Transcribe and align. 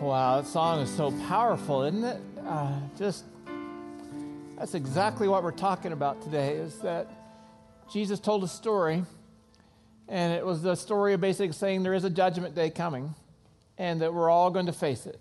Wow, 0.00 0.40
that 0.40 0.46
song 0.48 0.78
is 0.78 0.94
so 0.94 1.10
powerful, 1.26 1.82
isn't 1.82 2.04
it? 2.04 2.20
Uh, 2.46 2.78
just 2.96 3.24
that's 4.56 4.74
exactly 4.74 5.26
what 5.26 5.42
we're 5.42 5.50
talking 5.50 5.90
about 5.90 6.22
today. 6.22 6.52
Is 6.54 6.78
that 6.82 7.10
Jesus 7.92 8.20
told 8.20 8.44
a 8.44 8.48
story, 8.48 9.02
and 10.06 10.32
it 10.32 10.46
was 10.46 10.62
the 10.62 10.76
story 10.76 11.14
of 11.14 11.20
basically 11.20 11.50
saying 11.50 11.82
there 11.82 11.94
is 11.94 12.04
a 12.04 12.10
judgment 12.10 12.54
day 12.54 12.70
coming, 12.70 13.12
and 13.76 14.00
that 14.00 14.14
we're 14.14 14.30
all 14.30 14.52
going 14.52 14.66
to 14.66 14.72
face 14.72 15.04
it. 15.04 15.18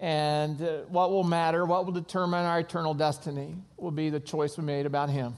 And 0.00 0.62
uh, 0.62 0.82
what 0.82 1.10
will 1.10 1.24
matter, 1.24 1.66
what 1.66 1.84
will 1.84 1.92
determine 1.92 2.44
our 2.44 2.60
eternal 2.60 2.94
destiny, 2.94 3.56
will 3.76 3.90
be 3.90 4.08
the 4.08 4.20
choice 4.20 4.56
we 4.56 4.62
made 4.62 4.86
about 4.86 5.10
Him. 5.10 5.34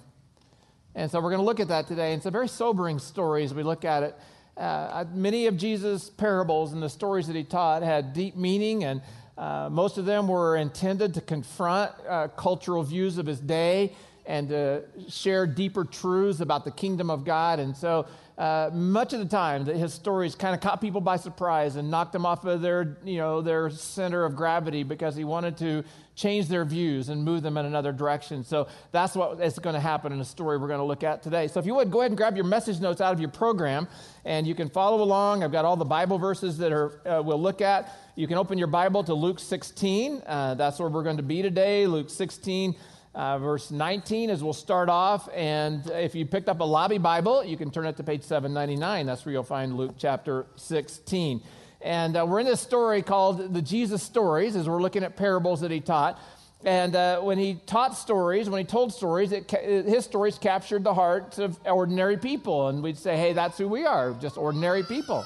And 0.95 1.11
so 1.11 1.21
we're 1.21 1.31
going 1.31 1.41
to 1.41 1.47
look 1.47 1.61
at 1.61 1.69
that 1.69 1.87
today. 1.87 2.13
It's 2.13 2.27
a 2.27 2.31
very 2.31 2.49
sobering 2.49 2.99
story 2.99 3.45
as 3.45 3.55
we 3.55 3.63
look 3.63 3.87
at 3.87 4.03
it. 4.03 4.15
Uh, 4.57 5.05
many 5.13 5.47
of 5.47 5.57
Jesus' 5.57 6.09
parables 6.09 6.73
and 6.73 6.83
the 6.83 6.89
stories 6.89 7.27
that 7.27 7.37
he 7.37 7.45
taught 7.45 7.83
had 7.83 8.15
deep 8.15 8.37
meaning, 8.37 8.85
and 8.85 9.03
uh, 9.37 9.69
most 9.71 9.99
of 9.99 10.07
them 10.07 10.29
were 10.29 10.57
intended 10.57 11.13
to 11.15 11.21
confront 11.21 11.93
uh, 12.09 12.29
cultural 12.29 12.83
views 12.83 13.19
of 13.19 13.27
his 13.27 13.39
day 13.39 13.93
and 14.25 14.49
to 14.49 14.83
share 15.09 15.47
deeper 15.47 15.85
truths 15.85 16.41
about 16.41 16.65
the 16.65 16.71
kingdom 16.71 17.11
of 17.11 17.25
God. 17.25 17.61
And 17.61 17.77
so, 17.77 18.07
uh, 18.39 18.71
much 18.73 19.15
of 19.15 19.19
the 19.19 19.27
time, 19.27 19.65
that 19.65 19.77
his 19.77 19.95
stories 19.95 20.35
kind 20.35 20.55
of 20.55 20.61
caught 20.61 20.81
people 20.81 21.01
by 21.01 21.17
surprise 21.17 21.77
and 21.77 21.91
knocked 21.91 22.13
them 22.13 22.27
off 22.27 22.45
of 22.45 22.61
their, 22.61 22.99
you 23.05 23.17
know, 23.17 23.41
their 23.41 23.71
center 23.71 24.25
of 24.25 24.37
gravity 24.37 24.83
because 24.83 25.17
he 25.17 25.25
wanted 25.25 25.57
to 25.57 25.83
change 26.15 26.49
their 26.49 26.65
views 26.65 27.09
and 27.09 27.23
move 27.25 27.43
them 27.43 27.57
in 27.57 27.67
another 27.67 27.93
direction. 27.93 28.43
So 28.43 28.69
that's 28.91 29.15
what 29.15 29.41
is 29.41 29.59
going 29.59 29.75
to 29.75 29.81
happen 29.81 30.13
in 30.13 30.19
the 30.19 30.25
story 30.25 30.59
we're 30.59 30.67
going 30.67 30.81
to 30.81 30.85
look 30.85 31.03
at 31.03 31.23
today. 31.23 31.47
So 31.47 31.61
if 31.61 31.67
you 31.67 31.75
would, 31.75 31.91
go 31.91 32.01
ahead 32.01 32.11
and 32.11 32.17
grab 32.17 32.37
your 32.37 32.47
message 32.47 32.81
notes 32.81 33.01
out 33.01 33.13
of 33.13 33.21
your 33.21 33.29
program 33.31 33.87
and 34.25 34.47
you 34.47 34.55
can 34.55 34.69
follow 34.69 35.03
along. 35.03 35.45
I've 35.45 35.53
got 35.53 35.65
all 35.65 35.77
the 35.77 35.85
Bible 35.85 36.19
verses 36.19 36.59
that 36.59 36.73
are, 36.73 37.07
uh, 37.07 37.23
we'll 37.23 37.41
look 37.41 37.61
at. 37.61 37.95
You 38.17 38.27
can 38.27 38.39
open 38.39 38.57
your 38.57 38.67
Bible 38.67 39.05
to 39.05 39.15
Luke 39.15 39.39
16. 39.39 40.23
Uh, 40.27 40.55
that's 40.55 40.79
where 40.79 40.89
we're 40.89 41.03
going 41.03 41.19
to 41.19 41.23
be 41.23 41.43
today. 41.43 41.87
Luke 41.87 42.09
16. 42.09 42.75
Uh, 43.17 43.39
verse 43.39 43.71
19 43.71 44.29
as 44.29 44.45
we'll 44.45 44.53
start 44.53 44.91
off. 44.91 45.27
And 45.35 45.91
if 45.93 46.15
you 46.15 46.27
picked 46.27 46.51
up 46.51 46.61
a 46.61 46.65
lobby 46.65 46.99
Bible, 46.99 47.43
you 47.43 47.57
can 47.57 47.71
turn 47.71 47.87
it 47.87 47.97
to 47.97 48.03
page 48.03 48.23
799. 48.23 49.07
That's 49.07 49.25
where 49.25 49.33
you'll 49.33 49.43
find 49.43 49.75
Luke 49.75 49.95
chapter 49.97 50.45
16. 50.57 51.41
And 51.81 52.15
uh, 52.15 52.27
we're 52.29 52.41
in 52.41 52.47
this 52.47 52.61
story 52.61 53.01
called 53.01 53.55
the 53.55 53.63
Jesus 53.63 54.03
Stories, 54.03 54.55
as 54.55 54.69
we're 54.69 54.83
looking 54.83 55.03
at 55.03 55.17
parables 55.17 55.63
that 55.63 55.71
he 55.71 55.81
taught. 55.81 56.21
And 56.63 56.95
uh, 56.95 57.23
when 57.23 57.39
he 57.39 57.55
taught 57.65 57.97
stories, 57.97 58.51
when 58.51 58.59
he 58.59 58.67
told 58.67 58.93
stories, 58.93 59.33
it, 59.33 59.51
his 59.51 60.05
stories 60.05 60.37
captured 60.37 60.85
the 60.85 60.93
hearts 60.93 61.39
of 61.39 61.59
ordinary 61.65 62.19
people. 62.19 62.69
And 62.69 62.83
we'd 62.83 62.99
say, 62.99 63.17
hey, 63.17 63.33
that's 63.33 63.57
who 63.57 63.67
we 63.67 63.87
are, 63.87 64.13
just 64.21 64.37
ordinary 64.37 64.83
people. 64.83 65.25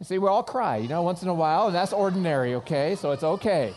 You 0.00 0.04
see, 0.04 0.18
we 0.18 0.26
all 0.26 0.42
cry, 0.42 0.78
you 0.78 0.88
know, 0.88 1.02
once 1.02 1.22
in 1.22 1.28
a 1.28 1.34
while, 1.34 1.68
and 1.68 1.76
that's 1.76 1.92
ordinary, 1.92 2.56
okay? 2.56 2.96
So 2.96 3.12
it's 3.12 3.22
okay. 3.22 3.72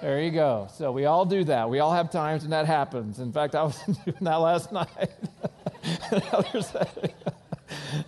There 0.00 0.22
you 0.22 0.30
go. 0.30 0.68
So 0.76 0.92
we 0.92 1.04
all 1.04 1.26
do 1.26 1.44
that. 1.44 1.68
We 1.68 1.80
all 1.80 1.92
have 1.92 2.10
times 2.10 2.42
when 2.42 2.50
that 2.50 2.64
happens. 2.64 3.18
In 3.18 3.32
fact, 3.32 3.54
I 3.54 3.64
was 3.64 3.78
doing 4.04 4.16
that 4.22 4.36
last 4.36 4.72
night. 4.72 5.10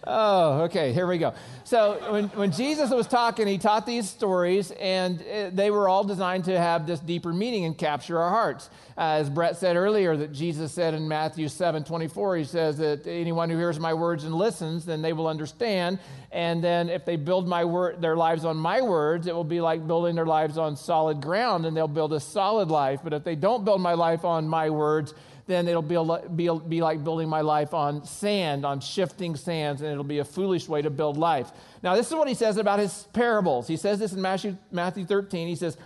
oh, 0.07 0.63
okay, 0.63 0.93
here 0.93 1.07
we 1.07 1.19
go. 1.19 1.35
So 1.65 2.13
when, 2.13 2.29
when 2.31 2.53
Jesus 2.53 2.91
was 2.91 3.07
talking, 3.07 3.47
he 3.47 3.59
taught 3.59 3.87
these 3.87 4.09
stories, 4.09 4.71
and 4.73 5.23
uh, 5.23 5.51
they 5.53 5.71
were 5.71 5.89
all 5.89 6.05
designed 6.05 6.45
to 6.45 6.59
have 6.59 6.87
this 6.87 7.01
deeper 7.01 7.33
meaning 7.33 7.65
and 7.65 7.77
capture 7.77 8.19
our 8.19 8.31
hearts. 8.31 8.69
Uh, 8.97 9.19
as 9.21 9.31
Brett 9.31 9.57
said 9.57 9.77
earlier, 9.77 10.17
that 10.17 10.33
Jesus 10.33 10.73
said 10.73 10.95
in 10.95 11.09
Matthew 11.09 11.49
7 11.49 11.85
24, 11.85 12.37
he 12.37 12.45
says 12.45 12.79
that 12.79 13.07
anyone 13.07 13.49
who 13.49 13.57
hears 13.57 13.81
my 13.81 13.95
words 13.95 14.25
and 14.25 14.35
listens, 14.35 14.85
then 14.85 15.03
they 15.03 15.13
will 15.13 15.29
understand. 15.29 15.99
And 16.31 16.65
then 16.65 16.89
if 16.89 17.05
they 17.05 17.17
build 17.17 17.47
my 17.47 17.65
word, 17.65 18.01
their 18.01 18.17
lives 18.17 18.45
on 18.45 18.57
my 18.57 18.81
words, 18.81 19.27
it 19.27 19.35
will 19.35 19.45
be 19.45 19.61
like 19.61 19.87
building 19.87 20.15
their 20.15 20.27
lives 20.27 20.59
on 20.59 20.77
solid 20.77 21.21
ground, 21.21 21.67
and 21.67 21.77
they'll 21.77 21.89
build 21.89 22.13
a 22.13 22.21
solid 22.21 22.71
life. 22.71 23.01
But 23.05 23.13
if 23.13 23.25
they 23.25 23.37
don't 23.37 23.65
build 23.65 23.81
my 23.81 23.95
life 23.95 24.25
on 24.25 24.49
my 24.49 24.71
words, 24.71 25.15
then 25.53 25.69
it'll 25.69 25.83
be, 25.83 25.97
be, 26.35 26.51
be 26.69 26.83
like 26.83 27.05
building 27.05 27.29
my 27.29 27.43
life 27.43 27.75
on 27.75 28.05
sand, 28.05 28.65
on 28.65 28.81
shifting 28.81 29.37
sands, 29.37 29.83
and 29.83 29.91
it'll 29.91 30.05
be 30.05 30.19
a 30.19 30.25
foolish 30.25 30.69
way 30.69 30.83
to 30.83 30.91
build 30.91 31.17
life. 31.17 31.53
Now, 31.83 31.95
this 31.95 32.09
is 32.09 32.15
what 32.15 32.29
he 32.29 32.35
says 32.35 32.57
about 32.57 32.79
his 32.79 33.07
parables. 33.13 33.69
He 33.69 33.77
says 33.77 33.99
this 33.99 34.13
in 34.13 34.23
Matthew, 34.23 34.57
Matthew 34.71 35.05
13. 35.05 35.49
He 35.49 35.57
says, 35.57 35.77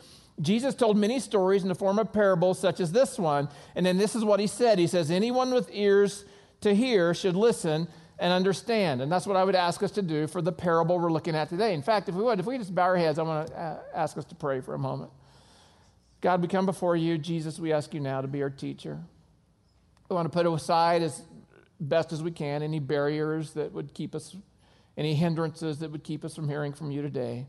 Jesus 0.40 0.74
told 0.74 0.96
many 0.96 1.18
stories 1.18 1.62
in 1.62 1.68
the 1.68 1.74
form 1.74 1.98
of 1.98 2.12
parables, 2.12 2.58
such 2.58 2.80
as 2.80 2.92
this 2.92 3.18
one. 3.18 3.48
And 3.74 3.84
then 3.84 3.98
this 3.98 4.14
is 4.14 4.24
what 4.24 4.38
he 4.38 4.46
said 4.46 4.78
He 4.78 4.86
says, 4.86 5.10
Anyone 5.10 5.52
with 5.52 5.68
ears 5.72 6.24
to 6.60 6.74
hear 6.74 7.14
should 7.14 7.36
listen 7.36 7.88
and 8.18 8.32
understand. 8.32 9.02
And 9.02 9.10
that's 9.10 9.26
what 9.26 9.36
I 9.36 9.44
would 9.44 9.54
ask 9.54 9.82
us 9.82 9.90
to 9.92 10.02
do 10.02 10.26
for 10.26 10.40
the 10.40 10.52
parable 10.52 10.98
we're 10.98 11.12
looking 11.12 11.34
at 11.34 11.48
today. 11.48 11.74
In 11.74 11.82
fact, 11.82 12.08
if 12.08 12.14
we 12.14 12.22
would, 12.22 12.40
if 12.40 12.46
we 12.46 12.58
just 12.58 12.74
bow 12.74 12.82
our 12.82 12.96
heads, 12.96 13.18
I 13.18 13.22
want 13.22 13.48
to 13.48 13.58
uh, 13.58 13.78
ask 13.94 14.16
us 14.16 14.24
to 14.26 14.34
pray 14.34 14.60
for 14.60 14.74
a 14.74 14.78
moment. 14.78 15.10
God, 16.20 16.40
we 16.40 16.48
come 16.48 16.66
before 16.66 16.96
you. 16.96 17.18
Jesus, 17.18 17.58
we 17.58 17.72
ask 17.72 17.92
you 17.92 18.00
now 18.00 18.20
to 18.20 18.28
be 18.28 18.42
our 18.42 18.50
teacher. 18.50 18.98
We 20.08 20.14
want 20.14 20.30
to 20.30 20.36
put 20.36 20.46
aside 20.46 21.02
as 21.02 21.22
best 21.80 22.12
as 22.12 22.22
we 22.22 22.30
can 22.30 22.62
any 22.62 22.78
barriers 22.78 23.52
that 23.52 23.72
would 23.72 23.92
keep 23.94 24.14
us, 24.14 24.36
any 24.96 25.14
hindrances 25.14 25.78
that 25.80 25.90
would 25.90 26.04
keep 26.04 26.24
us 26.24 26.34
from 26.34 26.48
hearing 26.48 26.72
from 26.72 26.90
you 26.90 27.02
today. 27.02 27.46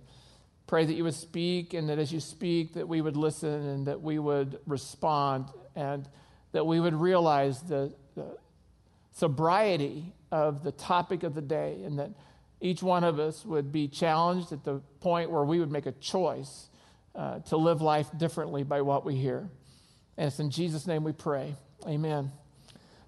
Pray 0.65 0.85
that 0.85 0.93
you 0.93 1.03
would 1.03 1.13
speak 1.13 1.73
and 1.73 1.87
that 1.87 1.97
as 1.97 2.11
you 2.11 2.19
speak, 2.19 2.73
that 2.73 2.87
we 2.87 3.01
would 3.01 3.15
listen 3.15 3.49
and 3.49 3.87
that 3.87 4.01
we 4.01 4.19
would 4.19 4.59
respond 4.65 5.45
and 5.75 6.09
that 6.51 6.65
we 6.65 6.79
would 6.79 6.95
realize 6.95 7.61
the, 7.61 7.93
the 8.15 8.37
sobriety 9.13 10.13
of 10.31 10.63
the 10.63 10.71
topic 10.71 11.23
of 11.23 11.35
the 11.35 11.41
day 11.41 11.81
and 11.85 11.99
that 11.99 12.11
each 12.59 12.81
one 12.81 13.03
of 13.03 13.19
us 13.19 13.45
would 13.45 13.71
be 13.71 13.87
challenged 13.87 14.51
at 14.51 14.63
the 14.63 14.81
point 14.99 15.29
where 15.29 15.43
we 15.43 15.59
would 15.59 15.71
make 15.71 15.85
a 15.85 15.91
choice 15.93 16.69
uh, 17.15 17.39
to 17.39 17.55
live 17.55 17.81
life 17.81 18.07
differently 18.17 18.63
by 18.63 18.81
what 18.81 19.05
we 19.05 19.15
hear. 19.15 19.49
And 20.17 20.27
it's 20.27 20.39
in 20.39 20.49
Jesus' 20.49 20.87
name 20.87 21.03
we 21.03 21.13
pray. 21.13 21.55
Amen. 21.87 22.31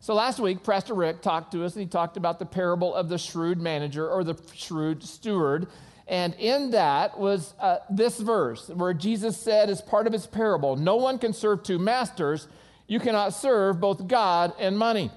So 0.02 0.14
last 0.14 0.40
week, 0.40 0.64
Pastor 0.64 0.94
Rick 0.94 1.22
talked 1.22 1.52
to 1.52 1.66
us 1.66 1.76
and 1.76 1.82
he 1.82 1.88
talked 1.88 2.16
about 2.16 2.40
the 2.40 2.46
parable 2.46 2.96
of 2.96 3.10
the 3.10 3.18
shrewd 3.18 3.60
manager 3.60 4.10
or 4.10 4.24
the 4.24 4.40
shrewd 4.54 5.04
steward. 5.04 5.68
And 6.08 6.34
in 6.36 6.72
that 6.72 7.20
was 7.20 7.54
uh, 7.60 7.80
this 7.90 8.18
verse 8.20 8.70
where 8.70 8.94
Jesus 8.94 9.38
said, 9.38 9.70
as 9.70 9.82
part 9.82 10.08
of 10.08 10.14
his 10.14 10.26
parable, 10.26 10.76
No 10.78 10.96
one 10.96 11.20
can 11.20 11.34
serve 11.34 11.64
two 11.64 11.78
masters. 11.78 12.48
You 12.88 13.00
cannot 13.00 13.34
serve 13.34 13.80
both 13.80 14.08
God 14.08 14.54
and 14.58 14.78
money. 14.78 15.12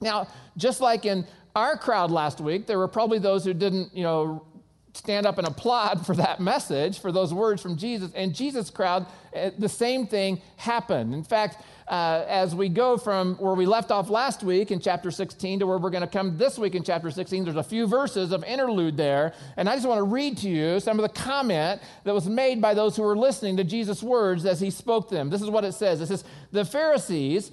Now, 0.00 0.28
just 0.56 0.80
like 0.80 1.04
in 1.04 1.26
our 1.54 1.76
crowd 1.76 2.10
last 2.10 2.40
week, 2.40 2.66
there 2.66 2.78
were 2.78 2.88
probably 2.88 3.18
those 3.18 3.44
who 3.44 3.54
didn't, 3.54 3.94
you 3.94 4.02
know, 4.02 4.44
stand 4.92 5.26
up 5.26 5.38
and 5.38 5.46
applaud 5.46 6.04
for 6.04 6.14
that 6.16 6.40
message, 6.40 6.98
for 6.98 7.12
those 7.12 7.32
words 7.32 7.62
from 7.62 7.76
Jesus. 7.76 8.10
And 8.14 8.34
Jesus' 8.34 8.70
crowd, 8.70 9.06
uh, 9.34 9.50
the 9.58 9.68
same 9.68 10.06
thing 10.06 10.40
happened. 10.56 11.14
In 11.14 11.22
fact, 11.22 11.62
uh, 11.86 12.24
as 12.28 12.54
we 12.54 12.68
go 12.68 12.96
from 12.96 13.34
where 13.36 13.54
we 13.54 13.66
left 13.66 13.90
off 13.90 14.10
last 14.10 14.42
week 14.42 14.70
in 14.70 14.78
chapter 14.78 15.10
16 15.10 15.60
to 15.60 15.66
where 15.66 15.78
we're 15.78 15.90
going 15.90 16.02
to 16.02 16.06
come 16.06 16.38
this 16.38 16.56
week 16.58 16.74
in 16.74 16.84
chapter 16.84 17.10
16, 17.10 17.44
there's 17.44 17.56
a 17.56 17.62
few 17.62 17.86
verses 17.86 18.30
of 18.32 18.44
interlude 18.44 18.96
there. 18.96 19.32
And 19.56 19.68
I 19.68 19.74
just 19.74 19.88
want 19.88 19.98
to 19.98 20.04
read 20.04 20.36
to 20.38 20.48
you 20.48 20.80
some 20.80 20.98
of 20.98 21.02
the 21.02 21.20
comment 21.20 21.82
that 22.04 22.14
was 22.14 22.28
made 22.28 22.60
by 22.60 22.74
those 22.74 22.96
who 22.96 23.02
were 23.02 23.16
listening 23.16 23.56
to 23.56 23.64
Jesus' 23.64 24.02
words 24.02 24.46
as 24.46 24.60
he 24.60 24.70
spoke 24.70 25.08
them. 25.08 25.30
This 25.30 25.42
is 25.42 25.50
what 25.50 25.64
it 25.64 25.72
says 25.72 26.00
It 26.00 26.06
says, 26.06 26.24
The 26.52 26.64
Pharisees, 26.64 27.50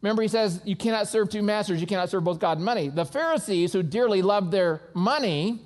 remember, 0.00 0.22
he 0.22 0.28
says, 0.28 0.62
You 0.64 0.76
cannot 0.76 1.08
serve 1.08 1.28
two 1.28 1.42
masters, 1.42 1.80
you 1.80 1.86
cannot 1.86 2.08
serve 2.08 2.24
both 2.24 2.38
God 2.38 2.58
and 2.58 2.64
money. 2.64 2.88
The 2.88 3.04
Pharisees, 3.04 3.72
who 3.72 3.82
dearly 3.82 4.22
loved 4.22 4.50
their 4.50 4.80
money, 4.94 5.60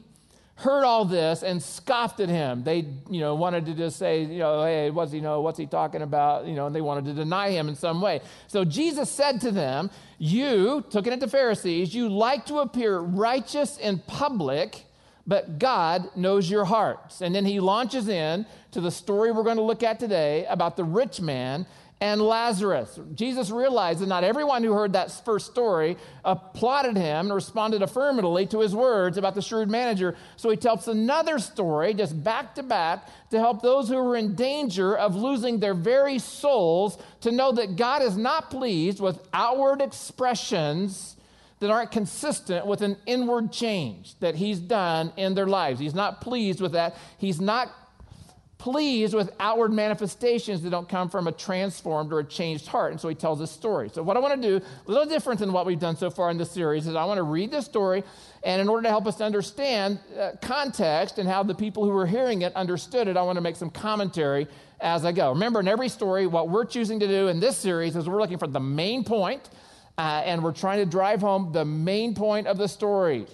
heard 0.58 0.82
all 0.82 1.04
this 1.04 1.44
and 1.44 1.62
scoffed 1.62 2.18
at 2.18 2.28
him. 2.28 2.64
They, 2.64 2.88
you 3.08 3.20
know, 3.20 3.36
wanted 3.36 3.64
to 3.66 3.74
just 3.74 3.96
say, 3.96 4.22
you 4.24 4.40
know, 4.40 4.64
hey, 4.64 4.90
what's 4.90 5.12
he 5.12 5.20
know? 5.20 5.40
What's 5.40 5.58
he 5.58 5.66
talking 5.66 6.02
about? 6.02 6.46
You 6.46 6.54
know, 6.54 6.66
and 6.66 6.74
they 6.74 6.80
wanted 6.80 7.04
to 7.04 7.14
deny 7.14 7.50
him 7.50 7.68
in 7.68 7.76
some 7.76 8.00
way. 8.00 8.20
So 8.48 8.64
Jesus 8.64 9.08
said 9.08 9.40
to 9.42 9.52
them, 9.52 9.88
"You, 10.18 10.84
looking 10.92 11.12
at 11.12 11.20
the 11.20 11.28
Pharisees, 11.28 11.94
you 11.94 12.08
like 12.08 12.44
to 12.46 12.58
appear 12.58 12.98
righteous 12.98 13.78
in 13.78 14.00
public." 14.00 14.84
But 15.28 15.58
God 15.58 16.08
knows 16.16 16.50
your 16.50 16.64
hearts. 16.64 17.20
And 17.20 17.34
then 17.34 17.44
he 17.44 17.60
launches 17.60 18.08
in 18.08 18.46
to 18.70 18.80
the 18.80 18.90
story 18.90 19.30
we're 19.30 19.42
going 19.42 19.58
to 19.58 19.62
look 19.62 19.82
at 19.82 20.00
today 20.00 20.46
about 20.46 20.74
the 20.78 20.84
rich 20.84 21.20
man 21.20 21.66
and 22.00 22.20
Lazarus. 22.22 22.98
Jesus 23.14 23.50
realized 23.50 24.00
that 24.00 24.06
not 24.06 24.22
everyone 24.22 24.62
who 24.62 24.72
heard 24.72 24.92
that 24.92 25.10
first 25.24 25.46
story 25.46 25.96
applauded 26.24 26.96
him 26.96 27.26
and 27.26 27.34
responded 27.34 27.82
affirmatively 27.82 28.46
to 28.46 28.60
his 28.60 28.74
words 28.74 29.18
about 29.18 29.34
the 29.34 29.42
shrewd 29.42 29.68
manager. 29.68 30.16
So 30.36 30.48
he 30.50 30.56
tells 30.56 30.86
another 30.86 31.38
story, 31.40 31.94
just 31.94 32.22
back 32.22 32.54
to 32.54 32.62
back, 32.62 33.08
to 33.30 33.38
help 33.38 33.62
those 33.62 33.88
who 33.88 33.96
are 33.96 34.16
in 34.16 34.36
danger 34.36 34.96
of 34.96 35.16
losing 35.16 35.58
their 35.58 35.74
very 35.74 36.20
souls 36.20 36.98
to 37.22 37.32
know 37.32 37.50
that 37.52 37.76
God 37.76 38.02
is 38.02 38.16
not 38.16 38.50
pleased 38.50 39.00
with 39.00 39.20
outward 39.32 39.82
expressions 39.82 41.16
that 41.60 41.70
aren't 41.70 41.90
consistent 41.90 42.64
with 42.66 42.82
an 42.82 42.96
inward 43.06 43.50
change 43.50 44.14
that 44.20 44.36
he's 44.36 44.60
done 44.60 45.12
in 45.16 45.34
their 45.34 45.48
lives. 45.48 45.80
He's 45.80 45.94
not 45.94 46.20
pleased 46.20 46.60
with 46.60 46.72
that. 46.72 46.96
He's 47.18 47.40
not 47.40 47.68
pleased 48.58 49.14
with 49.14 49.30
outward 49.38 49.72
manifestations 49.72 50.62
that 50.62 50.70
don't 50.70 50.88
come 50.88 51.08
from 51.08 51.28
a 51.28 51.32
transformed 51.32 52.12
or 52.12 52.18
a 52.18 52.24
changed 52.24 52.66
heart. 52.66 52.90
And 52.90 53.00
so 53.00 53.08
he 53.08 53.14
tells 53.14 53.38
this 53.38 53.52
story. 53.52 53.88
So, 53.88 54.02
what 54.02 54.16
I 54.16 54.20
want 54.20 54.40
to 54.40 54.58
do, 54.58 54.64
a 54.86 54.90
little 54.90 55.06
different 55.06 55.38
than 55.38 55.52
what 55.52 55.64
we've 55.64 55.78
done 55.78 55.96
so 55.96 56.10
far 56.10 56.30
in 56.30 56.36
this 56.36 56.50
series, 56.50 56.86
is 56.86 56.96
I 56.96 57.04
want 57.04 57.18
to 57.18 57.22
read 57.22 57.52
this 57.52 57.64
story. 57.64 58.02
And 58.42 58.60
in 58.60 58.68
order 58.68 58.82
to 58.82 58.88
help 58.88 59.06
us 59.06 59.20
understand 59.20 60.00
uh, 60.18 60.32
context 60.42 61.18
and 61.18 61.28
how 61.28 61.42
the 61.42 61.54
people 61.54 61.84
who 61.84 61.90
were 61.90 62.06
hearing 62.06 62.42
it 62.42 62.54
understood 62.54 63.08
it, 63.08 63.16
I 63.16 63.22
want 63.22 63.36
to 63.36 63.42
make 63.42 63.56
some 63.56 63.70
commentary 63.70 64.48
as 64.80 65.04
I 65.04 65.12
go. 65.12 65.30
Remember, 65.30 65.60
in 65.60 65.68
every 65.68 65.88
story, 65.88 66.26
what 66.26 66.48
we're 66.48 66.64
choosing 66.64 67.00
to 67.00 67.06
do 67.06 67.28
in 67.28 67.40
this 67.40 67.56
series 67.56 67.96
is 67.96 68.08
we're 68.08 68.20
looking 68.20 68.38
for 68.38 68.46
the 68.48 68.60
main 68.60 69.04
point, 69.04 69.50
uh, 69.96 70.22
and 70.24 70.42
we're 70.42 70.52
trying 70.52 70.78
to 70.78 70.86
drive 70.86 71.20
home 71.20 71.52
the 71.52 71.64
main 71.64 72.14
point 72.14 72.46
of 72.46 72.58
the 72.58 72.68
story. 72.68 73.26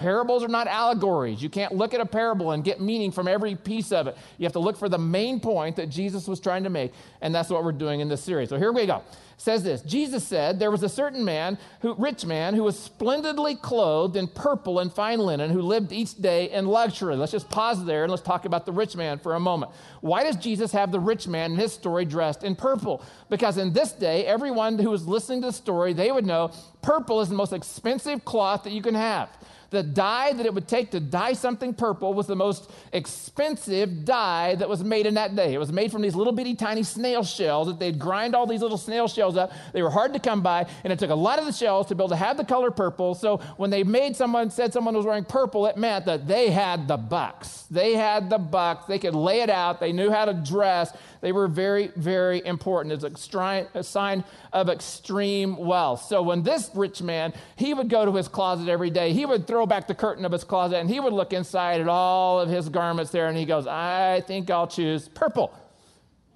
Parables 0.00 0.42
are 0.42 0.48
not 0.48 0.66
allegories. 0.66 1.42
You 1.42 1.50
can't 1.50 1.74
look 1.74 1.92
at 1.92 2.00
a 2.00 2.06
parable 2.06 2.52
and 2.52 2.64
get 2.64 2.80
meaning 2.80 3.12
from 3.12 3.28
every 3.28 3.54
piece 3.54 3.92
of 3.92 4.06
it. 4.06 4.16
You 4.38 4.44
have 4.44 4.54
to 4.54 4.58
look 4.58 4.78
for 4.78 4.88
the 4.88 4.96
main 4.96 5.40
point 5.40 5.76
that 5.76 5.90
Jesus 5.90 6.26
was 6.26 6.40
trying 6.40 6.64
to 6.64 6.70
make, 6.70 6.94
and 7.20 7.34
that's 7.34 7.50
what 7.50 7.62
we're 7.62 7.72
doing 7.72 8.00
in 8.00 8.08
this 8.08 8.22
series. 8.22 8.48
So 8.48 8.56
here 8.56 8.72
we 8.72 8.86
go. 8.86 8.96
It 8.96 9.04
says 9.36 9.62
this 9.62 9.82
Jesus 9.82 10.24
said, 10.26 10.58
There 10.58 10.70
was 10.70 10.82
a 10.82 10.88
certain 10.88 11.22
man, 11.22 11.58
who, 11.82 11.94
rich 11.96 12.24
man, 12.24 12.54
who 12.54 12.62
was 12.62 12.78
splendidly 12.78 13.56
clothed 13.56 14.16
in 14.16 14.26
purple 14.26 14.78
and 14.78 14.90
fine 14.90 15.18
linen, 15.18 15.50
who 15.50 15.60
lived 15.60 15.92
each 15.92 16.16
day 16.16 16.50
in 16.50 16.64
luxury. 16.64 17.14
Let's 17.14 17.32
just 17.32 17.50
pause 17.50 17.84
there 17.84 18.04
and 18.04 18.10
let's 18.10 18.22
talk 18.22 18.46
about 18.46 18.64
the 18.64 18.72
rich 18.72 18.96
man 18.96 19.18
for 19.18 19.34
a 19.34 19.40
moment. 19.40 19.70
Why 20.00 20.22
does 20.22 20.36
Jesus 20.36 20.72
have 20.72 20.92
the 20.92 21.00
rich 21.00 21.28
man 21.28 21.52
in 21.52 21.58
his 21.58 21.74
story 21.74 22.06
dressed 22.06 22.42
in 22.42 22.56
purple? 22.56 23.04
Because 23.28 23.58
in 23.58 23.74
this 23.74 23.92
day, 23.92 24.24
everyone 24.24 24.78
who 24.78 24.88
was 24.88 25.06
listening 25.06 25.42
to 25.42 25.48
the 25.48 25.52
story, 25.52 25.92
they 25.92 26.10
would 26.10 26.24
know 26.24 26.52
purple 26.80 27.20
is 27.20 27.28
the 27.28 27.34
most 27.34 27.52
expensive 27.52 28.24
cloth 28.24 28.64
that 28.64 28.72
you 28.72 28.80
can 28.80 28.94
have. 28.94 29.28
The 29.70 29.82
dye 29.84 30.32
that 30.32 30.44
it 30.44 30.52
would 30.52 30.66
take 30.66 30.90
to 30.90 31.00
dye 31.00 31.32
something 31.32 31.74
purple 31.74 32.12
was 32.12 32.26
the 32.26 32.36
most 32.36 32.70
expensive 32.92 34.04
dye 34.04 34.56
that 34.56 34.68
was 34.68 34.82
made 34.82 35.06
in 35.06 35.14
that 35.14 35.36
day. 35.36 35.54
It 35.54 35.58
was 35.58 35.72
made 35.72 35.92
from 35.92 36.02
these 36.02 36.16
little 36.16 36.32
bitty 36.32 36.56
tiny 36.56 36.82
snail 36.82 37.22
shells 37.22 37.68
that 37.68 37.78
they'd 37.78 37.98
grind 37.98 38.34
all 38.34 38.46
these 38.46 38.62
little 38.62 38.78
snail 38.78 39.06
shells 39.06 39.36
up. 39.36 39.52
They 39.72 39.82
were 39.82 39.90
hard 39.90 40.12
to 40.14 40.18
come 40.18 40.42
by, 40.42 40.66
and 40.82 40.92
it 40.92 40.98
took 40.98 41.10
a 41.10 41.14
lot 41.14 41.38
of 41.38 41.46
the 41.46 41.52
shells 41.52 41.86
to 41.86 41.94
be 41.94 42.00
able 42.00 42.08
to 42.08 42.16
have 42.16 42.36
the 42.36 42.44
color 42.44 42.72
purple. 42.72 43.14
So 43.14 43.38
when 43.56 43.70
they 43.70 43.84
made 43.84 44.16
someone, 44.16 44.50
said 44.50 44.72
someone 44.72 44.96
was 44.96 45.06
wearing 45.06 45.24
purple, 45.24 45.66
it 45.66 45.76
meant 45.76 46.04
that 46.06 46.26
they 46.26 46.50
had 46.50 46.88
the 46.88 46.96
bucks. 46.96 47.66
They 47.70 47.94
had 47.94 48.28
the 48.28 48.38
bucks. 48.38 48.86
They 48.86 48.98
could 48.98 49.14
lay 49.14 49.42
it 49.42 49.50
out. 49.50 49.78
They 49.78 49.92
knew 49.92 50.10
how 50.10 50.24
to 50.24 50.34
dress. 50.34 50.92
They 51.20 51.32
were 51.32 51.48
very, 51.48 51.88
very 51.96 52.44
important. 52.44 53.04
It's 53.04 53.28
a 53.74 53.82
sign 53.82 54.24
of 54.52 54.68
extreme 54.68 55.56
wealth. 55.56 56.04
So 56.04 56.22
when 56.22 56.42
this 56.42 56.70
rich 56.74 57.02
man, 57.02 57.34
he 57.56 57.74
would 57.74 57.88
go 57.88 58.04
to 58.04 58.12
his 58.12 58.26
closet 58.26 58.68
every 58.68 58.90
day. 58.90 59.12
He 59.12 59.26
would 59.26 59.46
throw 59.46 59.66
back 59.66 59.86
the 59.86 59.94
curtain 59.94 60.24
of 60.24 60.32
his 60.32 60.44
closet 60.44 60.76
and 60.76 60.88
he 60.88 60.98
would 60.98 61.12
look 61.12 61.32
inside 61.32 61.80
at 61.80 61.88
all 61.88 62.40
of 62.40 62.48
his 62.48 62.68
garments 62.68 63.10
there 63.10 63.28
and 63.28 63.36
he 63.36 63.44
goes, 63.44 63.66
I 63.66 64.22
think 64.26 64.50
I'll 64.50 64.66
choose 64.66 65.08
purple. 65.08 65.52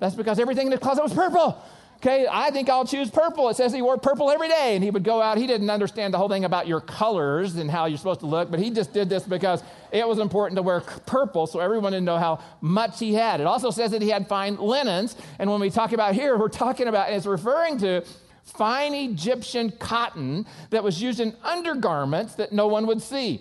That's 0.01 0.15
because 0.15 0.39
everything 0.39 0.67
in 0.67 0.71
the 0.71 0.79
closet 0.79 1.03
was 1.03 1.15
purple. 1.15 1.63
Okay, 2.07 2.27
I 2.31 2.51
think 2.51 2.69
I'll 2.69 2.85
choose 2.85 3.11
purple. 3.11 3.49
It 3.49 3.57
says 3.57 3.73
he 3.73 3.81
wore 3.81 3.97
purple 3.97 4.31
every 4.31 4.49
day, 4.49 4.75
and 4.75 4.85
he 4.85 4.91
would 4.91 5.05
go 5.05 5.23
out. 5.23 5.39
He 5.39 5.47
didn't 5.47 5.71
understand 5.71 6.13
the 6.13 6.19
whole 6.19 6.29
thing 6.29 6.45
about 6.45 6.69
your 6.69 6.83
colors 6.83 7.57
and 7.57 7.71
how 7.71 7.87
you're 7.87 7.97
supposed 7.97 8.21
to 8.21 8.27
look, 8.27 8.51
but 8.51 8.61
he 8.61 8.71
just 8.71 8.93
did 8.93 9.09
this 9.09 9.23
because 9.23 9.63
it 9.91 10.07
was 10.07 10.19
important 10.19 10.59
to 10.59 10.63
wear 10.63 10.81
purple 10.81 11.47
so 11.47 11.61
everyone 11.61 11.95
would 11.95 12.03
know 12.03 12.19
how 12.19 12.41
much 12.61 12.99
he 12.99 13.15
had. 13.15 13.41
It 13.41 13.47
also 13.47 13.71
says 13.71 13.91
that 13.93 14.03
he 14.03 14.11
had 14.11 14.29
fine 14.29 14.57
linens, 14.57 15.17
and 15.39 15.51
when 15.51 15.63
we 15.63 15.71
talk 15.71 15.93
about 15.93 16.15
here, 16.15 16.37
we're 16.37 16.51
talking 16.51 16.89
about, 16.89 17.11
it's 17.11 17.25
referring 17.25 17.79
to 17.79 18.05
fine 18.43 18.93
Egyptian 18.93 19.71
cotton 19.71 20.45
that 20.69 20.85
was 20.85 21.01
used 21.01 21.21
in 21.21 21.35
undergarments 21.43 22.35
that 22.35 22.53
no 22.53 22.69
one 22.69 22.87
would 22.87 23.01
see. 23.01 23.41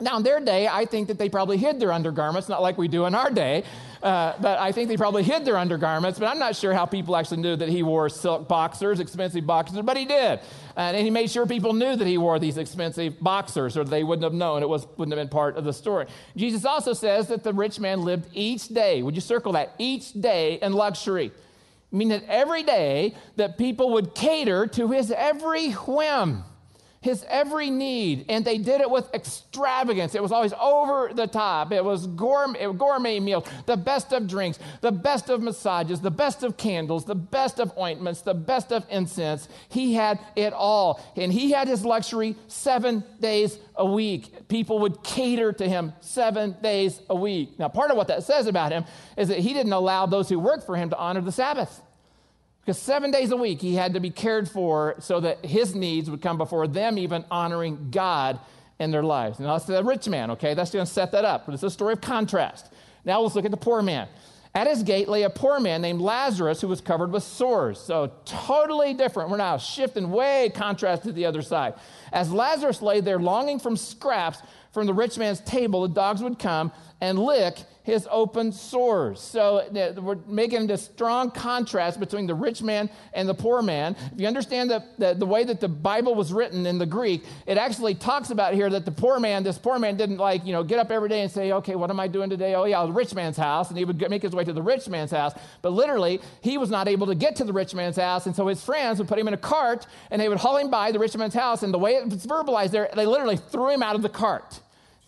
Now, 0.00 0.16
in 0.16 0.22
their 0.22 0.40
day, 0.40 0.66
I 0.66 0.86
think 0.86 1.08
that 1.08 1.18
they 1.18 1.28
probably 1.28 1.58
hid 1.58 1.78
their 1.78 1.92
undergarments, 1.92 2.48
not 2.48 2.62
like 2.62 2.78
we 2.78 2.88
do 2.88 3.04
in 3.04 3.14
our 3.14 3.30
day, 3.30 3.64
uh, 4.02 4.32
but 4.40 4.58
I 4.58 4.72
think 4.72 4.88
they 4.88 4.96
probably 4.96 5.22
hid 5.22 5.44
their 5.44 5.58
undergarments. 5.58 6.18
But 6.18 6.26
I'm 6.26 6.38
not 6.38 6.56
sure 6.56 6.72
how 6.72 6.86
people 6.86 7.16
actually 7.16 7.42
knew 7.42 7.54
that 7.56 7.68
he 7.68 7.82
wore 7.82 8.08
silk 8.08 8.48
boxers, 8.48 8.98
expensive 8.98 9.46
boxers, 9.46 9.82
but 9.82 9.98
he 9.98 10.06
did. 10.06 10.40
And, 10.76 10.96
he 10.96 11.10
made 11.10 11.30
sure 11.30 11.46
people 11.46 11.74
knew 11.74 11.96
that 11.96 12.06
he 12.06 12.16
wore 12.16 12.38
these 12.38 12.56
expensive 12.56 13.20
boxers, 13.20 13.76
or 13.76 13.84
they 13.84 14.02
wouldn't 14.02 14.24
have 14.24 14.32
known. 14.32 14.62
It 14.62 14.68
was, 14.68 14.86
wouldn't 14.96 15.16
have 15.16 15.22
been 15.22 15.30
part 15.30 15.56
of 15.56 15.64
the 15.64 15.72
story. 15.72 16.06
Jesus 16.34 16.64
also 16.64 16.94
says 16.94 17.28
that 17.28 17.44
the 17.44 17.52
rich 17.52 17.78
man 17.78 18.02
lived 18.02 18.28
each 18.32 18.68
day. 18.68 19.02
Would 19.02 19.14
you 19.14 19.20
circle 19.20 19.52
that? 19.52 19.74
Each 19.78 20.12
day 20.12 20.54
in 20.62 20.72
luxury. 20.72 21.32
Meaning 21.92 22.20
that 22.20 22.28
every 22.28 22.62
day 22.62 23.14
that 23.36 23.58
people 23.58 23.90
would 23.94 24.14
cater 24.14 24.66
to 24.68 24.88
his 24.88 25.10
every 25.10 25.72
whim 25.72 26.44
his 27.02 27.24
every 27.28 27.70
need, 27.70 28.26
and 28.28 28.44
they 28.44 28.58
did 28.58 28.82
it 28.82 28.90
with 28.90 29.12
extravagance. 29.14 30.14
It 30.14 30.22
was 30.22 30.32
always 30.32 30.52
over 30.60 31.10
the 31.14 31.26
top. 31.26 31.72
It 31.72 31.82
was 31.82 32.06
gourmet, 32.06 32.70
gourmet 32.74 33.20
meals, 33.20 33.44
the 33.64 33.78
best 33.78 34.12
of 34.12 34.26
drinks, 34.26 34.58
the 34.82 34.92
best 34.92 35.30
of 35.30 35.40
massages, 35.40 36.02
the 36.02 36.10
best 36.10 36.42
of 36.42 36.58
candles, 36.58 37.06
the 37.06 37.14
best 37.14 37.58
of 37.58 37.72
ointments, 37.78 38.20
the 38.20 38.34
best 38.34 38.70
of 38.70 38.84
incense. 38.90 39.48
He 39.70 39.94
had 39.94 40.18
it 40.36 40.52
all. 40.52 41.02
And 41.16 41.32
he 41.32 41.52
had 41.52 41.68
his 41.68 41.86
luxury 41.86 42.36
seven 42.48 43.02
days 43.18 43.58
a 43.76 43.86
week. 43.86 44.48
People 44.48 44.80
would 44.80 45.02
cater 45.02 45.54
to 45.54 45.66
him 45.66 45.94
seven 46.02 46.54
days 46.62 47.00
a 47.08 47.16
week. 47.16 47.58
Now, 47.58 47.68
part 47.68 47.90
of 47.90 47.96
what 47.96 48.08
that 48.08 48.24
says 48.24 48.46
about 48.46 48.72
him 48.72 48.84
is 49.16 49.28
that 49.28 49.38
he 49.38 49.54
didn't 49.54 49.72
allow 49.72 50.04
those 50.04 50.28
who 50.28 50.38
worked 50.38 50.66
for 50.66 50.76
him 50.76 50.90
to 50.90 50.98
honor 50.98 51.22
the 51.22 51.32
Sabbath. 51.32 51.80
Because 52.60 52.78
seven 52.78 53.10
days 53.10 53.30
a 53.30 53.36
week 53.36 53.60
he 53.60 53.74
had 53.74 53.94
to 53.94 54.00
be 54.00 54.10
cared 54.10 54.48
for 54.48 54.96
so 54.98 55.20
that 55.20 55.44
his 55.44 55.74
needs 55.74 56.10
would 56.10 56.22
come 56.22 56.38
before 56.38 56.68
them, 56.68 56.98
even 56.98 57.24
honoring 57.30 57.88
God 57.90 58.38
in 58.78 58.90
their 58.90 59.02
lives. 59.02 59.38
Now, 59.38 59.52
that's 59.52 59.66
the 59.66 59.82
rich 59.84 60.08
man, 60.08 60.30
okay? 60.32 60.54
That's 60.54 60.70
going 60.70 60.84
to 60.84 60.90
set 60.90 61.12
that 61.12 61.24
up. 61.24 61.46
But 61.46 61.54
it's 61.54 61.62
a 61.62 61.70
story 61.70 61.92
of 61.92 62.00
contrast. 62.00 62.72
Now, 63.04 63.20
let's 63.20 63.34
look 63.34 63.44
at 63.44 63.50
the 63.50 63.56
poor 63.56 63.82
man. 63.82 64.08
At 64.54 64.66
his 64.66 64.82
gate 64.82 65.08
lay 65.08 65.22
a 65.22 65.30
poor 65.30 65.60
man 65.60 65.80
named 65.80 66.00
Lazarus 66.00 66.60
who 66.60 66.66
was 66.66 66.80
covered 66.80 67.12
with 67.12 67.22
sores. 67.22 67.78
So, 67.78 68.10
totally 68.24 68.94
different. 68.94 69.30
We're 69.30 69.36
now 69.36 69.58
shifting 69.58 70.10
way 70.10 70.50
contrast 70.54 71.04
to 71.04 71.12
the 71.12 71.26
other 71.26 71.42
side. 71.42 71.74
As 72.12 72.32
Lazarus 72.32 72.82
lay 72.82 73.00
there 73.00 73.18
longing 73.18 73.58
from 73.58 73.76
scraps 73.76 74.42
from 74.72 74.86
the 74.86 74.94
rich 74.94 75.18
man's 75.18 75.40
table, 75.40 75.82
the 75.82 75.88
dogs 75.88 76.22
would 76.22 76.38
come 76.38 76.72
and 77.00 77.18
lick 77.18 77.58
his 77.90 78.08
open 78.10 78.52
sores. 78.52 79.20
So 79.20 79.68
we're 80.00 80.18
making 80.26 80.66
this 80.66 80.84
strong 80.84 81.30
contrast 81.30 82.00
between 82.00 82.26
the 82.26 82.34
rich 82.34 82.62
man 82.62 82.88
and 83.12 83.28
the 83.28 83.34
poor 83.34 83.62
man. 83.62 83.96
If 84.12 84.20
you 84.20 84.26
understand 84.26 84.70
the, 84.70 84.84
the, 84.98 85.14
the, 85.14 85.26
way 85.26 85.44
that 85.44 85.60
the 85.60 85.68
Bible 85.68 86.14
was 86.14 86.32
written 86.32 86.66
in 86.66 86.78
the 86.78 86.86
Greek, 86.86 87.24
it 87.46 87.58
actually 87.58 87.94
talks 87.94 88.30
about 88.30 88.54
here 88.54 88.70
that 88.70 88.84
the 88.84 88.90
poor 88.90 89.20
man, 89.20 89.42
this 89.42 89.58
poor 89.58 89.78
man 89.78 89.96
didn't 89.96 90.18
like, 90.18 90.46
you 90.46 90.52
know, 90.52 90.62
get 90.62 90.78
up 90.78 90.90
every 90.90 91.08
day 91.08 91.22
and 91.22 91.30
say, 91.30 91.52
okay, 91.52 91.74
what 91.74 91.90
am 91.90 92.00
I 92.00 92.08
doing 92.08 92.30
today? 92.30 92.54
Oh, 92.54 92.64
yeah, 92.64 92.84
the 92.86 92.92
rich 92.92 93.14
man's 93.14 93.36
house. 93.36 93.68
And 93.68 93.78
he 93.78 93.84
would 93.84 94.08
make 94.08 94.22
his 94.22 94.32
way 94.32 94.44
to 94.44 94.52
the 94.52 94.62
rich 94.62 94.88
man's 94.88 95.10
house. 95.10 95.32
But 95.62 95.70
literally, 95.70 96.20
he 96.40 96.58
was 96.58 96.70
not 96.70 96.88
able 96.88 97.06
to 97.08 97.14
get 97.14 97.36
to 97.36 97.44
the 97.44 97.52
rich 97.52 97.74
man's 97.74 97.96
house. 97.96 98.26
And 98.26 98.34
so 98.34 98.46
his 98.46 98.64
friends 98.64 98.98
would 98.98 99.08
put 99.08 99.18
him 99.18 99.28
in 99.28 99.34
a 99.34 99.38
cart 99.38 99.86
and 100.10 100.20
they 100.20 100.28
would 100.28 100.38
haul 100.38 100.56
him 100.56 100.70
by 100.70 100.92
the 100.92 100.98
rich 100.98 101.16
man's 101.16 101.34
house. 101.34 101.62
And 101.62 101.74
the 101.74 101.78
way 101.78 101.94
it's 101.94 102.26
verbalized 102.26 102.70
there, 102.70 102.88
they 102.94 103.06
literally 103.06 103.36
threw 103.36 103.70
him 103.70 103.82
out 103.82 103.96
of 103.96 104.02
the 104.02 104.08
cart 104.08 104.60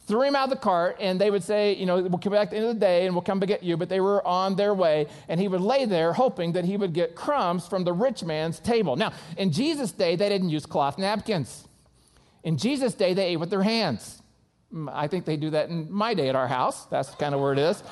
threw 0.06 0.22
him 0.22 0.34
out 0.34 0.44
of 0.44 0.50
the 0.50 0.56
cart, 0.56 0.96
and 1.00 1.20
they 1.20 1.30
would 1.30 1.42
say, 1.42 1.74
you 1.74 1.86
know, 1.86 2.02
we'll 2.02 2.18
come 2.18 2.32
back 2.32 2.48
at 2.48 2.50
the 2.50 2.56
end 2.56 2.66
of 2.66 2.74
the 2.74 2.80
day 2.80 3.06
and 3.06 3.14
we'll 3.14 3.22
come 3.22 3.40
to 3.40 3.46
get 3.46 3.62
you. 3.62 3.76
But 3.76 3.88
they 3.88 4.00
were 4.00 4.26
on 4.26 4.56
their 4.56 4.74
way, 4.74 5.06
and 5.28 5.40
he 5.40 5.48
would 5.48 5.60
lay 5.60 5.84
there 5.84 6.12
hoping 6.12 6.52
that 6.52 6.64
he 6.64 6.76
would 6.76 6.92
get 6.92 7.14
crumbs 7.14 7.66
from 7.66 7.84
the 7.84 7.92
rich 7.92 8.24
man's 8.24 8.58
table. 8.60 8.96
Now, 8.96 9.12
in 9.36 9.52
Jesus' 9.52 9.92
day, 9.92 10.16
they 10.16 10.28
didn't 10.28 10.50
use 10.50 10.66
cloth 10.66 10.98
napkins. 10.98 11.66
In 12.44 12.56
Jesus' 12.56 12.94
day, 12.94 13.14
they 13.14 13.28
ate 13.28 13.36
with 13.36 13.50
their 13.50 13.62
hands. 13.62 14.20
Mm, 14.74 14.90
I 14.92 15.06
think 15.06 15.24
they 15.24 15.36
do 15.36 15.50
that 15.50 15.68
in 15.68 15.90
my 15.92 16.14
day 16.14 16.28
at 16.28 16.36
our 16.36 16.48
house. 16.48 16.86
That's 16.86 17.14
kind 17.14 17.34
of 17.34 17.40
where 17.40 17.52
it 17.52 17.58
is. 17.58 17.82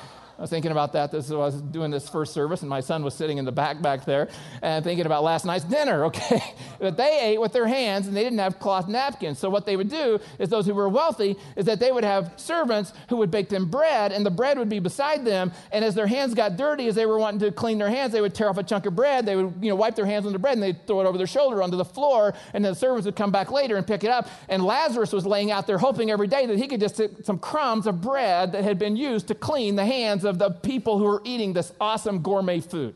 I 0.41 0.43
was 0.43 0.49
thinking 0.49 0.71
about 0.71 0.93
that. 0.93 1.11
This 1.11 1.29
I 1.29 1.35
was 1.35 1.61
doing 1.61 1.91
this 1.91 2.09
first 2.09 2.33
service, 2.33 2.61
and 2.61 2.69
my 2.69 2.79
son 2.79 3.03
was 3.03 3.13
sitting 3.13 3.37
in 3.37 3.45
the 3.45 3.51
back 3.51 3.79
back 3.79 4.05
there, 4.05 4.27
and 4.63 4.83
thinking 4.83 5.05
about 5.05 5.23
last 5.23 5.45
night's 5.45 5.63
dinner. 5.65 6.01
Okay, 6.11 6.41
but 6.79 6.97
they 6.97 7.19
ate 7.21 7.39
with 7.39 7.53
their 7.53 7.67
hands, 7.67 8.07
and 8.07 8.15
they 8.17 8.23
didn't 8.23 8.39
have 8.39 8.59
cloth 8.59 8.87
napkins. 8.87 9.39
So 9.39 9.49
what 9.49 9.65
they 9.65 9.77
would 9.77 9.89
do 9.89 10.19
is 10.39 10.49
those 10.49 10.65
who 10.65 10.73
were 10.73 10.89
wealthy 10.89 11.37
is 11.55 11.65
that 11.65 11.79
they 11.79 11.91
would 11.91 12.03
have 12.03 12.33
servants 12.35 12.91
who 13.07 13.17
would 13.17 13.29
bake 13.31 13.49
them 13.49 13.69
bread, 13.69 14.11
and 14.11 14.25
the 14.25 14.31
bread 14.31 14.57
would 14.57 14.67
be 14.67 14.79
beside 14.79 15.23
them. 15.23 15.51
And 15.71 15.85
as 15.85 15.95
their 15.95 16.07
hands 16.07 16.33
got 16.33 16.57
dirty, 16.57 16.87
as 16.87 16.95
they 16.95 17.05
were 17.05 17.17
wanting 17.17 17.39
to 17.41 17.51
clean 17.51 17.77
their 17.77 17.89
hands, 17.89 18.11
they 18.13 18.19
would 18.19 18.33
tear 18.33 18.49
off 18.49 18.57
a 18.57 18.63
chunk 18.63 18.85
of 18.87 18.95
bread. 18.95 19.25
They 19.25 19.35
would 19.35 19.53
you 19.61 19.69
know 19.69 19.75
wipe 19.75 19.95
their 19.95 20.05
hands 20.05 20.25
on 20.25 20.33
the 20.33 20.39
bread, 20.39 20.53
and 20.53 20.63
they'd 20.63 20.85
throw 20.87 21.01
it 21.01 21.05
over 21.05 21.17
their 21.17 21.27
shoulder 21.27 21.61
onto 21.61 21.77
the 21.77 21.85
floor. 21.85 22.33
And 22.53 22.65
then 22.65 22.73
the 22.73 22.79
servants 22.79 23.05
would 23.05 23.15
come 23.15 23.31
back 23.31 23.51
later 23.51 23.77
and 23.77 23.85
pick 23.85 24.03
it 24.03 24.09
up. 24.09 24.27
And 24.49 24.65
Lazarus 24.65 25.13
was 25.13 25.25
laying 25.25 25.51
out 25.51 25.67
there 25.67 25.77
hoping 25.77 26.09
every 26.09 26.27
day 26.27 26.45
that 26.47 26.57
he 26.57 26.67
could 26.67 26.79
just 26.79 26.97
take 26.97 27.11
some 27.23 27.37
crumbs 27.39 27.85
of 27.87 28.01
bread 28.01 28.51
that 28.53 28.63
had 28.63 28.79
been 28.79 28.97
used 28.97 29.27
to 29.27 29.35
clean 29.35 29.75
the 29.75 29.85
hands 29.85 30.25
of 30.25 30.30
of 30.31 30.39
the 30.39 30.49
people 30.49 30.97
who 30.97 31.05
are 31.05 31.21
eating 31.23 31.53
this 31.53 31.71
awesome 31.79 32.23
gourmet 32.23 32.59
food. 32.59 32.95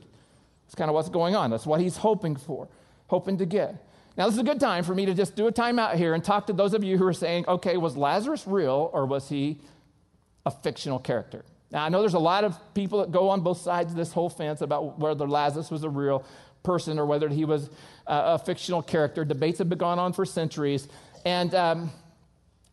That's 0.66 0.74
kind 0.74 0.90
of 0.90 0.96
what's 0.96 1.10
going 1.10 1.36
on. 1.36 1.52
That's 1.52 1.68
what 1.68 1.80
he's 1.80 1.98
hoping 1.98 2.36
for, 2.36 2.68
hoping 3.08 3.38
to 3.38 3.46
get. 3.46 3.76
Now, 4.18 4.26
this 4.26 4.36
is 4.36 4.40
a 4.40 4.44
good 4.44 4.60
time 4.60 4.84
for 4.84 4.96
me 4.96 5.06
to 5.06 5.14
just 5.14 5.36
do 5.36 5.46
a 5.48 5.52
timeout 5.52 5.96
here 5.96 6.14
and 6.14 6.24
talk 6.24 6.48
to 6.48 6.54
those 6.54 6.74
of 6.74 6.84
you 6.84 6.98
who 6.98 7.06
are 7.06 7.14
saying, 7.14 7.46
okay, 7.48 7.78
was 7.78 7.96
Lazarus 7.98 8.48
real 8.48 8.90
or 8.94 9.06
was 9.06 9.30
he 9.30 9.60
a 10.46 10.52
fictional 10.52 10.98
character? 10.98 11.44
Now, 11.72 11.84
I 11.84 11.90
know 11.90 12.00
there's 12.00 12.14
a 12.14 12.20
lot 12.20 12.46
of 12.46 12.58
people 12.74 13.02
that 13.02 13.12
go 13.12 13.30
on 13.30 13.42
both 13.42 13.58
sides 13.58 13.92
of 13.92 13.98
this 13.98 14.14
whole 14.14 14.30
fence 14.30 14.62
about 14.62 14.98
whether 14.98 15.28
Lazarus 15.28 15.70
was 15.70 15.84
a 15.84 15.90
real 15.90 16.24
person 16.64 16.98
or 16.98 17.06
whether 17.06 17.28
he 17.28 17.44
was 17.44 17.70
uh, 18.08 18.40
a 18.40 18.40
fictional 18.40 18.82
character. 18.82 19.26
Debates 19.26 19.60
have 19.60 19.70
been 19.70 19.78
going 19.78 20.00
on 20.00 20.14
for 20.14 20.26
centuries. 20.26 20.88
And 21.26 21.54
um, 21.54 21.92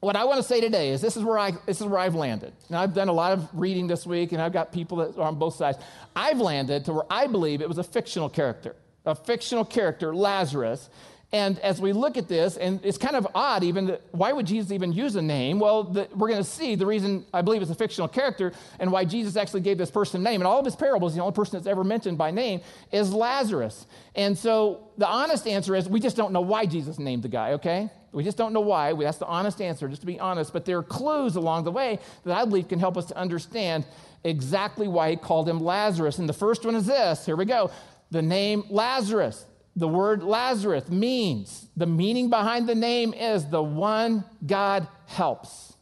what 0.03 0.17
I 0.17 0.25
want 0.25 0.39
to 0.39 0.43
say 0.43 0.61
today 0.61 0.91
is 0.91 1.01
this 1.01 1.17
is 1.17 1.23
where 1.23 1.39
I 1.39 1.53
this 1.65 1.81
is 1.81 1.87
where 1.87 2.01
I've 2.01 2.17
landed. 2.17 2.53
Now 2.69 2.83
I've 2.83 2.93
done 2.93 3.09
a 3.09 3.13
lot 3.13 3.33
of 3.33 3.49
reading 3.53 3.87
this 3.87 4.05
week, 4.05 4.33
and 4.33 4.43
I've 4.43 4.53
got 4.53 4.73
people 4.73 4.97
that 4.99 5.17
are 5.17 5.23
on 5.29 5.37
both 5.37 5.55
sides. 5.55 5.79
I've 6.17 6.41
landed 6.41 6.85
to 6.87 6.93
where 6.93 7.05
I 7.09 7.29
believe 7.29 7.63
it 7.63 7.69
was 7.69 7.79
a 7.79 7.85
fictional 7.85 8.29
character, 8.29 8.75
a 9.07 9.15
fictional 9.15 9.65
character, 9.65 10.13
Lazarus. 10.13 10.91
And 11.35 11.59
as 11.61 11.81
we 11.81 11.95
look 11.95 12.19
at 12.19 12.29
this, 12.29 12.59
and 12.59 12.79
it's 12.85 12.99
kind 12.99 13.17
of 13.17 13.27
odd, 13.35 13.65
even 13.65 13.97
why 14.11 14.33
would 14.33 14.47
Jesus 14.47 14.71
even 14.71 14.93
use 14.93 15.17
a 15.17 15.23
name? 15.23 15.59
Well, 15.59 15.85
the, 15.85 16.07
we're 16.15 16.29
going 16.29 16.43
to 16.43 16.49
see 16.49 16.75
the 16.75 16.85
reason 16.85 17.25
I 17.33 17.41
believe 17.41 17.63
it's 17.63 17.71
a 17.71 17.75
fictional 17.75 18.07
character 18.07 18.53
and 18.79 18.93
why 18.93 19.07
Jesus 19.07 19.37
actually 19.37 19.63
gave 19.63 19.79
this 19.79 19.91
person 19.91 20.21
a 20.21 20.25
name. 20.25 20.43
In 20.43 20.47
all 20.47 20.59
of 20.59 20.67
his 20.67 20.77
parables, 20.77 21.15
the 21.15 21.23
only 21.23 21.33
person 21.33 21.59
that's 21.59 21.67
ever 21.67 21.85
mentioned 21.85 22.19
by 22.19 22.33
name 22.33 22.61
is 22.91 23.15
Lazarus. 23.15 23.87
And 24.15 24.37
so 24.37 24.91
the 24.99 25.09
honest 25.09 25.47
answer 25.47 25.75
is 25.75 25.89
we 25.89 26.01
just 26.01 26.17
don't 26.17 26.33
know 26.33 26.43
why 26.43 26.67
Jesus 26.67 26.99
named 26.99 27.23
the 27.23 27.29
guy, 27.29 27.53
okay? 27.53 27.89
We 28.13 28.23
just 28.23 28.37
don't 28.37 28.53
know 28.53 28.61
why. 28.61 28.93
That's 28.93 29.17
the 29.17 29.27
honest 29.27 29.63
answer, 29.63 29.89
just 29.89 30.03
to 30.03 30.07
be 30.07 30.21
honest. 30.21 30.53
But 30.53 30.67
there 30.67 30.77
are 30.77 30.83
clues 30.83 31.37
along 31.37 31.65
the 31.65 31.73
way 31.73 31.99
that 32.25 32.37
I 32.37 32.45
believe 32.45 32.69
can 32.69 32.79
help 32.79 32.99
us 32.99 33.07
to 33.07 33.17
understand 33.17 33.87
exactly 34.23 34.87
why 34.87 35.11
he 35.11 35.17
called 35.17 35.49
him 35.49 35.61
Lazarus. 35.61 36.19
And 36.19 36.29
the 36.29 36.35
first 36.35 36.67
one 36.67 36.75
is 36.75 36.85
this 36.85 37.25
here 37.25 37.37
we 37.37 37.47
go. 37.47 37.71
The 38.11 38.21
name 38.21 38.65
Lazarus. 38.69 39.47
The 39.75 39.89
word 39.89 40.23
Lazarus 40.23 40.89
means, 40.89 41.69
the 41.77 41.87
meaning 41.87 42.29
behind 42.29 42.69
the 42.69 42.75
name 42.75 43.15
is 43.15 43.47
the 43.47 43.63
one 43.63 44.25
God 44.47 44.87
helps. 45.07 45.73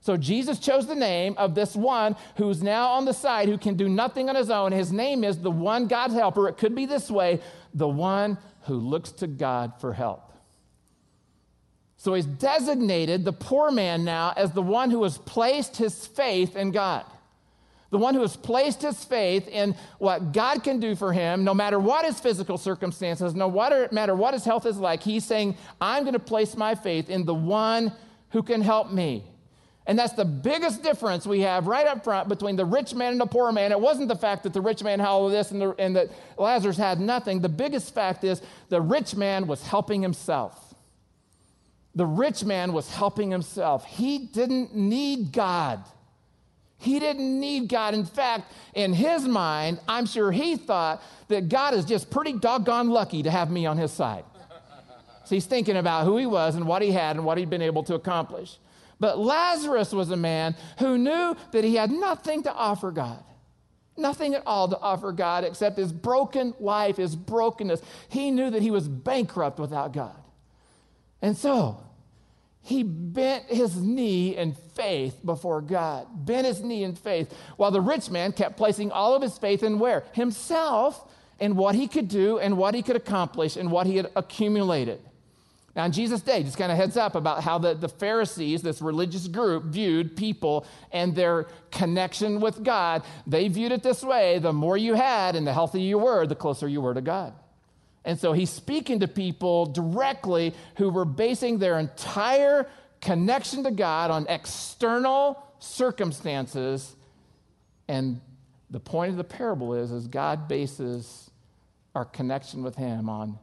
So 0.00 0.16
Jesus 0.16 0.58
chose 0.58 0.86
the 0.86 0.94
name 0.94 1.34
of 1.38 1.54
this 1.54 1.74
one 1.74 2.16
who's 2.36 2.62
now 2.62 2.88
on 2.88 3.06
the 3.06 3.14
side, 3.14 3.48
who 3.48 3.56
can 3.56 3.74
do 3.74 3.88
nothing 3.88 4.28
on 4.28 4.34
his 4.34 4.50
own. 4.50 4.72
His 4.72 4.92
name 4.92 5.24
is 5.24 5.38
the 5.38 5.50
one 5.50 5.86
God 5.86 6.10
helper. 6.10 6.48
It 6.48 6.58
could 6.58 6.74
be 6.74 6.84
this 6.86 7.10
way 7.10 7.40
the 7.72 7.88
one 7.88 8.36
who 8.62 8.74
looks 8.74 9.12
to 9.12 9.26
God 9.26 9.80
for 9.80 9.94
help. 9.94 10.32
So 11.96 12.12
he's 12.12 12.26
designated 12.26 13.24
the 13.24 13.32
poor 13.32 13.70
man 13.70 14.04
now 14.04 14.34
as 14.36 14.52
the 14.52 14.60
one 14.60 14.90
who 14.90 15.02
has 15.04 15.16
placed 15.16 15.78
his 15.78 16.06
faith 16.06 16.54
in 16.54 16.70
God. 16.70 17.06
The 17.94 17.98
one 17.98 18.16
who 18.16 18.22
has 18.22 18.36
placed 18.36 18.82
his 18.82 19.04
faith 19.04 19.46
in 19.46 19.76
what 19.98 20.32
God 20.32 20.64
can 20.64 20.80
do 20.80 20.96
for 20.96 21.12
him, 21.12 21.44
no 21.44 21.54
matter 21.54 21.78
what 21.78 22.04
his 22.04 22.18
physical 22.18 22.58
circumstances, 22.58 23.36
no 23.36 23.48
er, 23.70 23.88
matter 23.92 24.16
what 24.16 24.34
his 24.34 24.44
health 24.44 24.66
is 24.66 24.78
like, 24.78 25.00
he's 25.00 25.24
saying, 25.24 25.56
I'm 25.80 26.02
going 26.02 26.14
to 26.14 26.18
place 26.18 26.56
my 26.56 26.74
faith 26.74 27.08
in 27.08 27.24
the 27.24 27.36
one 27.36 27.92
who 28.30 28.42
can 28.42 28.62
help 28.62 28.90
me. 28.90 29.22
And 29.86 29.96
that's 29.96 30.14
the 30.14 30.24
biggest 30.24 30.82
difference 30.82 31.24
we 31.24 31.42
have 31.42 31.68
right 31.68 31.86
up 31.86 32.02
front 32.02 32.28
between 32.28 32.56
the 32.56 32.64
rich 32.64 32.96
man 32.96 33.12
and 33.12 33.20
the 33.20 33.26
poor 33.26 33.52
man. 33.52 33.70
It 33.70 33.78
wasn't 33.78 34.08
the 34.08 34.16
fact 34.16 34.42
that 34.42 34.52
the 34.52 34.60
rich 34.60 34.82
man 34.82 34.98
had 34.98 35.06
all 35.06 35.28
this 35.28 35.52
and, 35.52 35.60
the, 35.60 35.70
and 35.78 35.94
that 35.94 36.08
Lazarus 36.36 36.76
had 36.76 36.98
nothing. 36.98 37.42
The 37.42 37.48
biggest 37.48 37.94
fact 37.94 38.24
is 38.24 38.42
the 38.70 38.80
rich 38.80 39.14
man 39.14 39.46
was 39.46 39.64
helping 39.64 40.02
himself 40.02 40.74
the 41.94 42.06
rich 42.06 42.44
man 42.44 42.72
was 42.72 42.92
helping 42.92 43.30
himself. 43.30 43.84
He 43.84 44.18
didn't 44.18 44.74
need 44.74 45.30
God. 45.30 45.84
He 46.84 47.00
didn't 47.00 47.40
need 47.40 47.70
God. 47.70 47.94
In 47.94 48.04
fact, 48.04 48.52
in 48.74 48.92
his 48.92 49.26
mind, 49.26 49.80
I'm 49.88 50.04
sure 50.04 50.30
he 50.30 50.56
thought 50.56 51.02
that 51.28 51.48
God 51.48 51.72
is 51.72 51.86
just 51.86 52.10
pretty 52.10 52.34
doggone 52.34 52.90
lucky 52.90 53.22
to 53.22 53.30
have 53.30 53.50
me 53.50 53.64
on 53.64 53.78
his 53.78 53.90
side. 53.90 54.24
so 55.24 55.34
he's 55.34 55.46
thinking 55.46 55.78
about 55.78 56.04
who 56.04 56.18
he 56.18 56.26
was 56.26 56.56
and 56.56 56.66
what 56.66 56.82
he 56.82 56.92
had 56.92 57.16
and 57.16 57.24
what 57.24 57.38
he'd 57.38 57.48
been 57.48 57.62
able 57.62 57.84
to 57.84 57.94
accomplish. 57.94 58.58
But 59.00 59.18
Lazarus 59.18 59.92
was 59.92 60.10
a 60.10 60.16
man 60.16 60.54
who 60.78 60.98
knew 60.98 61.34
that 61.52 61.64
he 61.64 61.74
had 61.74 61.90
nothing 61.90 62.42
to 62.42 62.52
offer 62.52 62.90
God. 62.90 63.24
Nothing 63.96 64.34
at 64.34 64.42
all 64.44 64.68
to 64.68 64.78
offer 64.78 65.10
God 65.12 65.44
except 65.44 65.78
his 65.78 65.90
broken 65.92 66.52
life, 66.60 66.98
his 66.98 67.16
brokenness. 67.16 67.80
He 68.10 68.30
knew 68.30 68.50
that 68.50 68.60
he 68.60 68.70
was 68.70 68.88
bankrupt 68.88 69.58
without 69.58 69.92
God. 69.92 70.20
And 71.22 71.34
so 71.34 71.82
he 72.64 72.82
bent 72.82 73.44
his 73.44 73.76
knee 73.76 74.36
in 74.36 74.54
faith 74.74 75.20
before 75.22 75.60
God, 75.60 76.06
bent 76.24 76.46
his 76.46 76.62
knee 76.62 76.82
in 76.82 76.96
faith, 76.96 77.30
while 77.58 77.70
the 77.70 77.80
rich 77.80 78.10
man 78.10 78.32
kept 78.32 78.56
placing 78.56 78.90
all 78.90 79.14
of 79.14 79.20
his 79.20 79.36
faith 79.36 79.62
in 79.62 79.78
where? 79.78 80.04
Himself 80.12 81.06
and 81.38 81.58
what 81.58 81.74
he 81.74 81.86
could 81.86 82.08
do 82.08 82.38
and 82.38 82.56
what 82.56 82.74
he 82.74 82.80
could 82.80 82.96
accomplish 82.96 83.56
and 83.56 83.70
what 83.70 83.86
he 83.86 83.98
had 83.98 84.10
accumulated. 84.16 84.98
Now, 85.76 85.84
in 85.84 85.92
Jesus' 85.92 86.22
day, 86.22 86.42
just 86.42 86.56
kind 86.56 86.72
of 86.72 86.78
heads 86.78 86.96
up 86.96 87.16
about 87.16 87.42
how 87.42 87.58
the, 87.58 87.74
the 87.74 87.88
Pharisees, 87.88 88.62
this 88.62 88.80
religious 88.80 89.28
group, 89.28 89.64
viewed 89.64 90.16
people 90.16 90.64
and 90.90 91.14
their 91.14 91.48
connection 91.70 92.40
with 92.40 92.64
God. 92.64 93.02
They 93.26 93.48
viewed 93.48 93.72
it 93.72 93.82
this 93.82 94.02
way 94.02 94.38
the 94.38 94.54
more 94.54 94.78
you 94.78 94.94
had 94.94 95.36
and 95.36 95.46
the 95.46 95.52
healthier 95.52 95.82
you 95.82 95.98
were, 95.98 96.26
the 96.26 96.34
closer 96.34 96.66
you 96.66 96.80
were 96.80 96.94
to 96.94 97.02
God. 97.02 97.34
And 98.04 98.18
so 98.18 98.32
he's 98.32 98.50
speaking 98.50 99.00
to 99.00 99.08
people 99.08 99.66
directly 99.66 100.54
who 100.76 100.90
were 100.90 101.04
basing 101.04 101.58
their 101.58 101.78
entire 101.78 102.68
connection 103.00 103.64
to 103.64 103.70
God 103.70 104.10
on 104.10 104.26
external 104.28 105.42
circumstances. 105.58 106.96
And 107.88 108.20
the 108.70 108.80
point 108.80 109.10
of 109.10 109.16
the 109.16 109.24
parable 109.24 109.74
is, 109.74 109.90
is 109.90 110.06
God 110.06 110.48
bases 110.48 111.30
our 111.94 112.04
connection 112.04 112.62
with 112.62 112.76
him 112.76 113.08
on 113.08 113.38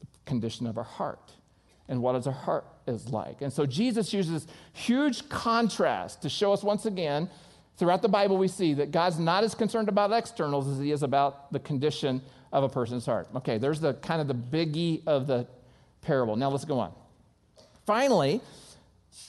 the 0.00 0.06
condition 0.24 0.66
of 0.66 0.78
our 0.78 0.84
heart 0.84 1.32
and 1.88 2.02
what 2.02 2.14
is 2.16 2.26
our 2.26 2.32
heart 2.32 2.64
is 2.86 3.10
like. 3.10 3.42
And 3.42 3.52
so 3.52 3.66
Jesus 3.66 4.12
uses 4.12 4.46
huge 4.72 5.28
contrast 5.28 6.22
to 6.22 6.28
show 6.28 6.52
us 6.52 6.62
once 6.62 6.86
again 6.86 7.28
throughout 7.76 8.02
the 8.02 8.08
Bible 8.08 8.36
we 8.36 8.48
see 8.48 8.74
that 8.74 8.90
God's 8.90 9.18
not 9.18 9.44
as 9.44 9.54
concerned 9.54 9.88
about 9.88 10.12
externals 10.12 10.68
as 10.68 10.78
he 10.78 10.92
is 10.92 11.02
about 11.02 11.52
the 11.52 11.58
condition 11.60 12.22
of 12.56 12.64
a 12.64 12.68
person's 12.70 13.04
heart. 13.04 13.28
Okay, 13.36 13.58
there's 13.58 13.80
the 13.80 13.92
kind 13.94 14.18
of 14.22 14.28
the 14.28 14.34
biggie 14.34 15.02
of 15.06 15.26
the 15.26 15.46
parable. 16.00 16.36
Now 16.36 16.48
let's 16.48 16.64
go 16.64 16.80
on. 16.80 16.92
Finally, 17.84 18.40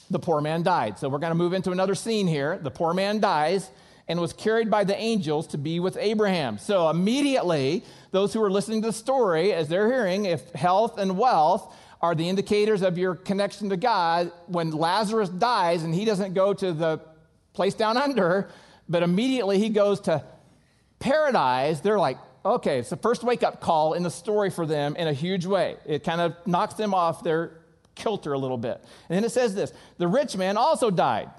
the 0.08 0.18
poor 0.18 0.40
man 0.40 0.62
died. 0.62 0.98
So 0.98 1.10
we're 1.10 1.18
going 1.18 1.32
to 1.32 1.36
move 1.36 1.52
into 1.52 1.70
another 1.70 1.94
scene 1.94 2.26
here. 2.26 2.58
The 2.58 2.70
poor 2.70 2.94
man 2.94 3.20
dies 3.20 3.70
and 4.08 4.18
was 4.18 4.32
carried 4.32 4.70
by 4.70 4.84
the 4.84 4.96
angels 4.96 5.46
to 5.48 5.58
be 5.58 5.78
with 5.78 5.98
Abraham. 6.00 6.56
So 6.56 6.88
immediately, 6.88 7.84
those 8.12 8.32
who 8.32 8.42
are 8.42 8.50
listening 8.50 8.80
to 8.80 8.88
the 8.88 8.94
story, 8.94 9.52
as 9.52 9.68
they're 9.68 9.92
hearing, 9.92 10.24
if 10.24 10.50
health 10.52 10.96
and 10.96 11.18
wealth 11.18 11.76
are 12.00 12.14
the 12.14 12.26
indicators 12.30 12.80
of 12.80 12.96
your 12.96 13.14
connection 13.14 13.68
to 13.68 13.76
God, 13.76 14.32
when 14.46 14.70
Lazarus 14.70 15.28
dies 15.28 15.82
and 15.82 15.94
he 15.94 16.06
doesn't 16.06 16.32
go 16.32 16.54
to 16.54 16.72
the 16.72 17.02
place 17.52 17.74
down 17.74 17.98
under, 17.98 18.48
but 18.88 19.02
immediately 19.02 19.58
he 19.58 19.68
goes 19.68 20.00
to 20.00 20.24
paradise, 20.98 21.80
they're 21.80 21.98
like, 21.98 22.16
okay, 22.44 22.78
it's 22.78 22.90
the 22.90 22.96
first 22.96 23.22
wake 23.22 23.42
up 23.42 23.60
call 23.60 23.94
in 23.94 24.02
the 24.02 24.10
story 24.10 24.50
for 24.50 24.66
them 24.66 24.96
in 24.96 25.08
a 25.08 25.12
huge 25.12 25.46
way. 25.46 25.76
It 25.86 26.04
kind 26.04 26.20
of 26.20 26.34
knocks 26.46 26.74
them 26.74 26.94
off 26.94 27.22
their 27.22 27.58
kilter 27.94 28.32
a 28.32 28.38
little 28.38 28.58
bit. 28.58 28.82
And 29.08 29.16
then 29.16 29.24
it 29.24 29.30
says 29.30 29.54
this 29.54 29.72
the 29.98 30.08
rich 30.08 30.36
man 30.36 30.56
also 30.56 30.90
died 30.90 31.30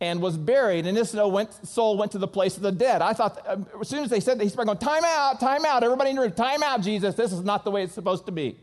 and 0.00 0.22
was 0.22 0.36
buried, 0.36 0.86
and 0.86 0.96
his 0.96 1.10
soul 1.10 1.96
went, 1.98 2.12
to 2.12 2.18
the 2.18 2.28
place 2.28 2.56
of 2.56 2.62
the 2.62 2.72
dead. 2.72 3.02
I 3.02 3.12
thought, 3.12 3.38
um, 3.46 3.66
as 3.80 3.88
soon 3.88 4.02
as 4.02 4.08
they 4.08 4.20
said 4.20 4.38
that, 4.38 4.44
he 4.44 4.48
started 4.48 4.66
going, 4.66 4.78
Time 4.78 5.04
out, 5.04 5.38
time 5.40 5.64
out, 5.66 5.84
everybody 5.84 6.10
in 6.10 6.16
the 6.16 6.22
room, 6.22 6.32
time 6.32 6.62
out, 6.62 6.80
Jesus, 6.80 7.14
this 7.14 7.32
is 7.32 7.42
not 7.42 7.64
the 7.64 7.70
way 7.70 7.82
it's 7.82 7.92
supposed 7.92 8.24
to 8.26 8.32
be. 8.32 8.56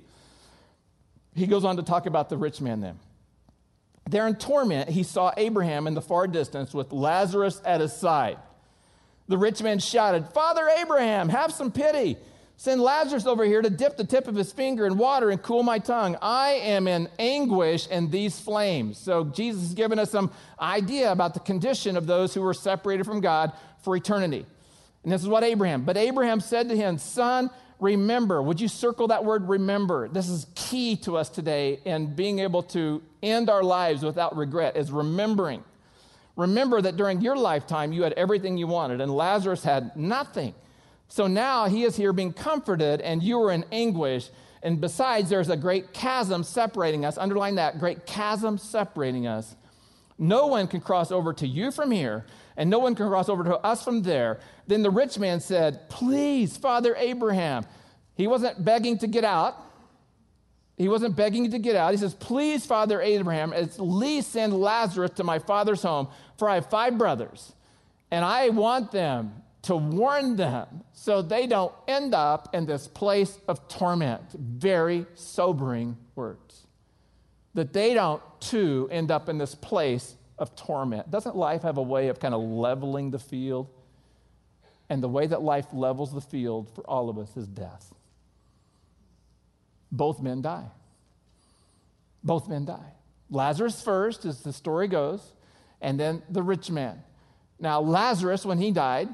He 1.35 1.45
goes 1.45 1.63
on 1.63 1.77
to 1.77 1.83
talk 1.83 2.07
about 2.07 2.29
the 2.29 2.37
rich 2.37 2.59
man 2.59 2.81
then. 2.81 2.97
There 4.09 4.27
in 4.27 4.35
torment, 4.35 4.89
he 4.89 5.03
saw 5.03 5.31
Abraham 5.37 5.85
in 5.85 5.93
the 5.93 6.01
far 6.01 6.25
distance 6.27 6.73
with 6.73 6.91
Lazarus 6.91 7.61
at 7.63 7.81
his 7.81 7.93
side. 7.93 8.37
The 9.27 9.37
rich 9.37 9.61
man 9.61 9.79
shouted, 9.79 10.27
Father 10.29 10.67
Abraham, 10.79 11.29
have 11.29 11.51
some 11.53 11.71
pity. 11.71 12.17
Send 12.59 12.81
Lazarus 12.81 13.27
over 13.27 13.45
here 13.45 13.61
to 13.61 13.69
dip 13.69 13.97
the 13.97 14.03
tip 14.03 14.27
of 14.27 14.33
his 14.33 14.51
finger 14.51 14.87
in 14.87 14.97
water 14.97 15.29
and 15.29 15.39
cool 15.41 15.61
my 15.61 15.77
tongue. 15.77 16.17
I 16.21 16.53
am 16.53 16.87
in 16.87 17.07
anguish 17.19 17.87
in 17.87 18.09
these 18.09 18.39
flames. 18.39 18.97
So 18.97 19.25
Jesus 19.25 19.61
has 19.61 19.73
given 19.75 19.99
us 19.99 20.09
some 20.09 20.31
idea 20.59 21.11
about 21.11 21.35
the 21.35 21.39
condition 21.39 21.95
of 21.95 22.07
those 22.07 22.33
who 22.33 22.41
were 22.41 22.55
separated 22.55 23.05
from 23.05 23.21
God 23.21 23.51
for 23.83 23.95
eternity. 23.95 24.45
And 25.03 25.11
this 25.11 25.21
is 25.21 25.27
what 25.27 25.43
Abraham, 25.43 25.83
but 25.83 25.97
Abraham 25.97 26.39
said 26.39 26.69
to 26.69 26.75
him, 26.75 26.97
Son, 26.97 27.51
remember. 27.79 28.41
Would 28.41 28.59
you 28.59 28.67
circle 28.67 29.09
that 29.09 29.23
word 29.23 29.47
remember? 29.47 30.07
This 30.07 30.27
is 30.27 30.47
key 30.55 30.95
to 30.97 31.15
us 31.15 31.29
today 31.29 31.79
in 31.85 32.15
being 32.15 32.39
able 32.39 32.63
to 32.63 33.03
end 33.21 33.51
our 33.51 33.63
lives 33.63 34.03
without 34.03 34.35
regret, 34.35 34.77
is 34.77 34.91
remembering. 34.91 35.63
Remember 36.37 36.81
that 36.81 36.95
during 36.95 37.19
your 37.19 37.35
lifetime, 37.35 37.91
you 37.91 38.03
had 38.03 38.13
everything 38.13 38.57
you 38.57 38.67
wanted, 38.67 39.01
and 39.01 39.13
Lazarus 39.13 39.63
had 39.63 39.97
nothing. 39.97 40.53
So 41.09 41.25
now 41.27 41.65
he 41.65 41.83
is 41.83 41.97
here 41.97 42.13
being 42.13 42.31
comforted, 42.31 43.01
and 43.01 43.23
you 43.23 43.41
are 43.41 43.51
in 43.51 43.65
anguish. 43.71 44.29
And 44.61 44.79
besides, 44.79 45.29
there's 45.29 45.49
a 45.49 45.57
great 45.57 45.93
chasm 45.93 46.43
separating 46.43 47.05
us. 47.05 47.17
Underline 47.17 47.55
that 47.55 47.79
great 47.79 48.05
chasm 48.05 48.59
separating 48.59 49.25
us. 49.25 49.55
No 50.19 50.47
one 50.47 50.67
can 50.67 50.79
cross 50.79 51.11
over 51.11 51.33
to 51.33 51.47
you 51.47 51.71
from 51.71 51.89
here, 51.89 52.25
and 52.55 52.69
no 52.69 52.79
one 52.79 52.93
can 52.93 53.07
cross 53.07 53.29
over 53.29 53.43
to 53.43 53.57
us 53.57 53.83
from 53.83 54.03
there. 54.03 54.39
Then 54.67 54.83
the 54.83 54.91
rich 54.91 55.17
man 55.17 55.39
said, 55.39 55.89
Please, 55.89 56.55
Father 56.55 56.95
Abraham. 56.97 57.65
He 58.15 58.27
wasn't 58.27 58.63
begging 58.63 58.97
to 58.99 59.07
get 59.07 59.23
out. 59.23 59.55
He 60.77 60.87
wasn't 60.87 61.15
begging 61.15 61.45
you 61.45 61.51
to 61.51 61.59
get 61.59 61.75
out. 61.75 61.91
He 61.91 61.97
says, 61.97 62.13
Please, 62.13 62.65
Father 62.65 63.01
Abraham, 63.01 63.51
at 63.51 63.79
least 63.79 64.31
send 64.31 64.53
Lazarus 64.53 65.11
to 65.15 65.23
my 65.23 65.39
father's 65.39 65.81
home, 65.81 66.07
for 66.37 66.47
I 66.47 66.55
have 66.55 66.69
five 66.69 66.97
brothers, 66.97 67.53
and 68.11 68.23
I 68.23 68.49
want 68.49 68.91
them 68.91 69.41
to 69.63 69.75
warn 69.75 70.35
them 70.35 70.83
so 70.93 71.21
they 71.21 71.47
don't 71.47 71.73
end 71.87 72.13
up 72.13 72.53
in 72.53 72.65
this 72.67 72.87
place 72.87 73.39
of 73.47 73.67
torment. 73.67 74.21
Very 74.33 75.05
sobering 75.15 75.97
words. 76.15 76.63
that 77.55 77.73
they 77.73 77.93
don't 77.95 78.21
too 78.39 78.87
end 78.91 79.09
up 79.09 79.29
in 79.29 79.39
this 79.39 79.55
place 79.55 80.15
of 80.37 80.55
torment. 80.55 81.09
Doesn't 81.09 81.35
life 81.35 81.63
have 81.63 81.77
a 81.77 81.81
way 81.81 82.09
of 82.09 82.19
kind 82.19 82.35
of 82.35 82.41
leveling 82.41 83.09
the 83.09 83.19
field? 83.19 83.67
And 84.89 85.01
the 85.01 85.09
way 85.09 85.25
that 85.25 85.41
life 85.41 85.65
levels 85.73 86.13
the 86.13 86.21
field 86.21 86.69
for 86.75 86.81
all 86.83 87.09
of 87.09 87.17
us 87.17 87.35
is 87.35 87.47
death. 87.47 87.93
Both 89.91 90.21
men 90.21 90.41
die. 90.41 90.65
Both 92.23 92.47
men 92.47 92.65
die. 92.65 92.93
Lazarus 93.29 93.81
first, 93.81 94.25
as 94.25 94.41
the 94.41 94.53
story 94.53 94.87
goes, 94.87 95.21
and 95.81 95.99
then 95.99 96.21
the 96.29 96.41
rich 96.41 96.69
man. 96.69 97.03
Now, 97.59 97.81
Lazarus, 97.81 98.45
when 98.45 98.57
he 98.57 98.71
died, 98.71 99.09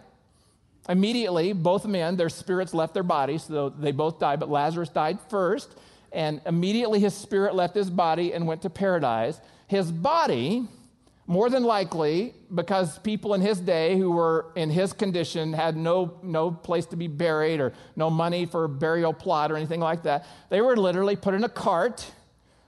immediately 0.87 1.53
both 1.53 1.85
men, 1.85 2.15
their 2.15 2.29
spirits 2.29 2.73
left 2.73 2.93
their 2.93 3.03
bodies, 3.03 3.43
so 3.43 3.69
they 3.69 3.91
both 3.91 4.19
died, 4.19 4.39
but 4.39 4.49
Lazarus 4.49 4.89
died 4.89 5.19
first, 5.29 5.75
and 6.11 6.41
immediately 6.45 6.99
his 6.99 7.13
spirit 7.13 7.55
left 7.55 7.75
his 7.75 7.89
body 7.89 8.33
and 8.33 8.45
went 8.45 8.61
to 8.61 8.69
paradise. 8.69 9.39
His 9.67 9.91
body, 9.91 10.67
more 11.25 11.49
than 11.49 11.63
likely, 11.63 12.33
because 12.53 12.99
people 12.99 13.33
in 13.33 13.41
his 13.41 13.59
day 13.59 13.97
who 13.97 14.11
were 14.11 14.51
in 14.55 14.69
his 14.69 14.91
condition 14.91 15.53
had 15.53 15.77
no, 15.77 16.19
no 16.21 16.51
place 16.51 16.85
to 16.87 16.97
be 16.97 17.07
buried 17.07 17.61
or 17.61 17.71
no 17.95 18.09
money 18.09 18.45
for 18.45 18.65
a 18.65 18.69
burial 18.69 19.13
plot 19.13 19.51
or 19.51 19.55
anything 19.55 19.79
like 19.79 20.03
that, 20.03 20.25
they 20.49 20.59
were 20.59 20.75
literally 20.75 21.15
put 21.15 21.33
in 21.33 21.45
a 21.45 21.49
cart, 21.49 22.05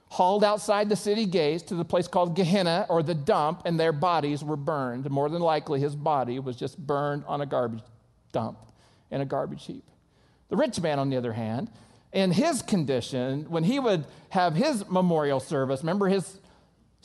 hauled 0.08 0.42
outside 0.42 0.88
the 0.88 0.96
city 0.96 1.26
gates 1.26 1.64
to 1.64 1.74
the 1.74 1.84
place 1.84 2.08
called 2.08 2.34
Gehenna 2.34 2.86
or 2.88 3.02
the 3.02 3.14
dump, 3.14 3.62
and 3.66 3.78
their 3.78 3.92
bodies 3.92 4.42
were 4.42 4.56
burned. 4.56 5.08
More 5.10 5.28
than 5.28 5.42
likely, 5.42 5.80
his 5.80 5.94
body 5.94 6.38
was 6.38 6.56
just 6.56 6.78
burned 6.78 7.24
on 7.26 7.42
a 7.42 7.46
garbage 7.46 7.82
dump 8.32 8.58
in 9.10 9.20
a 9.20 9.26
garbage 9.26 9.66
heap. 9.66 9.84
The 10.48 10.56
rich 10.56 10.80
man, 10.80 10.98
on 10.98 11.10
the 11.10 11.16
other 11.16 11.32
hand, 11.32 11.70
in 12.12 12.30
his 12.30 12.62
condition, 12.62 13.44
when 13.50 13.64
he 13.64 13.78
would 13.78 14.06
have 14.30 14.54
his 14.54 14.88
memorial 14.88 15.40
service, 15.40 15.80
remember 15.80 16.08
his 16.08 16.38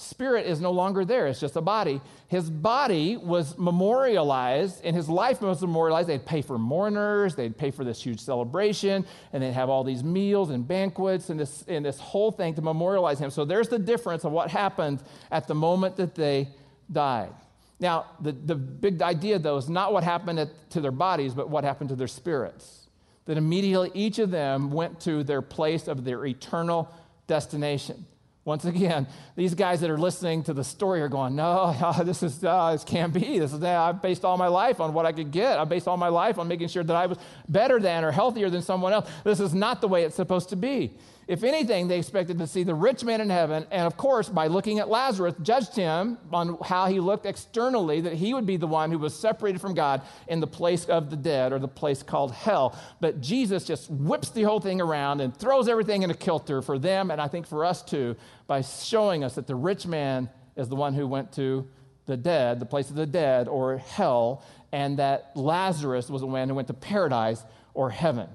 spirit 0.02 0.46
is 0.46 0.60
no 0.60 0.72
longer 0.72 1.06
there, 1.06 1.28
it's 1.28 1.40
just 1.40 1.56
a 1.56 1.62
body. 1.62 2.02
His 2.28 2.50
body 2.50 3.18
was 3.18 3.58
memorialized 3.58 4.82
and 4.84 4.96
his 4.96 5.10
life 5.10 5.42
was 5.42 5.62
memorialized. 5.62 6.08
They'd 6.08 6.26
pay 6.26 6.42
for 6.42 6.58
mourners, 6.58 7.36
they'd 7.36 7.58
pay 7.58 7.72
for 7.72 7.84
this 7.84 8.02
huge 8.02 8.20
celebration, 8.20 9.06
and 9.34 9.44
they'd 9.44 9.52
have 9.52 9.70
all 9.70 9.84
these 9.84 10.04
meals 10.04 10.50
and 10.50 10.68
banquets 10.68 11.30
and 11.30 11.40
this, 11.40 11.64
and 11.68 11.86
this 11.86 12.00
whole 12.00 12.32
thing 12.32 12.54
to 12.56 12.62
memorialize 12.62 13.20
him. 13.20 13.30
So 13.30 13.46
there's 13.46 13.68
the 13.70 13.80
difference 13.80 14.24
of 14.26 14.32
what 14.32 14.50
happened 14.50 15.04
at 15.30 15.48
the 15.48 15.56
moment 15.56 15.98
that 15.98 16.16
they 16.16 16.50
died. 16.92 17.34
Now, 17.80 18.06
the, 18.20 18.32
the 18.32 18.56
big 18.56 19.02
idea, 19.02 19.40
though, 19.40 19.58
is 19.58 19.68
not 19.68 19.92
what 19.92 20.04
happened 20.04 20.40
at, 20.40 20.70
to 20.72 20.82
their 20.82 20.92
bodies, 20.92 21.34
but 21.34 21.50
what 21.50 21.64
happened 21.64 21.90
to 21.90 21.96
their 21.96 22.08
spirits. 22.08 22.88
That 23.26 23.38
immediately 23.38 23.92
each 23.94 24.20
of 24.20 24.30
them 24.30 24.72
went 24.72 25.00
to 25.02 25.24
their 25.24 25.42
place 25.42 25.88
of 25.88 26.04
their 26.04 26.26
eternal 26.26 26.94
destination. 27.28 28.06
Once 28.44 28.66
again, 28.66 29.06
these 29.36 29.54
guys 29.54 29.82
that 29.82 29.90
are 29.92 30.00
listening 30.00 30.42
to 30.42 30.54
the 30.54 30.64
story 30.64 31.00
are 31.02 31.08
going, 31.08 31.36
no, 31.42 31.76
this 32.04 32.24
is 32.24 32.44
uh, 32.44 32.72
this 32.72 32.84
can't 32.84 33.14
be. 33.14 33.38
This 33.38 33.54
is 33.54 33.64
I've 33.64 34.02
based 34.02 34.26
all 34.26 34.38
my 34.38 34.48
life 34.48 34.80
on 34.80 34.94
what 34.94 35.06
I 35.06 35.12
could 35.12 35.32
get. 35.32 35.60
I 35.60 35.64
based 35.64 35.88
all 35.88 35.98
my 35.98 36.08
life 36.08 36.40
on 36.40 36.48
making 36.48 36.70
sure 36.70 36.84
that 36.84 36.96
I 36.96 37.06
was 37.06 37.20
better 37.48 37.80
than 37.80 38.04
or 38.04 38.12
healthier 38.12 38.50
than 38.50 38.62
someone 38.62 38.94
else. 38.94 39.10
This 39.24 39.40
is 39.40 39.54
not 39.54 39.82
the 39.82 39.88
way 39.88 40.04
it's 40.04 40.16
supposed 40.16 40.50
to 40.50 40.56
be. 40.56 40.94
If 41.28 41.44
anything, 41.44 41.88
they 41.88 42.00
expected 42.00 42.40
to 42.40 42.48
see 42.48 42.64
the 42.64 42.76
rich 42.76 43.04
man 43.04 43.22
in 43.22 43.30
heaven, 43.30 43.66
and 43.72 43.88
of 43.88 43.96
course, 43.96 44.28
by 44.28 44.48
looking 44.48 44.80
at 44.80 44.90
Lazarus, 44.90 45.36
judged 45.42 45.76
him 45.76 46.18
on 46.34 46.58
how 46.64 46.88
he 46.88 47.00
looked 47.00 47.26
externally, 47.26 48.02
that 48.02 48.14
he 48.14 48.34
would 48.34 48.46
be 48.46 48.58
the 48.58 48.68
one 48.68 48.92
who 48.92 48.98
was 48.98 49.14
separated 49.14 49.62
from 49.62 49.74
God 49.74 50.02
in 50.28 50.40
the 50.40 50.48
place 50.48 50.86
of 50.86 51.10
the 51.10 51.16
dead, 51.16 51.54
or 51.54 51.60
the 51.60 51.68
place 51.68 52.04
called 52.04 52.32
hell. 52.32 52.78
But 53.00 53.22
Jesus 53.22 53.64
just 53.64 53.90
whips 53.90 54.30
the 54.30 54.44
whole 54.44 54.60
thing 54.60 54.82
around 54.82 55.22
and 55.22 55.36
throws 55.36 55.68
everything 55.68 56.02
in 56.02 56.12
a 56.12 56.16
kilter 56.16 56.62
for 56.62 56.78
them, 56.80 57.12
and 57.12 57.22
I 57.22 57.28
think 57.28 57.48
for 57.48 57.64
us 57.64 57.82
too, 57.82 58.16
by 58.48 58.62
showing 58.62 59.24
us 59.24 59.36
that 59.36 59.48
the 59.48 59.56
rich 59.56 59.86
man 59.86 60.30
is 60.56 60.68
the 60.70 60.76
one 60.76 60.94
who 60.94 61.08
went 61.08 61.32
to 61.34 61.68
the 62.08 62.18
dead, 62.18 62.60
the 62.60 62.66
place 62.66 62.90
of 62.90 62.96
the 62.96 63.06
dead, 63.06 63.48
or 63.48 63.78
hell, 63.78 64.44
and 64.72 64.98
that 64.98 65.32
Lazarus 65.36 66.10
was 66.10 66.22
the 66.22 66.28
one 66.28 66.50
who 66.50 66.56
went 66.56 66.68
to 66.68 66.74
paradise 66.74 67.44
or 67.74 67.90
heaven. 67.90 68.28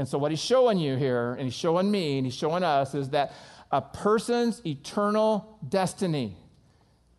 And 0.00 0.08
so, 0.08 0.16
what 0.16 0.32
he's 0.32 0.40
showing 0.40 0.78
you 0.78 0.96
here, 0.96 1.32
and 1.34 1.42
he's 1.42 1.52
showing 1.52 1.90
me, 1.90 2.16
and 2.16 2.26
he's 2.26 2.34
showing 2.34 2.62
us, 2.62 2.94
is 2.94 3.10
that 3.10 3.34
a 3.70 3.82
person's 3.82 4.64
eternal 4.64 5.58
destiny 5.68 6.38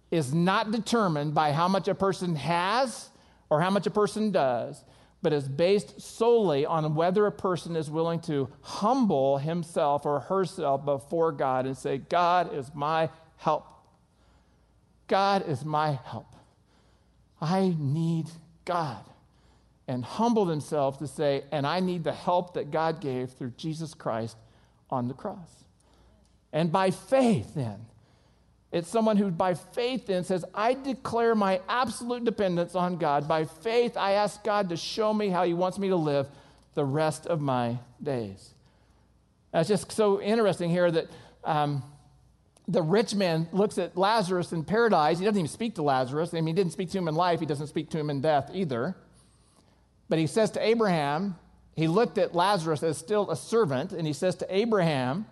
is 0.09 0.33
not 0.33 0.71
determined 0.71 1.35
by 1.35 1.51
how 1.51 1.67
much 1.67 1.88
a 1.88 1.93
person 1.93 2.35
has 2.35 3.11
or 3.51 3.61
how 3.61 3.69
much 3.69 3.85
a 3.85 3.91
person 3.91 4.31
does, 4.31 4.83
but 5.21 5.31
is 5.31 5.47
based 5.47 6.01
solely 6.01 6.65
on 6.65 6.95
whether 6.95 7.27
a 7.27 7.32
person 7.32 7.75
is 7.75 7.88
willing 7.88 8.19
to 8.21 8.49
humble 8.62 9.38
himself 9.38 10.03
or 10.03 10.21
herself 10.21 10.84
before 10.84 11.32
God 11.32 11.67
and 11.67 11.77
say, 11.77 11.99
God 11.99 12.51
is 12.51 12.71
my 12.73 13.12
help. 13.38 13.67
God 15.06 15.47
is 15.47 15.63
my 15.63 15.99
help. 16.03 16.36
I 17.39 17.75
need 17.77 18.25
God 18.65 19.06
and 19.91 20.06
humble 20.06 20.45
themselves 20.45 20.97
to 20.99 21.08
say, 21.08 21.43
and 21.51 21.67
I 21.67 21.82
need 21.82 22.06
the 22.06 22.13
help 22.13 22.54
that 22.54 22.71
God 22.71 23.01
gave 23.01 23.32
through 23.32 23.51
Jesus 23.58 23.93
Christ 23.93 24.38
on 24.89 25.10
the 25.10 25.13
cross. 25.13 25.65
And 26.54 26.71
by 26.71 26.91
faith, 26.91 27.54
then, 27.56 27.86
it's 28.71 28.88
someone 28.88 29.17
who, 29.17 29.30
by 29.32 29.54
faith, 29.54 30.08
then 30.08 30.23
says, 30.23 30.45
I 30.56 30.75
declare 30.75 31.36
my 31.36 31.60
absolute 31.67 32.23
dependence 32.23 32.73
on 32.73 32.95
God. 32.95 33.27
By 33.27 33.43
faith, 33.43 33.97
I 33.97 34.13
ask 34.13 34.41
God 34.45 34.69
to 34.69 34.77
show 34.77 35.13
me 35.13 35.27
how 35.27 35.43
He 35.43 35.54
wants 35.54 35.77
me 35.77 35.89
to 35.89 35.97
live 35.97 36.30
the 36.73 36.86
rest 36.86 37.27
of 37.27 37.41
my 37.41 37.77
days. 38.01 38.54
That's 39.51 39.67
just 39.67 39.91
so 39.91 40.21
interesting 40.21 40.69
here 40.69 40.89
that 40.89 41.08
um, 41.43 41.84
the 42.65 42.82
rich 42.82 43.13
man 43.13 43.49
looks 43.51 43.77
at 43.77 43.97
Lazarus 43.97 44.54
in 44.54 44.63
paradise. 44.63 45.19
He 45.19 45.25
doesn't 45.25 45.38
even 45.38 45.49
speak 45.49 45.75
to 45.75 45.82
Lazarus. 45.82 46.34
I 46.34 46.38
mean, 46.38 46.47
he 46.47 46.54
didn't 46.54 46.71
speak 46.71 46.91
to 46.91 46.97
him 46.97 47.10
in 47.10 47.15
life, 47.15 47.41
he 47.41 47.45
doesn't 47.45 47.67
speak 47.67 47.89
to 47.89 47.99
him 47.99 48.10
in 48.10 48.21
death 48.21 48.51
either. 48.54 48.95
But 50.12 50.19
he 50.19 50.28
says 50.28 50.52
to 50.52 50.62
Abraham, 50.62 51.38
he 51.74 51.88
looked 51.88 52.17
at 52.17 52.36
Lazarus 52.36 52.84
as 52.84 52.97
still 52.97 53.32
a 53.32 53.36
servant, 53.38 53.93
and 53.93 54.06
he 54.06 54.12
says 54.12 54.36
to 54.36 54.47
Abraham, 54.54 55.26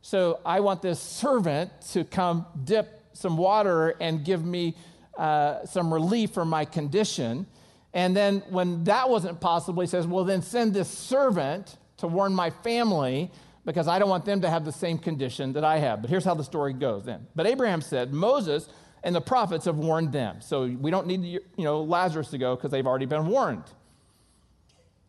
So 0.00 0.40
I 0.46 0.60
want 0.60 0.80
this 0.80 0.98
servant 0.98 1.70
to 1.92 2.04
come 2.04 2.46
dip 2.64 3.02
some 3.12 3.36
water 3.36 3.90
and 4.00 4.24
give 4.24 4.42
me 4.46 4.78
uh, 5.18 5.66
some 5.66 5.92
relief 5.92 6.30
from 6.30 6.48
my 6.48 6.64
condition. 6.64 7.46
And 7.92 8.16
then 8.16 8.42
when 8.48 8.84
that 8.84 9.10
wasn't 9.10 9.42
possible, 9.42 9.82
he 9.82 9.86
says, 9.86 10.06
Well, 10.06 10.24
then 10.24 10.40
send 10.40 10.72
this 10.72 10.88
servant 10.88 11.76
to 11.98 12.06
warn 12.06 12.32
my 12.32 12.48
family 12.48 13.30
because 13.66 13.88
I 13.88 13.98
don't 13.98 14.08
want 14.08 14.24
them 14.24 14.40
to 14.40 14.48
have 14.48 14.64
the 14.64 14.72
same 14.72 14.96
condition 14.96 15.52
that 15.52 15.64
I 15.64 15.80
have. 15.80 16.00
But 16.00 16.08
here's 16.08 16.24
how 16.24 16.32
the 16.32 16.44
story 16.44 16.72
goes 16.72 17.04
then. 17.04 17.26
But 17.36 17.46
Abraham 17.46 17.82
said, 17.82 18.14
Moses 18.14 18.70
and 19.04 19.14
the 19.14 19.20
prophets 19.20 19.66
have 19.66 19.76
warned 19.76 20.12
them. 20.12 20.40
So 20.40 20.64
we 20.64 20.90
don't 20.90 21.06
need 21.06 21.24
you 21.26 21.42
know 21.58 21.82
Lazarus 21.82 22.30
to 22.30 22.38
go 22.38 22.56
because 22.56 22.70
they've 22.70 22.86
already 22.86 23.04
been 23.04 23.26
warned. 23.26 23.64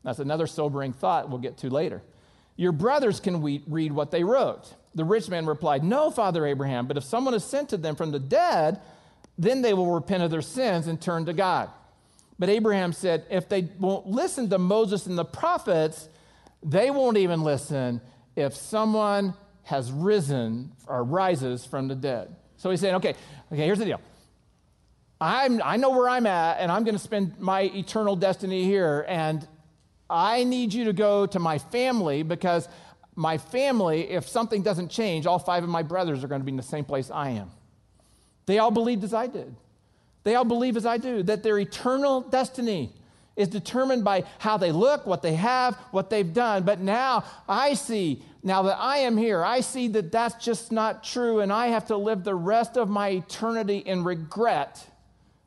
That's 0.04 0.20
another 0.20 0.48
sobering 0.48 0.94
thought 0.94 1.30
we'll 1.30 1.40
get 1.40 1.58
to 1.60 1.70
later. 1.70 2.02
Your 2.56 2.72
brothers 2.72 3.20
can 3.20 3.42
we- 3.42 3.64
read 3.68 3.92
what 3.92 4.12
they 4.12 4.24
wrote. 4.24 4.74
The 4.96 5.06
rich 5.06 5.30
man 5.30 5.46
replied, 5.46 5.84
No, 5.84 6.12
Father 6.12 6.46
Abraham, 6.46 6.88
but 6.88 6.98
if 6.98 7.04
someone 7.04 7.34
is 7.34 7.44
sent 7.44 7.70
to 7.70 7.78
them 7.78 7.96
from 7.96 8.12
the 8.12 8.20
dead, 8.20 8.82
then 9.38 9.62
they 9.62 9.74
will 9.74 9.94
repent 9.94 10.24
of 10.24 10.32
their 10.32 10.42
sins 10.42 10.88
and 10.88 11.00
turn 11.00 11.26
to 11.26 11.34
God. 11.34 11.70
But 12.38 12.50
Abraham 12.50 12.94
said, 12.94 13.26
If 13.30 13.50
they 13.50 13.70
won't 13.80 14.08
listen 14.08 14.50
to 14.50 14.58
Moses 14.58 15.06
and 15.06 15.18
the 15.18 15.26
prophets, 15.26 16.10
they 16.64 16.92
won't 16.92 17.18
even 17.18 17.44
listen 17.44 18.02
if 18.36 18.56
someone 18.56 19.34
has 19.64 19.92
risen 19.92 20.72
or 20.88 21.04
rises 21.04 21.66
from 21.66 21.88
the 21.88 21.96
dead. 21.96 22.36
So 22.58 22.70
he's 22.70 22.82
saying, 22.82 22.96
Okay, 22.96 23.16
okay, 23.52 23.66
here's 23.66 23.80
the 23.80 23.86
deal. 23.86 24.02
I'm, 25.22 25.62
I 25.64 25.76
know 25.78 25.90
where 25.90 26.10
I'm 26.10 26.26
at, 26.26 26.60
and 26.60 26.72
I'm 26.72 26.86
going 26.86 26.96
to 26.96 27.02
spend 27.02 27.40
my 27.40 27.64
eternal 27.64 28.16
destiny 28.16 28.64
here. 28.64 29.06
And 29.08 29.46
I 30.10 30.44
need 30.44 30.74
you 30.74 30.86
to 30.86 30.94
go 30.94 31.26
to 31.28 31.40
my 31.40 31.60
family 31.60 32.24
because 32.24 32.68
my 33.16 33.38
family, 33.38 34.10
if 34.10 34.28
something 34.28 34.64
doesn't 34.64 34.90
change, 34.90 35.26
all 35.26 35.40
five 35.40 35.64
of 35.64 35.70
my 35.70 35.84
brothers 35.84 36.24
are 36.24 36.28
going 36.28 36.42
to 36.42 36.46
be 36.46 36.52
in 36.52 36.58
the 36.58 36.64
same 36.64 36.86
place 36.86 37.12
I 37.12 37.32
am. 37.32 37.52
They 38.46 38.60
all 38.60 38.72
believed 38.72 39.04
as 39.04 39.14
I 39.14 39.28
did. 39.28 39.56
They 40.24 40.36
all 40.36 40.46
believe 40.46 40.78
as 40.78 40.86
I 40.86 40.98
do 40.98 41.24
that 41.24 41.44
their 41.44 41.60
eternal 41.60 42.22
destiny 42.22 42.92
is 43.36 43.48
determined 43.48 44.04
by 44.04 44.26
how 44.38 44.58
they 44.58 44.72
look, 44.72 45.06
what 45.06 45.22
they 45.22 45.36
have, 45.36 45.76
what 45.92 46.10
they've 46.10 46.34
done. 46.34 46.64
But 46.64 46.80
now 46.80 47.24
I 47.48 47.74
see, 47.74 48.22
now 48.44 48.64
that 48.64 48.78
I 48.78 48.98
am 48.98 49.16
here, 49.16 49.44
I 49.44 49.62
see 49.62 49.88
that 49.90 50.12
that's 50.12 50.44
just 50.44 50.72
not 50.72 51.04
true, 51.04 51.40
and 51.40 51.52
I 51.52 51.68
have 51.68 51.88
to 51.88 51.96
live 51.96 52.24
the 52.24 52.36
rest 52.36 52.78
of 52.78 52.90
my 52.90 53.10
eternity 53.10 53.78
in 53.78 54.04
regret 54.04 54.86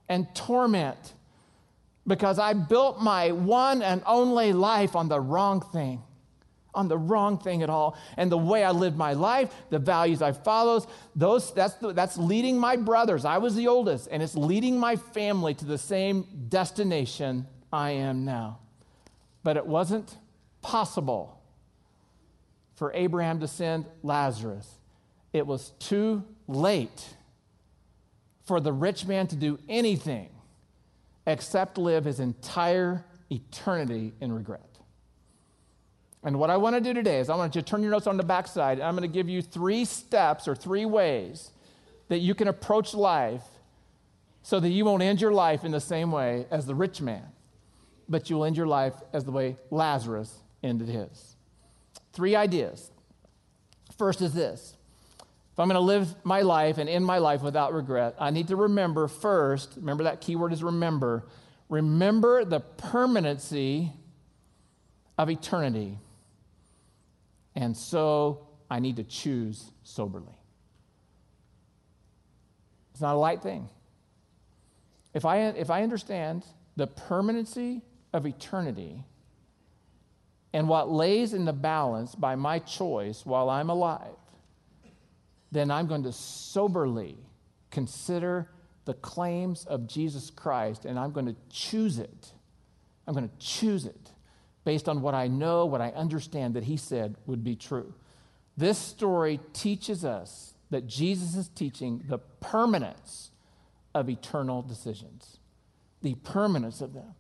and 0.09 0.27
torment 0.35 1.15
because 2.07 2.39
I 2.39 2.53
built 2.53 3.01
my 3.01 3.33
one 3.33 3.83
and 3.83 4.03
only 4.07 4.53
life 4.53 4.97
on 4.97 5.09
the 5.09 5.21
wrong 5.21 5.61
thing. 5.61 6.03
On 6.75 6.89
the 6.89 6.97
wrong 6.97 7.39
thing 7.39 7.63
at 7.63 7.69
all. 7.69 7.97
And 8.17 8.33
the 8.33 8.39
way 8.39 8.65
I 8.65 8.71
lived 8.71 8.97
my 8.97 9.13
life, 9.13 9.53
the 9.71 9.79
values 9.79 10.23
I 10.23 10.33
followed, 10.33 10.87
those, 11.15 11.53
that's, 11.53 11.75
the, 11.75 11.93
that's 11.93 12.17
leading 12.17 12.59
my 12.59 12.77
brothers. 12.77 13.25
I 13.25 13.39
was 13.39 13.55
the 13.55 13.69
oldest, 13.69 14.09
and 14.11 14.23
it's 14.23 14.35
leading 14.35 14.79
my 14.79 14.97
family 14.97 15.53
to 15.55 15.67
the 15.67 15.77
same 15.77 16.27
destination 16.49 17.47
I 17.73 17.91
am 17.91 18.25
now. 18.25 18.61
But 19.45 19.59
it 19.59 19.67
wasn't 19.67 20.17
possible 20.63 21.39
for 22.75 22.91
Abraham 22.95 23.41
to 23.41 23.49
send 23.49 23.85
Lazarus 24.03 24.79
it 25.33 25.47
was 25.47 25.71
too 25.79 26.25
late 26.47 27.17
for 28.45 28.61
the 28.61 28.73
rich 28.73 29.07
man 29.07 29.27
to 29.29 29.37
do 29.37 29.59
anything 29.69 30.29
except 31.27 31.79
live 31.79 32.05
his 32.05 32.21
entire 32.21 33.05
eternity 33.31 34.13
in 34.21 34.33
regret. 34.33 34.73
And 36.25 36.39
what 36.39 36.51
I 36.51 36.57
want 36.57 36.77
to 36.77 36.81
do 36.81 36.95
today 36.95 37.19
is 37.19 37.29
I 37.29 37.37
want 37.37 37.55
you 37.55 37.63
to 37.63 37.67
turn 37.67 37.83
your 37.83 37.91
notes 37.91 38.07
on 38.07 38.17
the 38.17 38.23
backside. 38.23 38.79
And 38.79 38.87
I'm 38.87 38.95
going 38.97 39.09
to 39.09 39.13
give 39.13 39.29
you 39.29 39.43
three 39.43 39.85
steps 39.85 40.47
or 40.47 40.55
three 40.55 40.85
ways 40.85 41.51
that 42.09 42.19
you 42.19 42.35
can 42.35 42.49
approach 42.49 42.95
life 42.95 43.43
so 44.43 44.61
that 44.61 44.69
you 44.69 44.85
won't 44.85 45.03
end 45.03 45.21
your 45.21 45.33
life 45.33 45.65
in 45.65 45.73
the 45.73 45.81
same 45.81 46.13
way 46.13 46.47
as 46.51 46.67
the 46.67 46.75
rich 46.75 47.01
man, 47.01 47.25
but 48.09 48.29
you'll 48.29 48.45
end 48.45 48.57
your 48.57 48.67
life 48.67 48.95
as 49.13 49.25
the 49.25 49.31
way 49.31 49.57
Lazarus 49.71 50.41
ended 50.63 50.89
his. 50.89 51.37
Three 52.13 52.37
ideas. 52.37 52.91
First 53.97 54.21
is 54.21 54.35
this 54.35 54.77
if 55.53 55.61
I'm 55.61 55.69
going 55.69 55.75
to 55.75 55.81
live 55.81 56.15
my 56.25 56.41
life 56.41 56.79
and 56.79 56.89
end 56.89 57.05
my 57.05 57.19
life 57.19 57.43
without 57.43 57.75
regret, 57.75 58.15
I 58.19 58.31
need 58.31 58.49
to 58.49 58.57
remember 58.57 59.07
first, 59.07 59.75
remember 59.77 60.05
that 60.05 60.23
key 60.23 60.35
word 60.35 60.53
is 60.55 60.63
remember, 60.63 61.27
remember 61.69 62.45
the 62.47 62.61
permanency 62.61 63.93
of 65.19 65.29
eternity. 65.29 65.99
And 67.55 67.77
so 67.77 68.49
I 68.71 68.79
need 68.79 68.97
to 68.97 69.05
choose 69.05 69.71
soberly. 69.85 70.33
It's 72.93 73.03
not 73.03 73.15
a 73.15 73.19
light 73.19 73.43
thing. 73.43 73.69
If 75.13 75.27
I, 75.27 75.39
if 75.39 75.69
I 75.69 75.83
understand 75.83 76.47
the 76.77 76.87
permanency 76.87 77.83
of 78.15 78.25
eternity 78.25 79.05
and 80.55 80.67
what 80.67 80.91
lays 80.91 81.35
in 81.35 81.45
the 81.45 81.53
balance 81.53 82.15
by 82.15 82.37
my 82.37 82.59
choice 82.59 83.27
while 83.27 83.51
I'm 83.51 83.69
alive, 83.69 84.17
then 85.53 85.71
I'm 85.71 85.87
going 85.87 86.03
to 86.03 86.13
soberly 86.13 87.17
consider 87.71 88.49
the 88.85 88.95
claims 88.95 89.65
of 89.67 89.87
Jesus 89.87 90.31
Christ 90.31 90.85
and 90.85 90.99
I'm 90.99 91.13
going 91.13 91.27
to 91.27 91.37
choose 91.51 91.99
it. 91.99 92.33
I'm 93.07 93.15
going 93.15 93.29
to 93.29 93.39
choose 93.39 93.87
it 93.87 94.11
based 94.65 94.89
on 94.89 95.03
what 95.03 95.15
I 95.15 95.29
know, 95.29 95.67
what 95.67 95.81
I 95.81 95.91
understand 95.91 96.55
that 96.55 96.65
he 96.65 96.77
said 96.77 97.17
would 97.27 97.45
be 97.45 97.55
true. 97.55 97.95
This 98.57 98.79
story 98.79 99.41
teaches 99.53 100.05
us 100.05 100.55
that 100.71 100.87
Jesus 100.87 101.37
is 101.37 101.49
teaching 101.49 102.03
the 102.09 102.19
permanence 102.19 103.31
of 103.95 104.09
eternal 104.09 104.63
decisions, 104.63 105.39
the 106.01 106.15
permanence 106.15 106.81
of 106.81 106.95
them. 106.95 107.15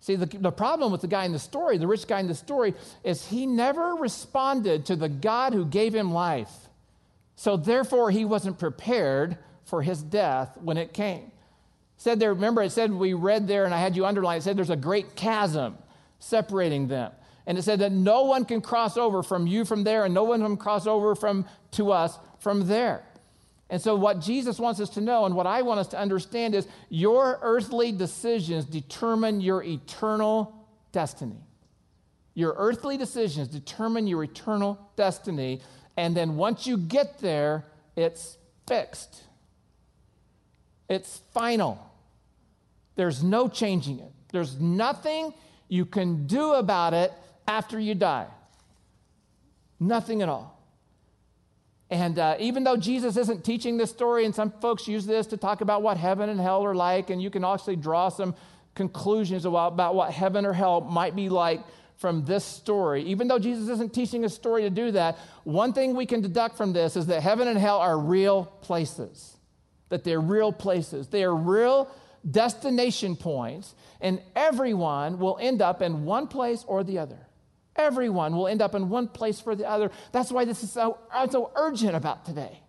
See, 0.00 0.16
the, 0.16 0.26
the 0.26 0.52
problem 0.52 0.92
with 0.92 1.00
the 1.00 1.08
guy 1.08 1.24
in 1.24 1.32
the 1.32 1.38
story, 1.38 1.78
the 1.78 1.86
rich 1.86 2.06
guy 2.06 2.20
in 2.20 2.28
the 2.28 2.34
story, 2.34 2.74
is 3.02 3.26
he 3.26 3.46
never 3.46 3.94
responded 3.94 4.86
to 4.86 4.96
the 4.96 5.08
God 5.08 5.54
who 5.54 5.64
gave 5.64 5.94
him 5.94 6.12
life. 6.12 6.52
So 7.36 7.56
therefore, 7.56 8.10
he 8.10 8.24
wasn't 8.24 8.58
prepared 8.58 9.38
for 9.64 9.82
his 9.82 10.02
death 10.02 10.56
when 10.60 10.76
it 10.76 10.92
came. 10.92 11.32
said 11.96 12.20
there, 12.20 12.34
remember, 12.34 12.62
it 12.62 12.70
said 12.70 12.92
we 12.92 13.14
read 13.14 13.48
there, 13.48 13.64
and 13.64 13.74
I 13.74 13.80
had 13.80 13.96
you 13.96 14.06
underline, 14.06 14.38
it 14.38 14.42
said 14.42 14.56
there's 14.56 14.70
a 14.70 14.76
great 14.76 15.16
chasm 15.16 15.78
separating 16.18 16.88
them. 16.88 17.12
And 17.46 17.58
it 17.58 17.62
said 17.62 17.80
that 17.80 17.92
no 17.92 18.22
one 18.24 18.44
can 18.44 18.60
cross 18.60 18.96
over 18.96 19.22
from 19.22 19.46
you 19.46 19.64
from 19.64 19.84
there, 19.84 20.04
and 20.04 20.14
no 20.14 20.24
one 20.24 20.40
can 20.40 20.56
cross 20.56 20.86
over 20.86 21.14
from 21.14 21.46
to 21.72 21.92
us 21.92 22.18
from 22.38 22.66
there. 22.66 23.04
And 23.70 23.80
so, 23.80 23.96
what 23.96 24.20
Jesus 24.20 24.58
wants 24.58 24.80
us 24.80 24.90
to 24.90 25.00
know, 25.00 25.24
and 25.24 25.34
what 25.34 25.46
I 25.46 25.62
want 25.62 25.80
us 25.80 25.88
to 25.88 25.98
understand, 25.98 26.54
is 26.54 26.66
your 26.88 27.38
earthly 27.42 27.92
decisions 27.92 28.64
determine 28.64 29.40
your 29.40 29.62
eternal 29.62 30.54
destiny. 30.92 31.40
Your 32.34 32.54
earthly 32.56 32.96
decisions 32.96 33.48
determine 33.48 34.06
your 34.06 34.24
eternal 34.24 34.78
destiny. 34.96 35.60
And 35.96 36.16
then 36.16 36.36
once 36.36 36.66
you 36.66 36.76
get 36.76 37.20
there, 37.20 37.64
it's 37.96 38.36
fixed, 38.66 39.22
it's 40.88 41.20
final. 41.32 41.90
There's 42.96 43.22
no 43.22 43.48
changing 43.48 43.98
it. 43.98 44.12
There's 44.30 44.60
nothing 44.60 45.34
you 45.68 45.84
can 45.84 46.26
do 46.26 46.52
about 46.54 46.94
it 46.94 47.12
after 47.48 47.78
you 47.78 47.94
die. 47.94 48.26
Nothing 49.80 50.22
at 50.22 50.28
all. 50.28 50.54
And 51.90 52.18
uh, 52.18 52.36
even 52.38 52.64
though 52.64 52.76
Jesus 52.76 53.16
isn't 53.16 53.44
teaching 53.44 53.76
this 53.76 53.90
story, 53.90 54.24
and 54.24 54.34
some 54.34 54.50
folks 54.60 54.88
use 54.88 55.06
this 55.06 55.26
to 55.28 55.36
talk 55.36 55.60
about 55.60 55.82
what 55.82 55.96
heaven 55.96 56.28
and 56.28 56.40
hell 56.40 56.64
are 56.64 56.74
like, 56.74 57.10
and 57.10 57.22
you 57.22 57.30
can 57.30 57.44
actually 57.44 57.76
draw 57.76 58.08
some 58.08 58.34
conclusions 58.74 59.44
about, 59.44 59.72
about 59.72 59.94
what 59.94 60.10
heaven 60.12 60.46
or 60.46 60.52
hell 60.52 60.80
might 60.80 61.14
be 61.14 61.28
like 61.28 61.60
from 61.96 62.24
this 62.24 62.44
story. 62.44 63.02
Even 63.04 63.28
though 63.28 63.38
Jesus 63.38 63.68
isn't 63.68 63.94
teaching 63.94 64.24
a 64.24 64.28
story 64.28 64.62
to 64.62 64.70
do 64.70 64.90
that, 64.92 65.18
one 65.44 65.72
thing 65.72 65.94
we 65.94 66.06
can 66.06 66.20
deduct 66.20 66.56
from 66.56 66.72
this 66.72 66.96
is 66.96 67.06
that 67.06 67.22
heaven 67.22 67.48
and 67.48 67.58
hell 67.58 67.78
are 67.78 67.98
real 67.98 68.46
places. 68.62 69.36
That 69.88 70.04
they're 70.04 70.20
real 70.20 70.52
places. 70.52 71.08
They 71.08 71.24
are 71.24 71.34
real 71.34 71.88
destination 72.28 73.16
points, 73.16 73.74
and 74.00 74.20
everyone 74.34 75.18
will 75.18 75.38
end 75.40 75.62
up 75.62 75.82
in 75.82 76.04
one 76.04 76.26
place 76.26 76.64
or 76.66 76.82
the 76.82 76.98
other. 76.98 77.18
Everyone 77.76 78.36
will 78.36 78.48
end 78.48 78.62
up 78.62 78.74
in 78.74 78.88
one 78.88 79.08
place 79.08 79.40
for 79.40 79.54
the 79.54 79.68
other. 79.68 79.90
That's 80.12 80.30
why 80.30 80.44
this 80.44 80.62
is 80.62 80.70
so, 80.70 80.98
so 81.30 81.50
urgent 81.56 81.96
about 81.96 82.24
today. 82.24 82.60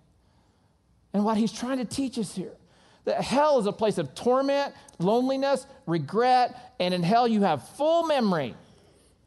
And 1.14 1.24
what 1.24 1.38
he's 1.38 1.52
trying 1.52 1.78
to 1.78 1.86
teach 1.86 2.18
us 2.18 2.36
here 2.36 2.52
that 3.06 3.22
hell 3.22 3.60
is 3.60 3.68
a 3.68 3.72
place 3.72 4.00
of 4.00 4.16
torment, 4.16 4.74
loneliness, 4.98 5.66
regret, 5.86 6.74
and 6.80 6.94
in 6.94 7.04
hell 7.04 7.28
you 7.28 7.44
have 7.44 7.68
full 7.70 8.08
memory 8.08 8.56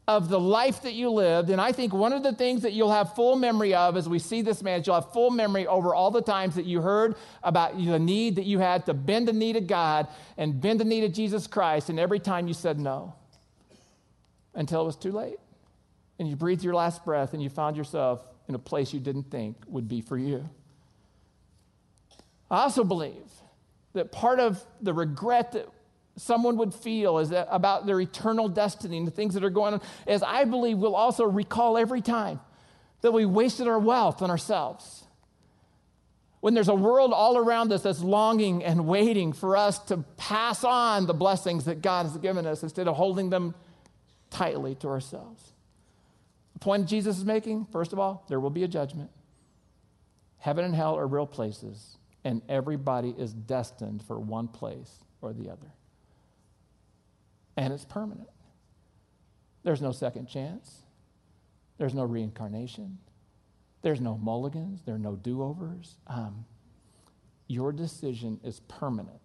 of 0.09 0.27
the 0.27 0.39
life 0.39 0.81
that 0.81 0.93
you 0.93 1.11
lived. 1.11 1.51
And 1.51 1.61
I 1.61 1.71
think 1.71 1.93
one 1.93 2.13
of 2.13 2.23
the 2.23 2.33
things 2.33 2.63
that 2.63 2.73
you'll 2.73 2.91
have 2.91 3.13
full 3.13 3.35
memory 3.35 3.75
of 3.75 3.95
as 3.95 4.09
we 4.09 4.17
see 4.17 4.41
this 4.41 4.63
man, 4.63 4.81
is 4.81 4.87
you'll 4.87 4.95
have 4.95 5.13
full 5.13 5.29
memory 5.29 5.67
over 5.67 5.93
all 5.93 6.09
the 6.09 6.23
times 6.23 6.55
that 6.55 6.65
you 6.65 6.81
heard 6.81 7.15
about 7.43 7.77
the 7.77 7.99
need 7.99 8.37
that 8.37 8.45
you 8.45 8.57
had 8.57 8.87
to 8.87 8.95
bend 8.95 9.27
the 9.27 9.33
knee 9.33 9.53
to 9.53 9.61
God 9.61 10.07
and 10.35 10.59
bend 10.59 10.79
the 10.79 10.83
knee 10.83 11.01
to 11.01 11.09
Jesus 11.09 11.45
Christ. 11.45 11.91
And 11.91 11.99
every 11.99 12.17
time 12.17 12.47
you 12.47 12.55
said 12.55 12.79
no 12.79 13.13
until 14.55 14.81
it 14.81 14.85
was 14.85 14.95
too 14.95 15.11
late. 15.11 15.37
And 16.17 16.27
you 16.27 16.35
breathed 16.35 16.63
your 16.63 16.73
last 16.73 17.05
breath 17.05 17.35
and 17.35 17.43
you 17.43 17.49
found 17.49 17.77
yourself 17.77 18.25
in 18.47 18.55
a 18.55 18.59
place 18.59 18.91
you 18.91 18.99
didn't 18.99 19.29
think 19.29 19.57
would 19.67 19.87
be 19.87 20.01
for 20.01 20.17
you. 20.17 20.49
I 22.49 22.61
also 22.61 22.83
believe 22.83 23.29
that 23.93 24.11
part 24.11 24.39
of 24.39 24.65
the 24.81 24.91
regret 24.91 25.51
that 25.51 25.69
someone 26.19 26.57
would 26.57 26.73
feel 26.73 27.23
that 27.25 27.47
about 27.49 27.85
their 27.85 27.99
eternal 27.99 28.49
destiny 28.49 28.97
and 28.97 29.07
the 29.07 29.11
things 29.11 29.33
that 29.33 29.43
are 29.43 29.49
going 29.49 29.75
on, 29.75 29.81
as 30.07 30.21
I 30.21 30.45
believe 30.45 30.77
we'll 30.77 30.95
also 30.95 31.23
recall 31.23 31.77
every 31.77 32.01
time 32.01 32.39
that 33.01 33.11
we 33.11 33.25
wasted 33.25 33.67
our 33.67 33.79
wealth 33.79 34.21
on 34.21 34.29
ourselves. 34.29 35.05
When 36.41 36.53
there's 36.53 36.69
a 36.69 36.75
world 36.75 37.11
all 37.13 37.37
around 37.37 37.71
us 37.73 37.83
that's 37.83 38.01
longing 38.01 38.63
and 38.63 38.87
waiting 38.87 39.33
for 39.33 39.57
us 39.57 39.79
to 39.85 39.97
pass 40.17 40.63
on 40.63 41.05
the 41.05 41.13
blessings 41.13 41.65
that 41.65 41.81
God 41.81 42.05
has 42.05 42.17
given 42.17 42.45
us 42.45 42.63
instead 42.63 42.87
of 42.87 42.95
holding 42.95 43.29
them 43.29 43.55
tightly 44.29 44.75
to 44.75 44.87
ourselves. 44.87 45.53
The 46.53 46.59
point 46.59 46.87
Jesus 46.87 47.17
is 47.17 47.25
making, 47.25 47.67
first 47.71 47.93
of 47.93 47.99
all, 47.99 48.25
there 48.29 48.39
will 48.39 48.49
be 48.49 48.63
a 48.63 48.67
judgment. 48.67 49.09
Heaven 50.37 50.63
and 50.63 50.75
hell 50.75 50.95
are 50.95 51.07
real 51.07 51.27
places, 51.27 51.97
and 52.23 52.41
everybody 52.47 53.13
is 53.17 53.33
destined 53.33 54.03
for 54.03 54.17
one 54.17 54.47
place 54.47 55.03
or 55.21 55.33
the 55.33 55.49
other 55.49 55.67
and 57.59 57.73
it's 57.73 57.83
permanent. 57.83 58.29
There's 59.63 59.81
no 59.81 59.91
second 59.91 60.27
chance, 60.27 60.83
there's 61.77 61.93
no 61.93 62.03
reincarnation, 62.03 62.99
there's 63.81 63.99
no 63.99 64.17
mulligans, 64.17 64.81
there 64.85 64.95
are 64.95 64.99
no 64.99 65.17
do 65.17 65.43
overs. 65.43 65.97
Um, 66.07 66.45
your 67.47 67.73
decision 67.73 68.39
is 68.45 68.61
permanent 68.61 69.21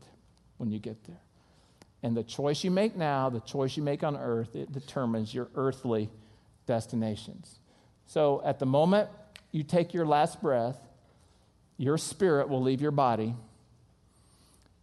when 0.57 0.73
you 0.73 0.81
get 0.81 1.05
there. 1.05 1.21
And 2.03 2.17
the 2.17 2.25
choice 2.25 2.65
you 2.65 2.73
make 2.73 2.97
now, 2.97 3.31
the 3.31 3.39
choice 3.39 3.77
you 3.77 3.85
make 3.85 4.03
on 4.03 4.17
earth, 4.17 4.57
it 4.57 4.73
determines 4.73 5.33
your 5.33 5.49
earthly 5.55 6.11
destinations. 6.67 7.61
So 8.07 8.43
at 8.45 8.59
the 8.59 8.67
moment 8.67 9.11
you 9.53 9.63
take 9.63 9.95
your 9.95 10.07
last 10.07 10.43
breath, 10.43 10.77
your 11.77 11.99
spirit 11.99 12.49
will 12.49 12.63
leave 12.63 12.81
your 12.81 12.91
body. 12.91 13.37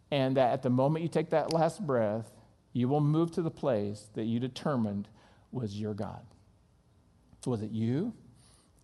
And 0.09 0.37
that 0.37 0.53
at 0.53 0.63
the 0.63 0.69
moment 0.69 1.03
you 1.03 1.09
take 1.09 1.31
that 1.31 1.51
last 1.51 1.85
breath, 1.85 2.31
you 2.73 2.87
will 2.87 3.01
move 3.01 3.31
to 3.31 3.41
the 3.41 3.51
place 3.51 4.07
that 4.13 4.23
you 4.23 4.39
determined 4.39 5.07
was 5.51 5.79
your 5.79 5.93
God. 5.93 6.25
Was 7.45 7.61
it 7.61 7.71
you 7.71 8.13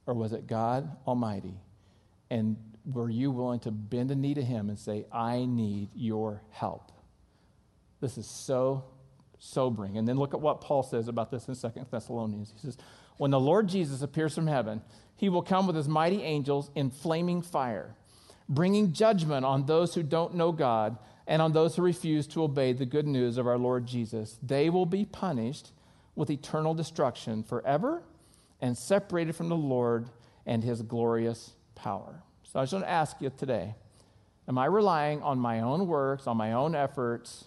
or 0.05 0.13
was 0.13 0.33
it 0.33 0.47
God 0.47 0.97
Almighty? 1.05 1.61
And 2.29 2.57
were 2.85 3.09
you 3.09 3.31
willing 3.31 3.59
to 3.61 3.71
bend 3.71 4.11
a 4.11 4.15
knee 4.15 4.33
to 4.33 4.41
Him 4.41 4.69
and 4.69 4.77
say, 4.77 5.05
I 5.11 5.45
need 5.45 5.89
your 5.95 6.41
help? 6.51 6.91
This 8.01 8.17
is 8.17 8.27
so 8.27 8.83
sobering. 9.39 9.97
And 9.97 10.07
then 10.07 10.17
look 10.17 10.33
at 10.33 10.41
what 10.41 10.61
Paul 10.61 10.83
says 10.83 11.07
about 11.07 11.31
this 11.31 11.47
in 11.47 11.55
Second 11.55 11.85
Thessalonians. 11.91 12.53
He 12.55 12.61
says, 12.61 12.77
When 13.17 13.31
the 13.31 13.39
Lord 13.39 13.67
Jesus 13.67 14.01
appears 14.01 14.33
from 14.33 14.47
heaven, 14.47 14.81
he 15.15 15.29
will 15.29 15.41
come 15.41 15.67
with 15.67 15.75
his 15.75 15.87
mighty 15.87 16.21
angels 16.23 16.71
in 16.75 16.89
flaming 16.89 17.41
fire, 17.41 17.95
bringing 18.47 18.93
judgment 18.93 19.45
on 19.45 19.65
those 19.65 19.95
who 19.95 20.03
don't 20.03 20.35
know 20.35 20.51
God 20.51 20.97
and 21.27 21.41
on 21.41 21.51
those 21.51 21.75
who 21.75 21.81
refuse 21.81 22.25
to 22.27 22.43
obey 22.43 22.73
the 22.73 22.85
good 22.85 23.05
news 23.05 23.37
of 23.37 23.45
our 23.45 23.57
Lord 23.57 23.85
Jesus. 23.85 24.39
They 24.41 24.69
will 24.69 24.85
be 24.85 25.05
punished 25.05 25.71
with 26.15 26.29
eternal 26.29 26.73
destruction 26.73 27.43
forever 27.43 28.01
and 28.61 28.77
separated 28.77 29.35
from 29.35 29.49
the 29.49 29.55
Lord 29.55 30.09
and 30.45 30.63
his 30.63 30.81
glorious 30.81 31.51
power. 31.75 32.23
So 32.43 32.59
I 32.59 32.63
just 32.63 32.73
want 32.73 32.85
to 32.85 32.89
ask 32.89 33.21
you 33.21 33.29
today 33.37 33.75
Am 34.47 34.57
I 34.57 34.65
relying 34.65 35.21
on 35.21 35.39
my 35.39 35.59
own 35.59 35.87
works, 35.87 36.25
on 36.25 36.37
my 36.37 36.53
own 36.53 36.73
efforts, 36.73 37.45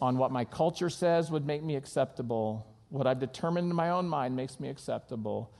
on 0.00 0.18
what 0.18 0.32
my 0.32 0.44
culture 0.44 0.90
says 0.90 1.30
would 1.30 1.46
make 1.46 1.62
me 1.62 1.76
acceptable, 1.76 2.66
what 2.88 3.06
I've 3.06 3.20
determined 3.20 3.70
in 3.70 3.76
my 3.76 3.90
own 3.90 4.08
mind 4.08 4.34
makes 4.34 4.58
me 4.58 4.68
acceptable? 4.68 5.52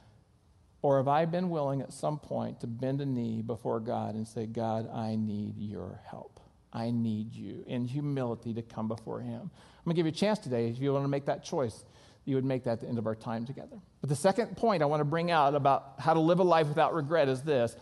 Or 0.83 0.97
have 0.97 1.09
I 1.09 1.25
been 1.25 1.51
willing 1.51 1.83
at 1.83 1.93
some 1.93 2.19
point 2.19 2.61
to 2.61 2.67
bend 2.67 3.01
a 3.01 3.07
knee 3.07 3.43
before 3.43 3.81
God 3.81 4.15
and 4.15 4.27
say, 4.27 4.47
God, 4.47 4.89
I 4.93 5.17
need 5.17 5.55
your 5.59 6.01
help? 6.09 6.38
I 6.73 6.91
need 6.91 7.35
you 7.35 7.65
in 7.67 7.87
humility 7.87 8.55
to 8.55 8.63
come 8.63 8.89
before 8.89 9.21
Him. 9.21 9.41
I'm 9.43 9.85
going 9.85 9.95
to 9.95 9.97
give 9.97 10.07
you 10.07 10.13
a 10.13 10.15
chance 10.15 10.39
today 10.39 10.69
if 10.69 10.79
you 10.79 10.93
want 10.93 11.05
to 11.05 11.09
make 11.09 11.27
that 11.27 11.45
choice. 11.45 11.85
You 12.25 12.35
would 12.35 12.45
make 12.45 12.65
that 12.65 12.73
at 12.73 12.81
the 12.81 12.89
end 12.89 12.99
of 12.99 13.07
our 13.07 13.15
time 13.15 13.47
together. 13.47 13.79
But 14.01 14.11
the 14.11 14.17
second 14.17 14.57
point 14.57 14.83
I 14.83 14.87
want 14.87 15.01
to 15.01 15.05
bring 15.05 15.31
out 15.31 15.55
about 15.55 15.95
how 15.99 16.13
to 16.13 16.21
live 16.21 16.41
a 16.41 16.45
life 16.45 16.69
without 16.69 16.95
regret 16.95 17.29
is 17.29 17.43
this 17.43 17.75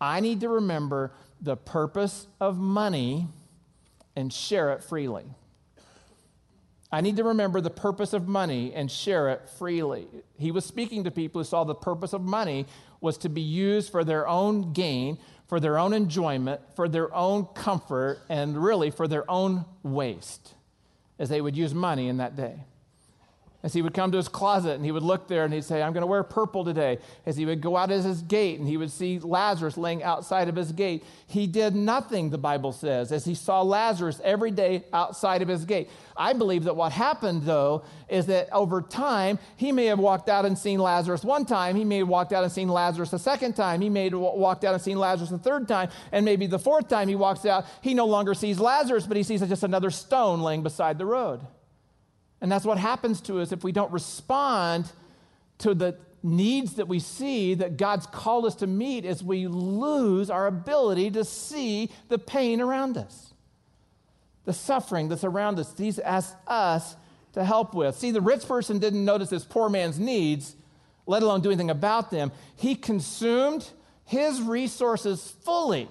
I 0.00 0.20
need 0.20 0.40
to 0.40 0.48
remember 0.48 1.12
the 1.40 1.56
purpose 1.56 2.26
of 2.40 2.58
money 2.58 3.28
and 4.16 4.32
share 4.32 4.72
it 4.72 4.82
freely. 4.82 5.24
I 6.90 7.00
need 7.00 7.16
to 7.16 7.24
remember 7.24 7.62
the 7.62 7.70
purpose 7.70 8.12
of 8.12 8.28
money 8.28 8.74
and 8.74 8.90
share 8.90 9.30
it 9.30 9.48
freely. 9.58 10.08
He 10.38 10.50
was 10.50 10.66
speaking 10.66 11.04
to 11.04 11.10
people 11.10 11.40
who 11.40 11.44
saw 11.44 11.64
the 11.64 11.74
purpose 11.74 12.12
of 12.12 12.20
money 12.20 12.66
was 13.00 13.16
to 13.18 13.30
be 13.30 13.40
used 13.40 13.90
for 13.90 14.04
their 14.04 14.28
own 14.28 14.74
gain, 14.74 15.18
for 15.52 15.60
their 15.60 15.78
own 15.78 15.92
enjoyment, 15.92 16.62
for 16.76 16.88
their 16.88 17.14
own 17.14 17.44
comfort, 17.44 18.18
and 18.30 18.56
really 18.56 18.90
for 18.90 19.06
their 19.06 19.30
own 19.30 19.66
waste, 19.82 20.54
as 21.18 21.28
they 21.28 21.42
would 21.42 21.54
use 21.54 21.74
money 21.74 22.08
in 22.08 22.16
that 22.16 22.34
day. 22.34 22.54
As 23.64 23.72
he 23.72 23.80
would 23.80 23.94
come 23.94 24.10
to 24.10 24.16
his 24.16 24.28
closet 24.28 24.72
and 24.72 24.84
he 24.84 24.90
would 24.90 25.04
look 25.04 25.28
there 25.28 25.44
and 25.44 25.54
he'd 25.54 25.62
say, 25.62 25.82
I'm 25.82 25.92
going 25.92 26.02
to 26.02 26.06
wear 26.08 26.24
purple 26.24 26.64
today. 26.64 26.98
As 27.24 27.36
he 27.36 27.46
would 27.46 27.60
go 27.60 27.76
out 27.76 27.92
of 27.92 28.02
his 28.02 28.22
gate 28.22 28.58
and 28.58 28.66
he 28.66 28.76
would 28.76 28.90
see 28.90 29.20
Lazarus 29.20 29.76
laying 29.76 30.02
outside 30.02 30.48
of 30.48 30.56
his 30.56 30.72
gate. 30.72 31.04
He 31.28 31.46
did 31.46 31.76
nothing, 31.76 32.30
the 32.30 32.38
Bible 32.38 32.72
says, 32.72 33.12
as 33.12 33.24
he 33.24 33.36
saw 33.36 33.62
Lazarus 33.62 34.20
every 34.24 34.50
day 34.50 34.82
outside 34.92 35.42
of 35.42 35.48
his 35.48 35.64
gate. 35.64 35.88
I 36.16 36.32
believe 36.32 36.64
that 36.64 36.74
what 36.74 36.90
happened, 36.90 37.44
though, 37.44 37.84
is 38.08 38.26
that 38.26 38.52
over 38.52 38.82
time, 38.82 39.38
he 39.56 39.70
may 39.70 39.86
have 39.86 40.00
walked 40.00 40.28
out 40.28 40.44
and 40.44 40.58
seen 40.58 40.80
Lazarus 40.80 41.22
one 41.22 41.44
time. 41.44 41.76
He 41.76 41.84
may 41.84 41.98
have 41.98 42.08
walked 42.08 42.32
out 42.32 42.42
and 42.42 42.52
seen 42.52 42.68
Lazarus 42.68 43.12
a 43.12 43.18
second 43.18 43.54
time. 43.54 43.80
He 43.80 43.88
may 43.88 44.10
have 44.10 44.18
walked 44.18 44.64
out 44.64 44.74
and 44.74 44.82
seen 44.82 44.98
Lazarus 44.98 45.30
a 45.30 45.38
third 45.38 45.68
time. 45.68 45.88
And 46.10 46.24
maybe 46.24 46.48
the 46.48 46.58
fourth 46.58 46.88
time 46.88 47.06
he 47.06 47.14
walks 47.14 47.46
out, 47.46 47.64
he 47.80 47.94
no 47.94 48.06
longer 48.06 48.34
sees 48.34 48.58
Lazarus, 48.58 49.06
but 49.06 49.16
he 49.16 49.22
sees 49.22 49.40
just 49.40 49.62
another 49.62 49.90
stone 49.90 50.40
laying 50.42 50.64
beside 50.64 50.98
the 50.98 51.06
road. 51.06 51.40
And 52.42 52.50
that's 52.50 52.64
what 52.64 52.76
happens 52.76 53.20
to 53.22 53.40
us 53.40 53.52
if 53.52 53.62
we 53.62 53.70
don't 53.70 53.92
respond 53.92 54.90
to 55.58 55.74
the 55.74 55.96
needs 56.24 56.74
that 56.74 56.88
we 56.88 56.98
see 56.98 57.54
that 57.54 57.76
God's 57.76 58.06
called 58.06 58.44
us 58.46 58.56
to 58.56 58.66
meet 58.66 59.04
is 59.04 59.22
we 59.22 59.46
lose 59.46 60.28
our 60.28 60.48
ability 60.48 61.12
to 61.12 61.24
see 61.24 61.90
the 62.08 62.18
pain 62.18 62.60
around 62.60 62.98
us. 62.98 63.32
The 64.44 64.52
suffering 64.52 65.08
that's 65.08 65.22
around 65.22 65.60
us, 65.60 65.72
He's 65.78 66.00
asked 66.00 66.36
us 66.48 66.96
to 67.34 67.44
help 67.44 67.74
with. 67.74 67.96
See, 67.96 68.10
the 68.10 68.20
rich 68.20 68.46
person 68.46 68.80
didn't 68.80 69.04
notice 69.04 69.30
this 69.30 69.44
poor 69.44 69.68
man's 69.68 70.00
needs, 70.00 70.56
let 71.06 71.22
alone 71.22 71.42
do 71.42 71.48
anything 71.48 71.70
about 71.70 72.10
them. 72.10 72.32
He 72.56 72.74
consumed 72.74 73.70
his 74.04 74.42
resources 74.42 75.32
fully 75.44 75.88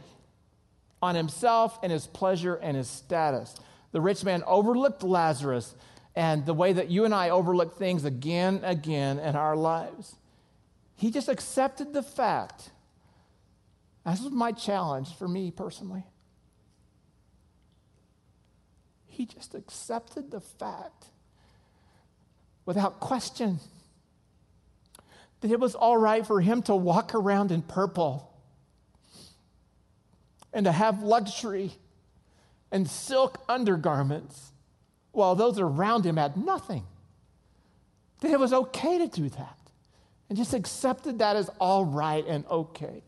on 1.02 1.16
himself 1.16 1.80
and 1.82 1.94
his 1.94 2.08
pleasure 2.08 2.56
and 2.56 2.76
his 2.76 2.90
status. 2.90 3.56
The 3.94 4.02
rich 4.02 4.26
man 4.26 4.44
overlooked 4.46 5.02
Lazarus 5.02 5.76
and 6.15 6.45
the 6.45 6.54
way 6.54 6.74
that 6.74 6.89
you 6.89 7.06
and 7.06 7.13
I 7.13 7.30
overlook 7.30 7.78
things 7.78 8.06
again 8.06 8.56
and 8.56 8.65
again 8.65 9.19
in 9.19 9.36
our 9.36 9.56
lives. 9.56 10.15
He 10.95 11.10
just 11.10 11.30
accepted 11.30 11.93
the 11.93 12.04
fact. 12.04 12.69
This 14.06 14.21
was 14.21 14.32
my 14.32 14.52
challenge 14.52 15.15
for 15.15 15.28
me 15.28 15.52
personally. 15.52 16.04
He 19.08 19.26
just 19.26 19.56
accepted 19.56 20.32
the 20.32 20.41
fact 20.41 21.06
without 22.65 23.00
question 23.00 23.60
that 25.41 25.52
it 25.52 25.60
was 25.60 25.76
all 25.76 25.97
right 25.97 26.26
for 26.26 26.41
him 26.41 26.62
to 26.63 26.76
walk 26.76 27.13
around 27.15 27.52
in 27.52 27.62
purple 27.62 28.32
and 30.54 30.65
to 30.65 30.71
have 30.71 31.02
luxury 31.02 31.71
and 32.71 32.89
silk 32.89 33.43
undergarments 33.50 34.51
while 35.12 35.36
those 35.36 35.60
around 35.60 36.06
him 36.06 36.17
had 36.17 36.38
nothing. 36.38 36.86
That 38.21 38.32
it 38.32 38.39
was 38.39 38.54
okay 38.54 38.97
to 39.00 39.08
do 39.08 39.30
that 39.30 39.58
and 40.30 40.38
just 40.38 40.54
accepted 40.54 41.19
that 41.19 41.36
as 41.36 41.50
all 41.60 41.84
right 41.84 42.26
and 42.26 42.45
okay. 42.47 43.04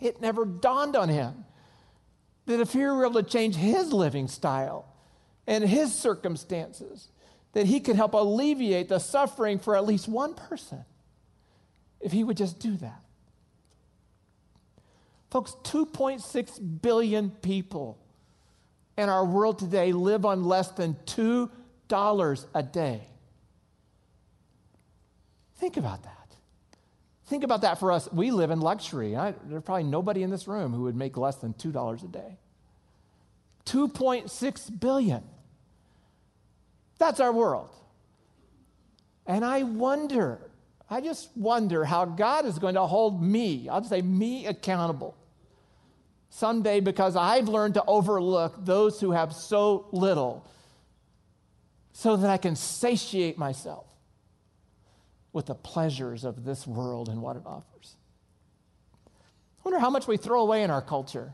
It 0.00 0.20
never 0.20 0.44
dawned 0.44 0.96
on 0.96 1.08
him 1.08 1.44
that 2.46 2.60
if 2.60 2.72
he 2.72 2.80
were 2.80 3.04
able 3.04 3.22
to 3.22 3.28
change 3.28 3.56
his 3.56 3.92
living 3.92 4.28
style 4.28 4.86
and 5.46 5.64
his 5.64 5.94
circumstances, 5.94 7.08
that 7.52 7.66
he 7.66 7.80
could 7.80 7.96
help 7.96 8.14
alleviate 8.14 8.88
the 8.88 8.98
suffering 8.98 9.58
for 9.58 9.76
at 9.76 9.86
least 9.86 10.08
one 10.08 10.34
person 10.34 10.84
if 12.00 12.12
he 12.12 12.24
would 12.24 12.36
just 12.36 12.58
do 12.58 12.76
that. 12.76 13.00
Folks, 15.30 15.56
2.6 15.64 16.82
billion 16.82 17.30
people 17.30 17.98
in 18.96 19.08
our 19.08 19.24
world 19.24 19.58
today 19.58 19.92
live 19.92 20.24
on 20.24 20.44
less 20.44 20.68
than 20.68 20.94
$2 21.06 22.46
a 22.54 22.62
day. 22.62 23.02
Think 25.56 25.76
about 25.76 26.02
that. 26.02 26.12
Think 27.26 27.44
about 27.44 27.62
that 27.62 27.80
for 27.80 27.92
us. 27.92 28.10
We 28.12 28.30
live 28.30 28.50
in 28.50 28.60
luxury. 28.60 29.16
I, 29.16 29.34
there's 29.44 29.62
probably 29.62 29.84
nobody 29.84 30.22
in 30.22 30.30
this 30.30 30.46
room 30.46 30.72
who 30.72 30.82
would 30.82 30.96
make 30.96 31.16
less 31.16 31.36
than 31.36 31.54
$2 31.54 32.04
a 32.04 32.08
day. 32.08 32.38
2.6 33.66 34.80
billion. 34.80 35.24
That's 36.98 37.20
our 37.20 37.32
world. 37.32 37.70
And 39.26 39.44
I 39.44 39.64
wonder, 39.64 40.40
I 40.88 41.00
just 41.00 41.36
wonder 41.36 41.84
how 41.84 42.04
God 42.04 42.46
is 42.46 42.58
going 42.58 42.76
to 42.76 42.86
hold 42.86 43.20
me, 43.20 43.68
I'll 43.68 43.82
say 43.82 44.02
me 44.02 44.46
accountable 44.46 45.16
someday 46.30 46.80
because 46.80 47.16
I've 47.16 47.48
learned 47.48 47.74
to 47.74 47.84
overlook 47.86 48.64
those 48.64 49.00
who 49.00 49.12
have 49.12 49.32
so 49.32 49.86
little 49.92 50.46
so 51.92 52.16
that 52.16 52.28
I 52.28 52.36
can 52.36 52.56
satiate 52.56 53.38
myself 53.38 53.86
with 55.32 55.46
the 55.46 55.54
pleasures 55.54 56.24
of 56.24 56.44
this 56.44 56.66
world 56.66 57.08
and 57.08 57.22
what 57.22 57.36
it 57.36 57.42
offers. 57.46 57.96
I 59.06 59.10
wonder 59.64 59.78
how 59.78 59.90
much 59.90 60.06
we 60.06 60.16
throw 60.16 60.42
away 60.42 60.62
in 60.62 60.70
our 60.70 60.82
culture. 60.82 61.32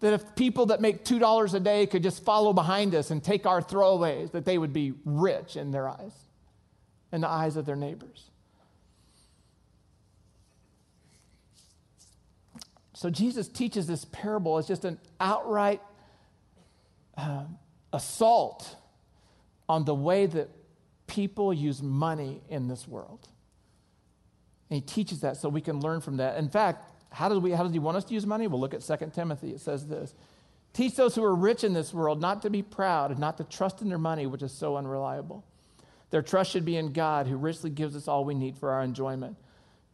That 0.00 0.14
if 0.14 0.34
people 0.34 0.66
that 0.66 0.80
make 0.80 1.04
$2 1.04 1.54
a 1.54 1.60
day 1.60 1.86
could 1.86 2.02
just 2.02 2.24
follow 2.24 2.52
behind 2.52 2.94
us 2.94 3.10
and 3.10 3.22
take 3.22 3.44
our 3.44 3.60
throwaways, 3.60 4.32
that 4.32 4.46
they 4.46 4.56
would 4.56 4.72
be 4.72 4.94
rich 5.04 5.56
in 5.56 5.70
their 5.70 5.88
eyes, 5.88 6.14
in 7.12 7.20
the 7.20 7.28
eyes 7.28 7.56
of 7.56 7.66
their 7.66 7.76
neighbors. 7.76 8.29
So 13.00 13.08
Jesus 13.08 13.48
teaches 13.48 13.86
this 13.86 14.04
parable 14.04 14.58
as 14.58 14.66
just 14.66 14.84
an 14.84 14.98
outright 15.18 15.80
uh, 17.16 17.44
assault 17.94 18.76
on 19.70 19.86
the 19.86 19.94
way 19.94 20.26
that 20.26 20.50
people 21.06 21.50
use 21.50 21.80
money 21.80 22.42
in 22.50 22.68
this 22.68 22.86
world. 22.86 23.26
And 24.68 24.74
he 24.74 24.82
teaches 24.82 25.22
that 25.22 25.38
so 25.38 25.48
we 25.48 25.62
can 25.62 25.80
learn 25.80 26.02
from 26.02 26.18
that. 26.18 26.36
In 26.36 26.50
fact, 26.50 26.92
how 27.10 27.30
does, 27.30 27.38
we, 27.38 27.52
how 27.52 27.62
does 27.62 27.72
he 27.72 27.78
want 27.78 27.96
us 27.96 28.04
to 28.04 28.12
use 28.12 28.26
money? 28.26 28.46
We'll 28.48 28.60
look 28.60 28.74
at 28.74 28.82
2 28.82 29.10
Timothy. 29.14 29.52
It 29.52 29.62
says 29.62 29.86
this 29.86 30.12
Teach 30.74 30.94
those 30.94 31.14
who 31.14 31.24
are 31.24 31.34
rich 31.34 31.64
in 31.64 31.72
this 31.72 31.94
world 31.94 32.20
not 32.20 32.42
to 32.42 32.50
be 32.50 32.60
proud 32.60 33.12
and 33.12 33.18
not 33.18 33.38
to 33.38 33.44
trust 33.44 33.80
in 33.80 33.88
their 33.88 33.96
money, 33.96 34.26
which 34.26 34.42
is 34.42 34.52
so 34.52 34.76
unreliable. 34.76 35.42
Their 36.10 36.20
trust 36.20 36.50
should 36.50 36.66
be 36.66 36.76
in 36.76 36.92
God, 36.92 37.28
who 37.28 37.38
richly 37.38 37.70
gives 37.70 37.96
us 37.96 38.08
all 38.08 38.26
we 38.26 38.34
need 38.34 38.58
for 38.58 38.72
our 38.72 38.82
enjoyment. 38.82 39.38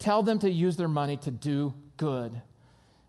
Tell 0.00 0.24
them 0.24 0.40
to 0.40 0.50
use 0.50 0.76
their 0.76 0.88
money 0.88 1.16
to 1.18 1.30
do 1.30 1.72
good 1.98 2.42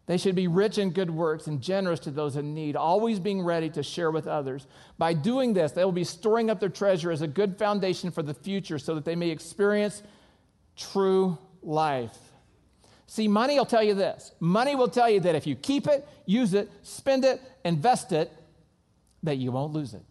they 0.07 0.17
should 0.17 0.35
be 0.35 0.47
rich 0.47 0.77
in 0.77 0.91
good 0.91 1.11
works 1.11 1.47
and 1.47 1.61
generous 1.61 1.99
to 2.01 2.11
those 2.11 2.37
in 2.37 2.53
need, 2.53 2.77
always 2.77 3.19
being 3.19 3.41
ready 3.41 3.69
to 3.71 3.83
share 3.83 4.09
with 4.09 4.25
others. 4.25 4.65
By 4.97 5.13
doing 5.13 5.53
this, 5.53 5.73
they 5.73 5.83
will 5.83 5.91
be 5.91 6.05
storing 6.05 6.49
up 6.49 6.61
their 6.61 6.69
treasure 6.69 7.11
as 7.11 7.21
a 7.21 7.27
good 7.27 7.57
foundation 7.57 8.09
for 8.09 8.23
the 8.23 8.33
future 8.33 8.79
so 8.79 8.95
that 8.95 9.03
they 9.03 9.17
may 9.17 9.29
experience 9.29 10.01
true 10.77 11.37
life. 11.61 12.17
See, 13.05 13.27
money 13.27 13.57
will 13.57 13.65
tell 13.65 13.83
you 13.83 13.93
this 13.93 14.31
money 14.39 14.75
will 14.75 14.87
tell 14.87 15.09
you 15.09 15.19
that 15.21 15.35
if 15.35 15.45
you 15.45 15.55
keep 15.55 15.87
it, 15.87 16.07
use 16.25 16.53
it, 16.53 16.69
spend 16.83 17.25
it, 17.25 17.41
invest 17.65 18.13
it, 18.13 18.31
that 19.23 19.37
you 19.37 19.51
won't 19.51 19.73
lose 19.73 19.93
it. 19.93 20.05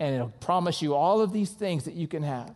And 0.00 0.16
it'll 0.16 0.28
promise 0.40 0.82
you 0.82 0.94
all 0.94 1.20
of 1.20 1.32
these 1.32 1.50
things 1.50 1.84
that 1.84 1.94
you 1.94 2.08
can 2.08 2.24
have, 2.24 2.52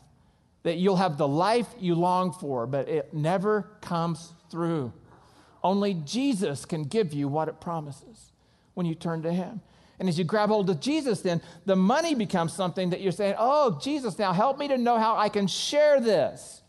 that 0.64 0.78
you'll 0.78 0.96
have 0.96 1.16
the 1.16 1.28
life 1.28 1.68
you 1.78 1.94
long 1.94 2.32
for, 2.32 2.66
but 2.66 2.88
it 2.88 3.14
never 3.14 3.68
comes 3.80 4.32
through. 4.50 4.92
Only 5.62 5.94
Jesus 5.94 6.64
can 6.64 6.84
give 6.84 7.12
you 7.12 7.28
what 7.28 7.48
it 7.48 7.60
promises 7.60 8.32
when 8.74 8.86
you 8.86 8.94
turn 8.94 9.22
to 9.22 9.32
Him. 9.32 9.60
And 9.98 10.08
as 10.08 10.18
you 10.18 10.24
grab 10.24 10.50
hold 10.50 10.70
of 10.70 10.80
Jesus, 10.80 11.22
then 11.22 11.42
the 11.66 11.74
money 11.74 12.14
becomes 12.14 12.52
something 12.52 12.90
that 12.90 13.00
you're 13.00 13.12
saying, 13.12 13.34
Oh, 13.38 13.78
Jesus, 13.82 14.18
now 14.18 14.32
help 14.32 14.58
me 14.58 14.68
to 14.68 14.78
know 14.78 14.98
how 14.98 15.16
I 15.16 15.28
can 15.28 15.46
share 15.46 16.00
this. 16.00 16.62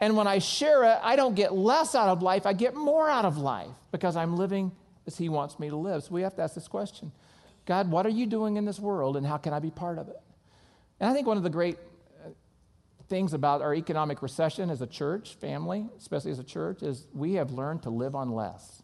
And 0.00 0.16
when 0.16 0.26
I 0.26 0.38
share 0.38 0.84
it, 0.84 0.98
I 1.02 1.16
don't 1.16 1.34
get 1.34 1.54
less 1.54 1.94
out 1.94 2.08
of 2.08 2.22
life, 2.22 2.46
I 2.46 2.52
get 2.52 2.74
more 2.74 3.08
out 3.08 3.24
of 3.24 3.38
life 3.38 3.70
because 3.90 4.16
I'm 4.16 4.36
living 4.36 4.70
as 5.06 5.16
He 5.16 5.28
wants 5.28 5.58
me 5.58 5.68
to 5.70 5.76
live. 5.76 6.04
So 6.04 6.12
we 6.12 6.22
have 6.22 6.36
to 6.36 6.42
ask 6.42 6.54
this 6.54 6.68
question 6.68 7.10
God, 7.66 7.90
what 7.90 8.06
are 8.06 8.10
you 8.10 8.26
doing 8.26 8.56
in 8.56 8.64
this 8.64 8.78
world 8.78 9.16
and 9.16 9.26
how 9.26 9.36
can 9.36 9.52
I 9.52 9.58
be 9.58 9.70
part 9.70 9.98
of 9.98 10.08
it? 10.08 10.20
And 11.00 11.10
I 11.10 11.12
think 11.12 11.26
one 11.26 11.36
of 11.36 11.42
the 11.42 11.50
great 11.50 11.78
things 13.08 13.34
about 13.34 13.62
our 13.62 13.74
economic 13.74 14.22
recession 14.22 14.70
as 14.70 14.80
a 14.80 14.86
church, 14.86 15.34
family, 15.34 15.86
especially 15.98 16.30
as 16.30 16.38
a 16.38 16.44
church, 16.44 16.82
is 16.82 17.06
we 17.12 17.34
have 17.34 17.50
learned 17.50 17.82
to 17.82 17.90
live 17.90 18.14
on 18.14 18.30
less. 18.30 18.82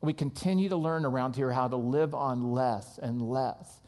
We 0.00 0.12
continue 0.12 0.68
to 0.68 0.76
learn 0.76 1.04
around 1.04 1.36
here 1.36 1.50
how 1.52 1.68
to 1.68 1.76
live 1.76 2.14
on 2.14 2.52
less 2.52 2.98
and 2.98 3.20
less 3.20 3.80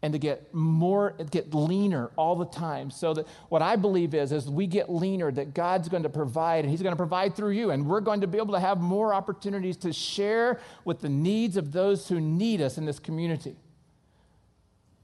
and 0.00 0.12
to 0.12 0.18
get 0.18 0.54
more 0.54 1.14
get 1.30 1.52
leaner 1.52 2.10
all 2.16 2.36
the 2.36 2.46
time. 2.46 2.90
So 2.90 3.14
that 3.14 3.26
what 3.48 3.62
i 3.62 3.76
believe 3.76 4.14
is 4.14 4.32
as 4.32 4.48
we 4.48 4.66
get 4.66 4.88
leaner 4.88 5.32
that 5.32 5.54
god's 5.54 5.88
going 5.88 6.04
to 6.04 6.08
provide 6.08 6.64
and 6.64 6.70
he's 6.70 6.82
going 6.82 6.92
to 6.92 6.96
provide 6.96 7.34
through 7.34 7.50
you. 7.50 7.70
And 7.70 7.86
we're 7.86 8.00
going 8.00 8.20
to 8.20 8.26
be 8.26 8.38
able 8.38 8.54
to 8.54 8.60
have 8.60 8.80
more 8.80 9.12
opportunities 9.12 9.76
to 9.78 9.92
share 9.92 10.60
with 10.84 11.00
the 11.00 11.08
needs 11.08 11.56
of 11.56 11.72
those 11.72 12.08
who 12.08 12.20
need 12.20 12.60
us 12.60 12.78
in 12.78 12.84
this 12.86 12.98
community 12.98 13.56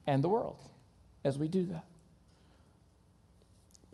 and 0.07 0.23
the 0.23 0.29
world 0.29 0.63
as 1.25 1.39
we 1.39 1.49
do 1.49 1.65
that 1.67 1.85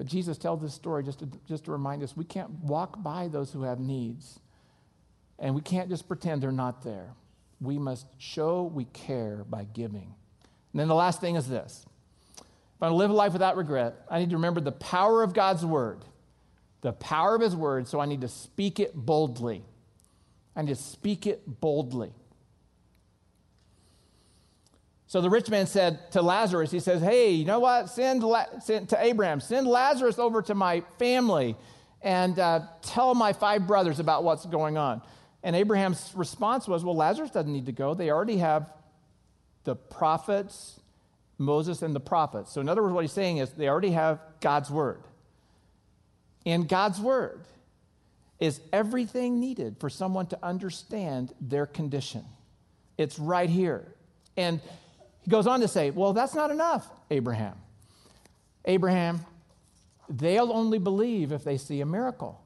but 0.00 0.06
jesus 0.06 0.38
tells 0.38 0.62
this 0.62 0.72
story 0.72 1.04
just 1.04 1.18
to, 1.18 1.28
just 1.46 1.66
to 1.66 1.70
remind 1.70 2.02
us 2.02 2.16
we 2.16 2.24
can't 2.24 2.50
walk 2.62 3.02
by 3.02 3.28
those 3.28 3.52
who 3.52 3.64
have 3.64 3.78
needs 3.78 4.40
and 5.38 5.54
we 5.54 5.60
can't 5.60 5.90
just 5.90 6.08
pretend 6.08 6.42
they're 6.42 6.50
not 6.50 6.82
there 6.82 7.10
we 7.60 7.78
must 7.78 8.06
show 8.16 8.62
we 8.62 8.86
care 8.86 9.44
by 9.50 9.64
giving 9.64 10.14
and 10.72 10.80
then 10.80 10.88
the 10.88 10.94
last 10.94 11.20
thing 11.20 11.36
is 11.36 11.46
this 11.46 11.84
if 12.80 12.84
I 12.84 12.88
live 12.88 13.10
a 13.10 13.12
life 13.12 13.34
without 13.34 13.58
regret, 13.58 14.06
I 14.10 14.20
need 14.20 14.30
to 14.30 14.36
remember 14.36 14.62
the 14.62 14.72
power 14.72 15.22
of 15.22 15.34
God's 15.34 15.66
word, 15.66 16.02
the 16.80 16.92
power 16.92 17.34
of 17.34 17.42
his 17.42 17.54
word, 17.54 17.86
so 17.86 18.00
I 18.00 18.06
need 18.06 18.22
to 18.22 18.28
speak 18.28 18.80
it 18.80 18.94
boldly. 18.94 19.62
I 20.56 20.62
need 20.62 20.74
to 20.74 20.82
speak 20.82 21.26
it 21.26 21.42
boldly. 21.60 22.14
So 25.10 25.20
the 25.20 25.28
rich 25.28 25.50
man 25.50 25.66
said 25.66 26.12
to 26.12 26.22
Lazarus, 26.22 26.70
he 26.70 26.78
says, 26.78 27.02
Hey, 27.02 27.32
you 27.32 27.44
know 27.44 27.58
what? 27.58 27.90
Send, 27.90 28.22
La- 28.22 28.60
send 28.60 28.90
to 28.90 29.04
Abraham, 29.04 29.40
send 29.40 29.66
Lazarus 29.66 30.20
over 30.20 30.40
to 30.42 30.54
my 30.54 30.84
family 31.00 31.56
and 32.00 32.38
uh, 32.38 32.60
tell 32.82 33.16
my 33.16 33.32
five 33.32 33.66
brothers 33.66 33.98
about 33.98 34.22
what's 34.22 34.46
going 34.46 34.78
on. 34.78 35.02
And 35.42 35.56
Abraham's 35.56 36.12
response 36.14 36.68
was, 36.68 36.84
Well, 36.84 36.94
Lazarus 36.94 37.32
doesn't 37.32 37.52
need 37.52 37.66
to 37.66 37.72
go. 37.72 37.92
They 37.92 38.08
already 38.08 38.36
have 38.36 38.72
the 39.64 39.74
prophets, 39.74 40.78
Moses 41.38 41.82
and 41.82 41.92
the 41.92 41.98
prophets. 41.98 42.52
So, 42.52 42.60
in 42.60 42.68
other 42.68 42.80
words, 42.80 42.94
what 42.94 43.02
he's 43.02 43.10
saying 43.10 43.38
is 43.38 43.50
they 43.50 43.68
already 43.68 43.90
have 43.90 44.20
God's 44.40 44.70
word. 44.70 45.02
And 46.46 46.68
God's 46.68 47.00
word 47.00 47.40
is 48.38 48.60
everything 48.72 49.40
needed 49.40 49.78
for 49.80 49.90
someone 49.90 50.28
to 50.28 50.38
understand 50.40 51.34
their 51.40 51.66
condition. 51.66 52.24
It's 52.96 53.18
right 53.18 53.50
here. 53.50 53.92
And 54.36 54.60
he 55.22 55.30
goes 55.30 55.46
on 55.46 55.60
to 55.60 55.68
say, 55.68 55.90
Well, 55.90 56.12
that's 56.12 56.34
not 56.34 56.50
enough, 56.50 56.88
Abraham. 57.10 57.56
Abraham, 58.64 59.20
they'll 60.08 60.52
only 60.52 60.78
believe 60.78 61.32
if 61.32 61.44
they 61.44 61.56
see 61.56 61.80
a 61.80 61.86
miracle. 61.86 62.40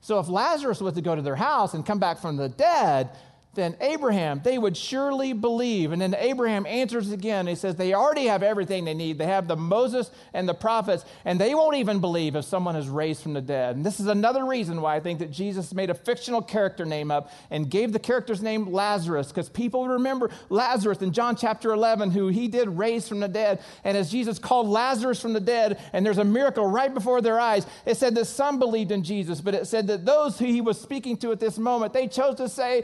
So 0.00 0.18
if 0.18 0.28
Lazarus 0.28 0.80
was 0.80 0.94
to 0.94 1.00
go 1.00 1.14
to 1.14 1.22
their 1.22 1.36
house 1.36 1.74
and 1.74 1.84
come 1.84 1.98
back 1.98 2.18
from 2.18 2.36
the 2.36 2.48
dead, 2.48 3.10
then 3.54 3.76
Abraham, 3.80 4.40
they 4.42 4.58
would 4.58 4.76
surely 4.76 5.32
believe. 5.32 5.92
And 5.92 6.00
then 6.00 6.14
Abraham 6.18 6.66
answers 6.66 7.10
again. 7.10 7.46
He 7.46 7.54
says, 7.54 7.76
They 7.76 7.94
already 7.94 8.26
have 8.26 8.42
everything 8.42 8.84
they 8.84 8.94
need. 8.94 9.18
They 9.18 9.26
have 9.26 9.48
the 9.48 9.56
Moses 9.56 10.10
and 10.32 10.48
the 10.48 10.54
prophets, 10.54 11.04
and 11.24 11.40
they 11.40 11.54
won't 11.54 11.76
even 11.76 12.00
believe 12.00 12.36
if 12.36 12.44
someone 12.44 12.76
is 12.76 12.88
raised 12.88 13.22
from 13.22 13.32
the 13.32 13.40
dead. 13.40 13.76
And 13.76 13.84
this 13.84 14.00
is 14.00 14.06
another 14.06 14.44
reason 14.44 14.80
why 14.80 14.96
I 14.96 15.00
think 15.00 15.18
that 15.18 15.30
Jesus 15.30 15.74
made 15.74 15.90
a 15.90 15.94
fictional 15.94 16.42
character 16.42 16.84
name 16.84 17.10
up 17.10 17.30
and 17.50 17.70
gave 17.70 17.92
the 17.92 17.98
character's 17.98 18.42
name 18.42 18.72
Lazarus, 18.72 19.28
because 19.28 19.48
people 19.48 19.88
remember 19.88 20.30
Lazarus 20.48 21.02
in 21.02 21.12
John 21.12 21.36
chapter 21.36 21.72
11, 21.72 22.10
who 22.10 22.28
he 22.28 22.48
did 22.48 22.68
raise 22.68 23.08
from 23.08 23.20
the 23.20 23.28
dead. 23.28 23.60
And 23.84 23.96
as 23.96 24.10
Jesus 24.10 24.38
called 24.38 24.68
Lazarus 24.68 25.20
from 25.20 25.32
the 25.32 25.40
dead, 25.40 25.80
and 25.92 26.04
there's 26.04 26.18
a 26.18 26.24
miracle 26.24 26.66
right 26.66 26.92
before 26.92 27.20
their 27.20 27.40
eyes, 27.40 27.66
it 27.86 27.96
said 27.96 28.14
that 28.14 28.26
some 28.26 28.58
believed 28.58 28.90
in 28.90 29.02
Jesus, 29.02 29.40
but 29.40 29.54
it 29.54 29.66
said 29.66 29.86
that 29.88 30.04
those 30.04 30.38
who 30.38 30.46
he 30.46 30.60
was 30.60 30.80
speaking 30.80 31.16
to 31.18 31.32
at 31.32 31.40
this 31.40 31.58
moment, 31.58 31.92
they 31.92 32.08
chose 32.08 32.36
to 32.36 32.48
say, 32.48 32.82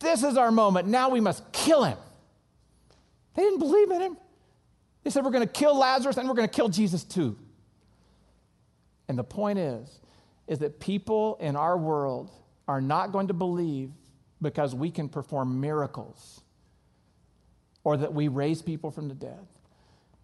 this 0.00 0.22
is 0.22 0.36
our 0.36 0.50
moment. 0.50 0.88
Now 0.88 1.10
we 1.10 1.20
must 1.20 1.52
kill 1.52 1.84
him. 1.84 1.98
They 3.34 3.42
didn't 3.42 3.58
believe 3.58 3.90
in 3.90 4.00
him. 4.00 4.16
They 5.04 5.10
said, 5.10 5.24
We're 5.24 5.30
going 5.30 5.46
to 5.46 5.52
kill 5.52 5.78
Lazarus 5.78 6.16
and 6.16 6.28
we're 6.28 6.34
going 6.34 6.48
to 6.48 6.54
kill 6.54 6.68
Jesus 6.68 7.04
too. 7.04 7.36
And 9.08 9.18
the 9.18 9.24
point 9.24 9.58
is, 9.58 10.00
is 10.46 10.58
that 10.60 10.80
people 10.80 11.36
in 11.40 11.56
our 11.56 11.76
world 11.76 12.30
are 12.66 12.80
not 12.80 13.12
going 13.12 13.28
to 13.28 13.34
believe 13.34 13.90
because 14.42 14.74
we 14.74 14.90
can 14.90 15.08
perform 15.08 15.60
miracles 15.60 16.40
or 17.84 17.96
that 17.96 18.12
we 18.12 18.28
raise 18.28 18.62
people 18.62 18.90
from 18.90 19.08
the 19.08 19.14
dead. 19.14 19.46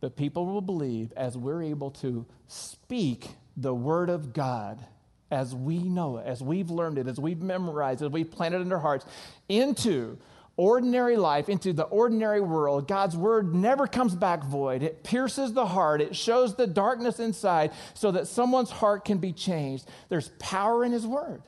But 0.00 0.16
people 0.16 0.46
will 0.46 0.60
believe 0.60 1.12
as 1.16 1.36
we're 1.36 1.62
able 1.62 1.90
to 1.92 2.26
speak 2.48 3.28
the 3.56 3.74
word 3.74 4.10
of 4.10 4.32
God 4.32 4.84
as 5.30 5.54
we 5.54 5.78
know 5.78 6.18
it, 6.18 6.26
as 6.26 6.42
we've 6.42 6.70
learned 6.70 6.98
it, 6.98 7.08
as 7.08 7.18
we've 7.18 7.40
memorized 7.40 8.02
it, 8.02 8.06
as 8.06 8.12
we've 8.12 8.30
planted 8.30 8.58
it 8.58 8.62
in 8.62 8.72
our 8.72 8.78
hearts, 8.78 9.04
into 9.48 10.18
ordinary 10.56 11.16
life, 11.16 11.48
into 11.48 11.72
the 11.72 11.84
ordinary 11.84 12.40
world, 12.40 12.88
God's 12.88 13.16
word 13.16 13.54
never 13.54 13.86
comes 13.86 14.14
back 14.14 14.44
void. 14.44 14.82
It 14.82 15.02
pierces 15.02 15.52
the 15.52 15.66
heart, 15.66 16.00
it 16.00 16.16
shows 16.16 16.54
the 16.54 16.66
darkness 16.66 17.18
inside 17.18 17.72
so 17.94 18.12
that 18.12 18.28
someone's 18.28 18.70
heart 18.70 19.04
can 19.04 19.18
be 19.18 19.32
changed. 19.32 19.88
There's 20.08 20.30
power 20.38 20.84
in 20.84 20.92
his 20.92 21.06
word. 21.06 21.42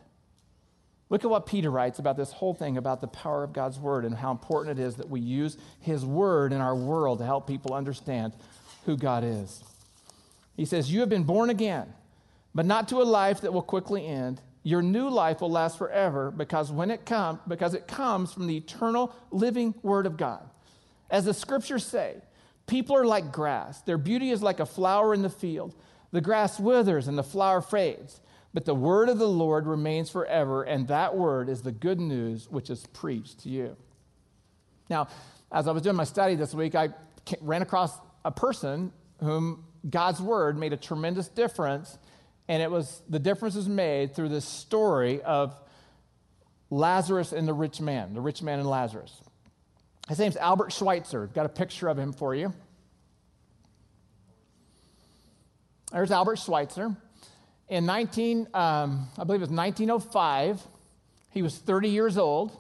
Look 1.11 1.25
at 1.25 1.31
what 1.31 1.47
Peter 1.47 1.71
writes 1.71 1.99
about 1.99 2.19
this 2.19 2.33
whole 2.33 2.53
thing 2.53 2.77
about 2.77 3.01
the 3.01 3.07
power 3.07 3.43
of 3.43 3.55
God's 3.55 3.79
word 3.79 4.05
and 4.05 4.15
how 4.15 4.31
important 4.31 4.79
it 4.79 4.83
is 4.83 4.97
that 4.97 5.09
we 5.09 5.21
use 5.21 5.57
his 5.81 6.05
word 6.05 6.53
in 6.53 6.61
our 6.61 6.77
world 6.77 7.21
to 7.21 7.25
help 7.25 7.47
people 7.47 7.73
understand 7.73 8.35
who 8.85 8.95
God 8.95 9.25
is. 9.25 9.63
He 10.55 10.67
says, 10.67 10.93
You 10.93 11.01
have 11.01 11.09
been 11.09 11.25
born 11.25 11.49
again 11.49 11.95
but 12.59 12.67
not 12.67 12.89
to 12.89 13.01
a 13.01 13.05
life 13.05 13.43
that 13.43 13.53
will 13.53 13.63
quickly 13.63 14.05
end. 14.05 14.41
Your 14.65 14.83
new 14.83 15.09
life 15.09 15.41
will 15.41 15.51
last 15.53 15.79
forever 15.79 16.33
because 16.33 16.73
when 16.73 16.91
it 16.91 17.07
comes 17.07 17.39
because 17.47 17.73
it 17.73 17.87
comes 17.87 18.33
from 18.33 18.49
the 18.49 18.57
eternal 18.57 19.15
living 19.31 19.75
word 19.81 20.07
of 20.07 20.17
God. 20.17 20.43
As 21.09 21.25
the 21.25 21.35
scriptures 21.35 21.87
say, 21.87 22.17
people 22.67 22.97
are 22.97 23.07
like 23.07 23.31
grass. 23.31 23.83
Their 23.83 23.97
beauty 23.97 24.31
is 24.31 24.43
like 24.43 24.59
a 24.59 24.67
flower 24.67 25.15
in 25.15 25.23
the 25.23 25.31
field. 25.31 25.77
The 26.11 26.21
grass 26.21 26.59
withers 26.59 27.07
and 27.07 27.17
the 27.17 27.23
flower 27.23 27.61
fades, 27.61 28.21
but 28.53 28.65
the 28.65 28.75
word 28.75 29.09
of 29.09 29.19
the 29.19 29.29
Lord 29.29 29.65
remains 29.65 30.11
forever, 30.11 30.65
and 30.65 30.89
that 30.89 31.17
word 31.17 31.49
is 31.49 31.63
the 31.63 31.71
good 31.71 32.01
news 32.01 32.49
which 32.51 32.71
is 32.71 32.89
preached 32.89 33.39
to 33.45 33.51
you. 33.51 33.77
Now, 34.91 35.07
as 35.53 35.69
I 35.69 35.71
was 35.71 35.85
doing 35.85 35.95
my 35.95 36.03
study 36.03 36.35
this 36.35 36.55
week, 36.55 36.75
I 36.75 36.89
ran 37.41 37.63
across 37.63 37.97
a 38.25 38.33
person 38.33 38.91
whom 39.21 39.65
God's 39.89 40.21
word 40.21 40.59
made 40.59 40.73
a 40.73 40.77
tremendous 40.77 41.29
difference 41.29 41.99
and 42.49 42.63
it 42.63 42.71
was 42.71 43.03
the 43.09 43.19
difference 43.19 43.55
was 43.55 43.69
made 43.69 44.15
through 44.15 44.31
this 44.31 44.45
story 44.45 45.23
of 45.23 45.55
Lazarus 46.71 47.33
and 47.33 47.47
the 47.47 47.53
rich 47.53 47.81
man, 47.81 48.15
the 48.15 48.21
rich 48.21 48.43
man 48.43 48.59
and 48.59 48.69
Lazarus. 48.69 49.21
His 50.09 50.19
name's 50.19 50.37
Albert 50.37 50.73
Schweitzer. 50.73 51.27
Got 51.27 51.47
a 51.47 51.51
picture 51.51 51.89
of 51.89 51.99
him 51.99 52.13
for 52.13 52.35
you. 52.35 52.53
There's 55.93 56.11
Albert 56.11 56.39
Schweitzer. 56.39 56.97
In 57.69 57.85
19, 57.85 58.49
um, 58.55 59.09
I 59.19 59.25
believe 59.25 59.43
it 59.43 59.49
was 59.49 59.51
1905, 59.51 60.63
he 61.31 61.43
was 61.43 61.57
30 61.59 61.91
years 61.91 62.17
old, 62.17 62.57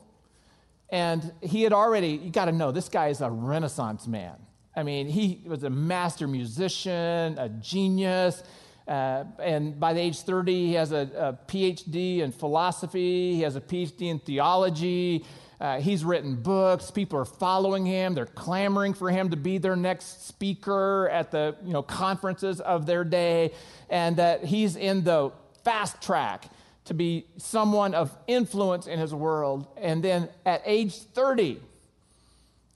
and 0.90 1.32
he 1.42 1.62
had 1.62 1.72
already, 1.72 2.08
you 2.08 2.30
got 2.30 2.46
to 2.46 2.52
know, 2.52 2.72
this 2.72 2.90
guy 2.90 3.08
is 3.08 3.22
a 3.22 3.30
Renaissance 3.30 4.06
man. 4.06 4.34
I 4.76 4.82
mean, 4.82 5.08
he 5.08 5.42
was 5.46 5.64
a 5.64 5.70
master 5.70 6.28
musician, 6.28 7.38
a 7.38 7.48
genius. 7.60 8.42
Uh, 8.88 9.24
and 9.38 9.78
by 9.78 9.92
the 9.92 10.00
age 10.00 10.20
30, 10.20 10.66
he 10.68 10.72
has 10.72 10.92
a, 10.92 11.10
a, 11.14 11.52
PhD 11.52 12.20
in 12.20 12.32
philosophy, 12.32 13.34
he 13.34 13.42
has 13.42 13.54
a 13.54 13.60
PhD 13.60 14.08
in 14.08 14.18
theology. 14.18 15.26
Uh, 15.60 15.80
he's 15.80 16.04
written 16.04 16.36
books. 16.36 16.90
People 16.90 17.18
are 17.18 17.24
following 17.24 17.84
him. 17.84 18.14
They're 18.14 18.26
clamoring 18.26 18.94
for 18.94 19.10
him 19.10 19.30
to 19.30 19.36
be 19.36 19.58
their 19.58 19.74
next 19.74 20.26
speaker 20.26 21.08
at 21.12 21.32
the 21.32 21.56
you 21.64 21.72
know, 21.72 21.82
conferences 21.82 22.60
of 22.60 22.86
their 22.86 23.02
day. 23.04 23.52
And 23.90 24.16
that 24.16 24.44
he's 24.44 24.76
in 24.76 25.02
the 25.02 25.32
fast 25.64 26.00
track 26.00 26.48
to 26.84 26.94
be 26.94 27.26
someone 27.36 27.92
of 27.92 28.16
influence 28.26 28.86
in 28.86 28.98
his 28.98 29.12
world. 29.12 29.66
And 29.76 30.02
then 30.02 30.28
at 30.46 30.62
age 30.64 30.94
30, 30.94 31.60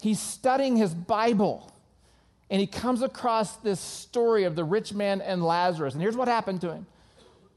he's 0.02 0.20
studying 0.20 0.76
his 0.76 0.92
Bible 0.92 1.71
and 2.52 2.60
he 2.60 2.66
comes 2.66 3.00
across 3.00 3.56
this 3.56 3.80
story 3.80 4.44
of 4.44 4.56
the 4.56 4.62
rich 4.62 4.92
man 4.92 5.22
and 5.22 5.42
Lazarus. 5.42 5.94
And 5.94 6.02
here's 6.02 6.18
what 6.18 6.28
happened 6.28 6.60
to 6.60 6.70
him. 6.74 6.86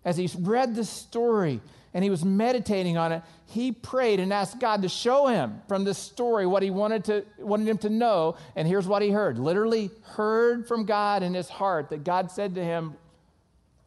As 0.05 0.15
he 0.15 0.29
read 0.39 0.73
this 0.73 0.89
story 0.89 1.59
and 1.93 2.01
he 2.01 2.09
was 2.09 2.23
meditating 2.23 2.95
on 2.95 3.11
it, 3.11 3.21
he 3.45 3.73
prayed 3.73 4.21
and 4.21 4.31
asked 4.31 4.57
God 4.57 4.83
to 4.83 4.89
show 4.89 5.27
him 5.27 5.61
from 5.67 5.83
this 5.83 5.97
story 5.97 6.47
what 6.47 6.63
he 6.63 6.69
wanted, 6.69 7.03
to, 7.05 7.25
wanted 7.39 7.67
him 7.67 7.77
to 7.79 7.89
know. 7.89 8.37
And 8.55 8.69
here's 8.69 8.87
what 8.87 9.01
he 9.01 9.11
heard 9.11 9.37
literally 9.37 9.91
heard 10.03 10.65
from 10.65 10.85
God 10.85 11.23
in 11.23 11.33
his 11.33 11.49
heart 11.49 11.89
that 11.89 12.05
God 12.05 12.31
said 12.31 12.55
to 12.55 12.63
him, 12.63 12.95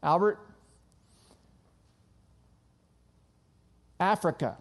Albert, 0.02 0.38
Africa 3.98 4.58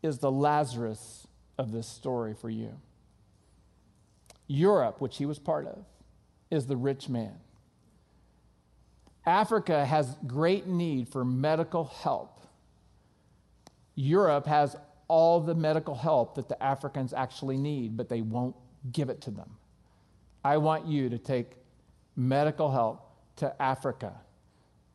is 0.00 0.18
the 0.18 0.30
Lazarus 0.30 1.26
of 1.58 1.72
this 1.72 1.88
story 1.88 2.34
for 2.34 2.48
you. 2.48 2.76
Europe, 4.50 5.00
which 5.00 5.16
he 5.16 5.26
was 5.26 5.38
part 5.38 5.66
of, 5.66 5.84
is 6.50 6.66
the 6.66 6.76
rich 6.76 7.08
man. 7.08 7.34
Africa 9.24 9.86
has 9.86 10.16
great 10.26 10.66
need 10.66 11.08
for 11.08 11.24
medical 11.24 11.84
help. 11.84 12.40
Europe 13.94 14.46
has 14.46 14.74
all 15.06 15.40
the 15.40 15.54
medical 15.54 15.94
help 15.94 16.34
that 16.34 16.48
the 16.48 16.60
Africans 16.60 17.12
actually 17.12 17.58
need, 17.58 17.96
but 17.96 18.08
they 18.08 18.22
won't 18.22 18.56
give 18.90 19.08
it 19.08 19.20
to 19.20 19.30
them. 19.30 19.50
I 20.44 20.56
want 20.56 20.86
you 20.86 21.08
to 21.10 21.18
take 21.18 21.52
medical 22.16 22.72
help 22.72 23.08
to 23.36 23.62
Africa 23.62 24.14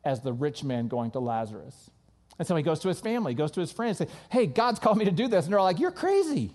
as 0.04 0.20
the 0.20 0.34
rich 0.34 0.64
man 0.64 0.88
going 0.88 1.12
to 1.12 1.18
Lazarus. 1.18 1.90
And 2.38 2.46
so 2.46 2.56
he 2.56 2.62
goes 2.62 2.80
to 2.80 2.88
his 2.88 3.00
family, 3.00 3.32
goes 3.32 3.52
to 3.52 3.60
his 3.60 3.72
friends, 3.72 3.98
say, 3.98 4.08
Hey, 4.28 4.44
God's 4.46 4.78
called 4.78 4.98
me 4.98 5.06
to 5.06 5.10
do 5.10 5.28
this. 5.28 5.46
And 5.46 5.54
they're 5.54 5.62
like, 5.62 5.78
You're 5.78 5.92
crazy. 5.92 6.52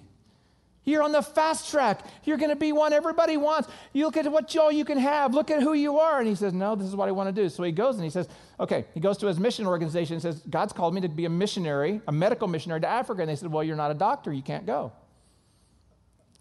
You're 0.83 1.03
on 1.03 1.11
the 1.11 1.21
fast 1.21 1.69
track. 1.69 2.03
You're 2.23 2.37
going 2.37 2.49
to 2.49 2.55
be 2.55 2.71
one 2.71 2.91
everybody 2.91 3.37
wants. 3.37 3.69
You 3.93 4.05
look 4.05 4.17
at 4.17 4.31
what 4.31 4.55
all 4.57 4.71
you 4.71 4.83
can 4.83 4.97
have. 4.97 5.33
Look 5.33 5.51
at 5.51 5.61
who 5.61 5.73
you 5.73 5.99
are. 5.99 6.19
And 6.19 6.27
he 6.27 6.33
says, 6.33 6.53
No, 6.53 6.75
this 6.75 6.87
is 6.87 6.95
what 6.95 7.07
I 7.07 7.11
want 7.11 7.33
to 7.33 7.41
do. 7.41 7.49
So 7.49 7.61
he 7.61 7.71
goes 7.71 7.95
and 7.95 8.03
he 8.03 8.09
says, 8.09 8.27
Okay. 8.59 8.85
He 8.93 8.99
goes 8.99 9.17
to 9.19 9.27
his 9.27 9.39
mission 9.39 9.67
organization 9.67 10.15
and 10.15 10.21
says, 10.21 10.41
God's 10.49 10.73
called 10.73 10.95
me 10.95 11.01
to 11.01 11.09
be 11.09 11.25
a 11.25 11.29
missionary, 11.29 12.01
a 12.07 12.11
medical 12.11 12.47
missionary 12.47 12.81
to 12.81 12.87
Africa. 12.87 13.21
And 13.21 13.29
they 13.29 13.35
said, 13.35 13.51
Well, 13.51 13.63
you're 13.63 13.75
not 13.75 13.91
a 13.91 13.95
doctor. 13.95 14.33
You 14.33 14.41
can't 14.41 14.65
go. 14.65 14.91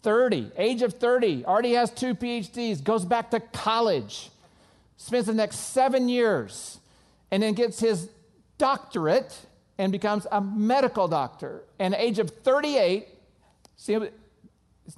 30, 0.03 0.53
age 0.57 0.81
of 0.81 0.95
30, 0.95 1.45
already 1.45 1.73
has 1.73 1.91
two 1.91 2.15
PhDs, 2.15 2.83
goes 2.83 3.05
back 3.05 3.31
to 3.33 3.41
college, 3.41 4.31
spends 4.97 5.27
the 5.27 5.35
next 5.35 5.57
seven 5.57 6.09
years, 6.09 6.81
and 7.31 7.43
then 7.43 7.53
gets 7.53 7.81
his 7.81 8.09
doctorate 8.57 9.39
and 9.77 9.93
becomes 9.93 10.27
a 10.33 10.41
medical 10.41 11.07
doctor. 11.07 11.63
And 11.79 11.95
age 11.95 12.19
of 12.19 12.31
38, 12.31 13.09
see, 13.77 13.99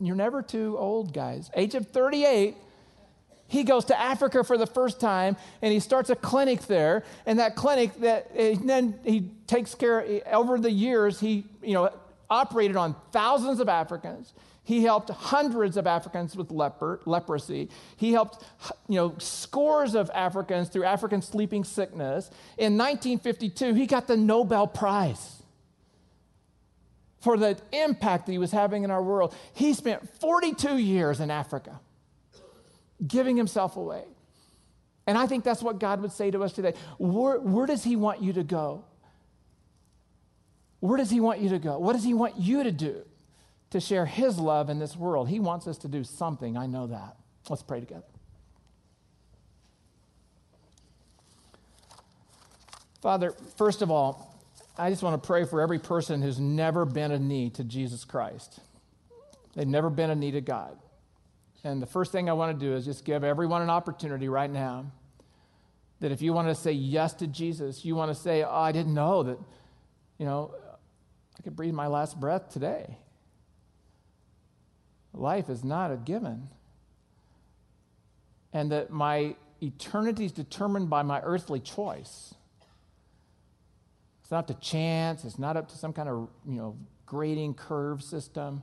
you're 0.00 0.16
never 0.16 0.42
too 0.42 0.76
old, 0.78 1.12
guys. 1.12 1.50
Age 1.54 1.74
of 1.74 1.88
38, 1.88 2.56
he 3.48 3.64
goes 3.64 3.84
to 3.86 3.98
Africa 3.98 4.44
for 4.44 4.56
the 4.56 4.66
first 4.66 5.00
time 5.00 5.36
and 5.60 5.72
he 5.72 5.80
starts 5.80 6.10
a 6.10 6.16
clinic 6.16 6.62
there. 6.62 7.04
And 7.26 7.38
that 7.38 7.56
clinic, 7.56 7.94
that 8.00 8.30
and 8.34 8.68
then 8.68 8.98
he 9.04 9.30
takes 9.46 9.74
care, 9.74 10.22
over 10.32 10.58
the 10.58 10.70
years, 10.70 11.20
he, 11.20 11.44
you 11.62 11.74
know, 11.74 11.90
operated 12.30 12.76
on 12.76 12.96
thousands 13.10 13.60
of 13.60 13.68
Africans. 13.68 14.32
He 14.64 14.84
helped 14.84 15.10
hundreds 15.10 15.76
of 15.76 15.86
Africans 15.86 16.36
with 16.36 16.50
leper, 16.50 17.00
leprosy. 17.04 17.68
He 17.96 18.12
helped 18.12 18.44
you 18.88 18.94
know, 18.94 19.14
scores 19.18 19.94
of 19.94 20.10
Africans 20.14 20.68
through 20.68 20.84
African 20.84 21.20
sleeping 21.20 21.64
sickness. 21.64 22.30
In 22.56 22.78
1952, 22.78 23.74
he 23.74 23.86
got 23.86 24.06
the 24.06 24.16
Nobel 24.16 24.66
Prize 24.66 25.41
for 27.22 27.36
the 27.36 27.58
impact 27.72 28.26
that 28.26 28.32
he 28.32 28.38
was 28.38 28.52
having 28.52 28.84
in 28.84 28.90
our 28.90 29.02
world. 29.02 29.34
He 29.54 29.74
spent 29.74 30.08
42 30.20 30.76
years 30.76 31.20
in 31.20 31.30
Africa 31.30 31.80
giving 33.06 33.36
himself 33.36 33.76
away. 33.76 34.04
And 35.06 35.18
I 35.18 35.26
think 35.26 35.42
that's 35.42 35.62
what 35.62 35.80
God 35.80 36.02
would 36.02 36.12
say 36.12 36.30
to 36.30 36.42
us 36.42 36.52
today. 36.52 36.74
Where, 36.98 37.40
where 37.40 37.66
does 37.66 37.82
he 37.82 37.96
want 37.96 38.22
you 38.22 38.32
to 38.34 38.44
go? 38.44 38.84
Where 40.80 40.98
does 40.98 41.10
he 41.10 41.20
want 41.20 41.40
you 41.40 41.48
to 41.50 41.58
go? 41.58 41.78
What 41.78 41.94
does 41.94 42.04
he 42.04 42.14
want 42.14 42.38
you 42.38 42.62
to 42.62 42.72
do? 42.72 43.04
to 43.72 43.80
share 43.80 44.04
his 44.04 44.38
love 44.38 44.68
in 44.68 44.78
this 44.78 44.94
world. 44.96 45.30
He 45.30 45.40
wants 45.40 45.66
us 45.66 45.78
to 45.78 45.88
do 45.88 46.04
something. 46.04 46.58
I 46.58 46.66
know 46.66 46.86
that. 46.88 47.16
Let's 47.48 47.62
pray 47.62 47.80
together. 47.80 48.04
Father, 53.00 53.34
first 53.56 53.80
of 53.80 53.90
all, 53.90 54.31
I 54.76 54.88
just 54.90 55.02
want 55.02 55.22
to 55.22 55.26
pray 55.26 55.44
for 55.44 55.60
every 55.60 55.78
person 55.78 56.22
who's 56.22 56.40
never 56.40 56.84
been 56.84 57.12
a 57.12 57.18
knee 57.18 57.50
to 57.50 57.64
Jesus 57.64 58.04
Christ. 58.04 58.58
They've 59.54 59.68
never 59.68 59.90
been 59.90 60.10
a 60.10 60.14
knee 60.14 60.30
to 60.30 60.40
God. 60.40 60.78
And 61.64 61.80
the 61.80 61.86
first 61.86 62.10
thing 62.10 62.28
I 62.28 62.32
want 62.32 62.58
to 62.58 62.66
do 62.66 62.74
is 62.74 62.84
just 62.84 63.04
give 63.04 63.22
everyone 63.22 63.62
an 63.62 63.70
opportunity 63.70 64.28
right 64.28 64.50
now 64.50 64.86
that 66.00 66.10
if 66.10 66.20
you 66.20 66.32
want 66.32 66.48
to 66.48 66.54
say 66.54 66.72
yes 66.72 67.14
to 67.14 67.26
Jesus, 67.28 67.84
you 67.84 67.94
want 67.94 68.10
to 68.10 68.14
say, 68.20 68.42
oh, 68.42 68.50
I 68.50 68.72
didn't 68.72 68.94
know 68.94 69.22
that, 69.22 69.38
you 70.18 70.26
know, 70.26 70.52
I 71.38 71.42
could 71.42 71.54
breathe 71.54 71.74
my 71.74 71.86
last 71.86 72.18
breath 72.18 72.48
today. 72.48 72.96
Life 75.14 75.48
is 75.48 75.62
not 75.62 75.92
a 75.92 75.96
given. 75.96 76.48
And 78.52 78.72
that 78.72 78.90
my 78.90 79.36
eternity 79.62 80.24
is 80.24 80.32
determined 80.32 80.90
by 80.90 81.02
my 81.02 81.20
earthly 81.20 81.60
choice. 81.60 82.34
It's 84.32 84.34
not 84.34 84.48
to 84.48 84.54
chance, 84.66 85.26
it's 85.26 85.38
not 85.38 85.58
up 85.58 85.68
to 85.68 85.76
some 85.76 85.92
kind 85.92 86.08
of, 86.08 86.26
you 86.48 86.54
know, 86.54 86.74
grading 87.04 87.52
curve 87.52 88.02
system. 88.02 88.62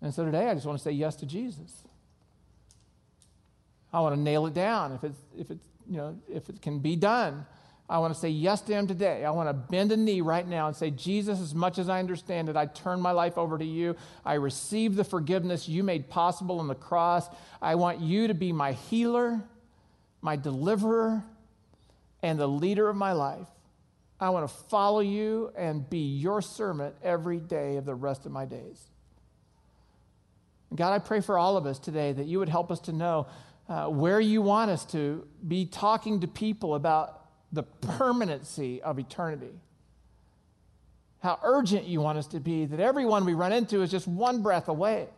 And 0.00 0.14
so 0.14 0.24
today 0.24 0.48
I 0.48 0.54
just 0.54 0.64
want 0.64 0.78
to 0.78 0.82
say 0.82 0.92
yes 0.92 1.16
to 1.16 1.26
Jesus. 1.26 1.84
I 3.92 4.00
want 4.00 4.14
to 4.14 4.20
nail 4.22 4.46
it 4.46 4.54
down 4.54 4.92
if 4.92 5.04
it's 5.04 5.18
if 5.38 5.50
it's 5.50 5.66
you 5.86 5.98
know 5.98 6.18
if 6.32 6.48
it 6.48 6.62
can 6.62 6.78
be 6.78 6.96
done. 6.96 7.44
I 7.86 7.98
want 7.98 8.14
to 8.14 8.18
say 8.18 8.30
yes 8.30 8.62
to 8.62 8.72
him 8.72 8.86
today. 8.86 9.22
I 9.22 9.30
want 9.32 9.50
to 9.50 9.52
bend 9.52 9.92
a 9.92 9.98
knee 9.98 10.22
right 10.22 10.48
now 10.48 10.66
and 10.68 10.74
say, 10.74 10.90
Jesus, 10.90 11.38
as 11.38 11.54
much 11.54 11.76
as 11.76 11.90
I 11.90 11.98
understand 11.98 12.48
it, 12.48 12.56
I 12.56 12.64
turn 12.64 13.02
my 13.02 13.10
life 13.10 13.36
over 13.36 13.58
to 13.58 13.66
you. 13.66 13.96
I 14.24 14.34
receive 14.34 14.96
the 14.96 15.04
forgiveness 15.04 15.68
you 15.68 15.82
made 15.82 16.08
possible 16.08 16.58
on 16.58 16.68
the 16.68 16.74
cross. 16.74 17.28
I 17.60 17.74
want 17.74 18.00
you 18.00 18.28
to 18.28 18.34
be 18.34 18.50
my 18.50 18.72
healer, 18.72 19.42
my 20.22 20.36
deliverer, 20.36 21.22
and 22.22 22.40
the 22.40 22.48
leader 22.48 22.88
of 22.88 22.96
my 22.96 23.12
life. 23.12 23.48
I 24.20 24.30
want 24.30 24.48
to 24.48 24.54
follow 24.54 25.00
you 25.00 25.52
and 25.56 25.88
be 25.88 25.98
your 25.98 26.40
servant 26.40 26.94
every 27.02 27.38
day 27.38 27.76
of 27.76 27.84
the 27.84 27.94
rest 27.94 28.26
of 28.26 28.32
my 28.32 28.44
days. 28.44 28.80
God, 30.74 30.92
I 30.92 30.98
pray 30.98 31.20
for 31.20 31.38
all 31.38 31.56
of 31.56 31.66
us 31.66 31.78
today 31.78 32.12
that 32.12 32.26
you 32.26 32.38
would 32.38 32.48
help 32.48 32.70
us 32.70 32.80
to 32.80 32.92
know 32.92 33.26
uh, 33.68 33.86
where 33.86 34.20
you 34.20 34.42
want 34.42 34.70
us 34.70 34.84
to 34.86 35.26
be 35.46 35.66
talking 35.66 36.20
to 36.20 36.28
people 36.28 36.74
about 36.74 37.20
the 37.52 37.62
permanency 37.62 38.82
of 38.82 38.98
eternity. 38.98 39.60
How 41.20 41.38
urgent 41.42 41.84
you 41.84 42.00
want 42.00 42.18
us 42.18 42.26
to 42.28 42.40
be, 42.40 42.66
that 42.66 42.80
everyone 42.80 43.24
we 43.24 43.34
run 43.34 43.52
into 43.52 43.82
is 43.82 43.90
just 43.90 44.06
one 44.06 44.42
breath 44.42 44.68
away 44.68 45.08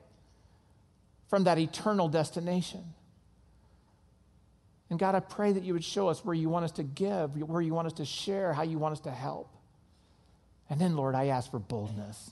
from 1.28 1.44
that 1.44 1.59
eternal 1.59 2.09
destination. 2.09 2.84
And 4.89 4.99
God, 4.99 5.14
I 5.14 5.20
pray 5.20 5.53
that 5.53 5.64
you 5.64 5.72
would 5.72 5.84
show 5.84 6.09
us 6.09 6.24
where 6.24 6.34
you 6.34 6.49
want 6.49 6.64
us 6.64 6.72
to 6.72 6.82
give, 6.82 7.37
where 7.37 7.61
you 7.61 7.74
want 7.74 7.87
us 7.87 7.95
to 7.95 8.05
share, 8.05 8.53
how 8.53 8.62
you 8.62 8.78
want 8.78 8.93
us 8.93 9.01
to 9.01 9.11
help. 9.11 9.57
And 10.70 10.80
then, 10.80 10.97
Lord, 10.97 11.14
I 11.14 11.26
ask 11.26 11.51
for 11.51 11.59
boldness. 11.59 12.30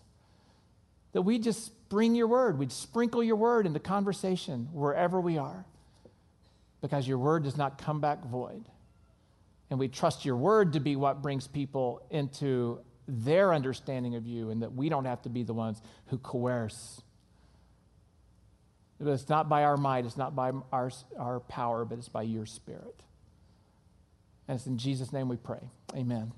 That 1.12 1.22
we 1.22 1.38
just 1.38 1.72
bring 1.88 2.14
your 2.14 2.26
word, 2.26 2.58
we'd 2.58 2.72
sprinkle 2.72 3.22
your 3.22 3.36
word 3.36 3.66
into 3.66 3.78
conversation 3.78 4.68
wherever 4.72 5.20
we 5.20 5.38
are, 5.38 5.64
because 6.80 7.06
your 7.06 7.18
word 7.18 7.44
does 7.44 7.56
not 7.56 7.78
come 7.78 8.00
back 8.00 8.24
void. 8.24 8.64
And 9.70 9.78
we 9.78 9.88
trust 9.88 10.24
your 10.24 10.36
word 10.36 10.72
to 10.72 10.80
be 10.80 10.96
what 10.96 11.22
brings 11.22 11.46
people 11.46 12.04
into 12.10 12.80
their 13.06 13.52
understanding 13.52 14.16
of 14.16 14.26
you, 14.26 14.50
and 14.50 14.62
that 14.62 14.74
we 14.74 14.88
don't 14.88 15.04
have 15.04 15.22
to 15.22 15.28
be 15.28 15.42
the 15.42 15.54
ones 15.54 15.80
who 16.06 16.18
coerce. 16.18 17.00
It's 19.00 19.28
not 19.28 19.48
by 19.48 19.64
our 19.64 19.76
might, 19.76 20.04
it's 20.04 20.16
not 20.16 20.36
by 20.36 20.52
our, 20.72 20.90
our 21.18 21.40
power, 21.40 21.84
but 21.84 21.98
it's 21.98 22.08
by 22.08 22.22
your 22.22 22.46
spirit. 22.46 23.02
And 24.46 24.56
it's 24.56 24.66
in 24.66 24.78
Jesus' 24.78 25.12
name 25.12 25.28
we 25.28 25.36
pray. 25.36 25.70
Amen. 25.94 26.32